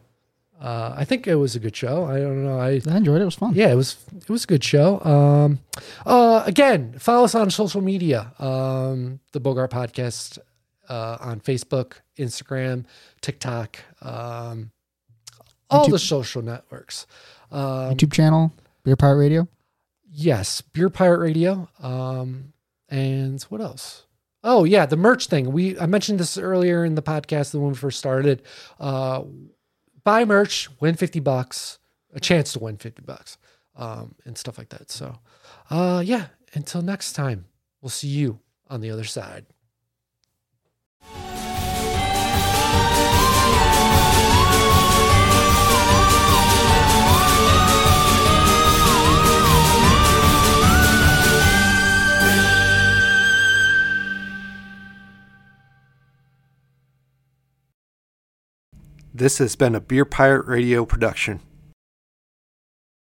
Uh, 0.61 0.95
I 0.97 1.05
think 1.05 1.27
it 1.27 1.35
was 1.35 1.55
a 1.55 1.61
good 1.61 1.77
show. 1.77 2.05
I 2.05 2.19
don't 2.19 2.43
know. 2.45 2.59
I, 2.59 2.81
I 2.89 2.97
enjoyed 2.97 3.19
it. 3.19 3.23
It 3.23 3.27
was 3.27 3.35
fun. 3.35 3.53
yeah, 3.55 3.71
it 3.71 3.75
was 3.75 3.97
it 4.17 4.31
was 4.31 4.45
a 4.45 4.47
good 4.47 4.65
show. 4.65 5.01
Um, 5.05 5.59
uh, 6.07 6.43
again, 6.47 6.95
follow 6.99 7.25
us 7.25 7.35
on 7.35 7.51
social 7.51 7.83
media. 7.83 8.33
Um, 8.39 9.21
the 9.33 9.41
Bogart 9.41 9.71
Podcast 9.71 10.39
uh, 10.89 11.19
on 11.21 11.41
Facebook, 11.41 11.95
Instagram, 12.19 12.85
TikTok, 13.21 13.79
um, 14.03 14.71
all 15.71 15.89
the 15.89 15.99
social 15.99 16.43
networks. 16.43 17.07
Um, 17.51 17.95
YouTube 17.95 18.13
channel, 18.13 18.53
Beer 18.85 18.97
Pirate 18.97 19.19
Radio. 19.19 19.49
yes, 20.11 20.61
Beer 20.61 20.91
Pirate 20.91 21.19
Radio. 21.19 21.69
Um, 21.81 22.53
and 22.89 23.43
what 23.45 23.61
else? 23.61 24.05
Oh 24.45 24.65
yeah, 24.65 24.87
the 24.87 24.97
merch 24.97 25.27
thing. 25.27 25.53
We 25.53 25.79
I 25.79 25.87
mentioned 25.87 26.21
this 26.21 26.39
earlier 26.39 26.85
in 26.85 26.95
the 26.95 27.03
podcast 27.03 27.53
when 27.55 27.69
we 27.69 27.75
first 27.75 27.99
started. 27.99 28.43
Uh, 28.79 29.23
buy 30.05 30.25
merch, 30.25 30.69
win 30.81 30.95
fifty 30.95 31.19
bucks, 31.21 31.79
a 32.15 32.21
chance 32.21 32.53
to 32.53 32.61
win 32.61 32.77
fifty 32.77 33.03
bucks, 33.03 33.39
um, 33.75 34.15
and 34.25 34.39
stuff 34.39 34.57
like 34.57 34.69
that. 34.69 34.91
So, 34.91 35.19
uh, 35.71 36.03
yeah. 36.05 36.27
Until 36.55 36.81
next 36.81 37.15
time, 37.15 37.47
we'll 37.83 37.91
see 37.91 38.07
you 38.09 38.39
on 38.71 38.81
the 38.81 38.91
other 38.91 39.05
side. 39.05 39.47
This 59.19 59.39
has 59.39 59.57
been 59.57 59.75
a 59.75 59.81
Beer 59.81 60.05
Pirate 60.05 60.45
Radio 60.45 60.85
production. 60.85 61.41